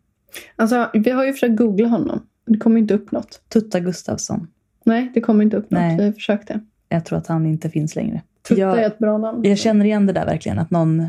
[0.56, 2.22] Alltså, vi har ju försökt googla honom.
[2.46, 3.40] Det kommer inte upp något.
[3.48, 4.46] Tutta Gustafsson.
[4.84, 5.80] Nej, det kommer inte upp något.
[5.80, 5.96] Nej.
[5.98, 6.60] Vi försökte.
[6.88, 8.22] Jag tror att han inte finns längre.
[8.48, 9.44] Tutta Jag- är ett bra namn.
[9.44, 11.06] Jag känner igen det där verkligen, att någon,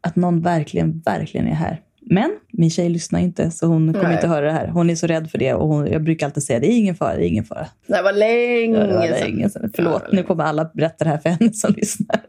[0.00, 1.80] att någon verkligen, verkligen är här.
[2.06, 4.14] Men min tjej lyssnar inte, så hon kommer Nej.
[4.14, 4.68] inte höra det här.
[4.68, 6.94] Hon är så rädd för det och hon, jag brukar alltid säga det är ingen
[6.94, 7.66] fara, det är ingen fara.
[7.86, 9.70] Det var länge Det var länge sedan.
[9.74, 12.20] Förlåt, Ja, nu kommer alla berätta det här för henne som lyssnar.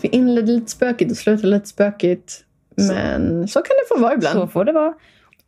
[0.00, 2.44] Vi inledde lite spökigt och slutade lite spökigt.
[2.76, 4.38] Men så kan det få vara ibland.
[4.40, 4.94] Så får det vara.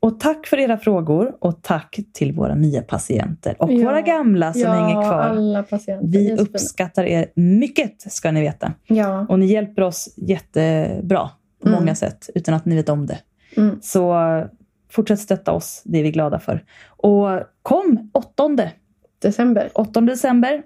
[0.00, 3.84] Och tack för era frågor och tack till våra nya patienter och Ja.
[3.84, 5.20] våra gamla som ja, hänger kvar.
[5.20, 6.06] alla patienter.
[6.18, 8.72] Vi uppskattar er mycket, ska ni veta.
[8.86, 9.26] Ja.
[9.28, 11.30] Och ni hjälper oss jättebra
[11.62, 11.80] på Mm.
[11.80, 13.18] många sätt utan att ni vet om det.
[13.56, 13.78] Mm.
[13.82, 14.14] Så
[14.90, 16.64] fortsätt stötta oss, det är vi glada för.
[16.86, 17.28] Och
[17.62, 18.70] kom 8,
[19.18, 19.70] December.
[19.74, 20.62] 8 december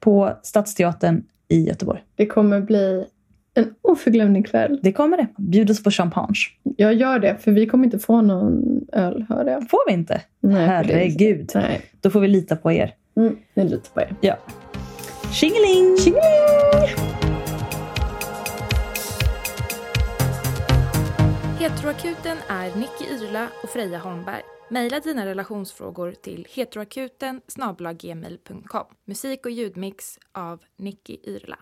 [0.00, 2.04] på Stadsteatern i Göteborg.
[2.16, 3.04] Det kommer bli
[3.56, 4.80] en oförglömlig kväll.
[4.82, 5.26] Det kommer det.
[5.38, 6.34] Bjud oss på champagne.
[6.76, 9.70] Jag gör det, för vi kommer inte få någon öl, hörde jag.
[9.70, 10.20] Får vi inte?
[10.40, 11.50] Nej, Herregud.
[11.54, 12.94] Nej, Då får vi lita på er.
[13.16, 14.14] mm, är lite på er.
[14.20, 14.36] Ja.
[15.32, 15.96] Tjingeling!
[21.58, 24.42] Heteroakuten är Nicky Irla och Freja Holmberg.
[24.70, 27.40] Maila dina relationsfrågor till heteroakuten.
[29.04, 31.58] Musik och ljudmix av Nicky Irla.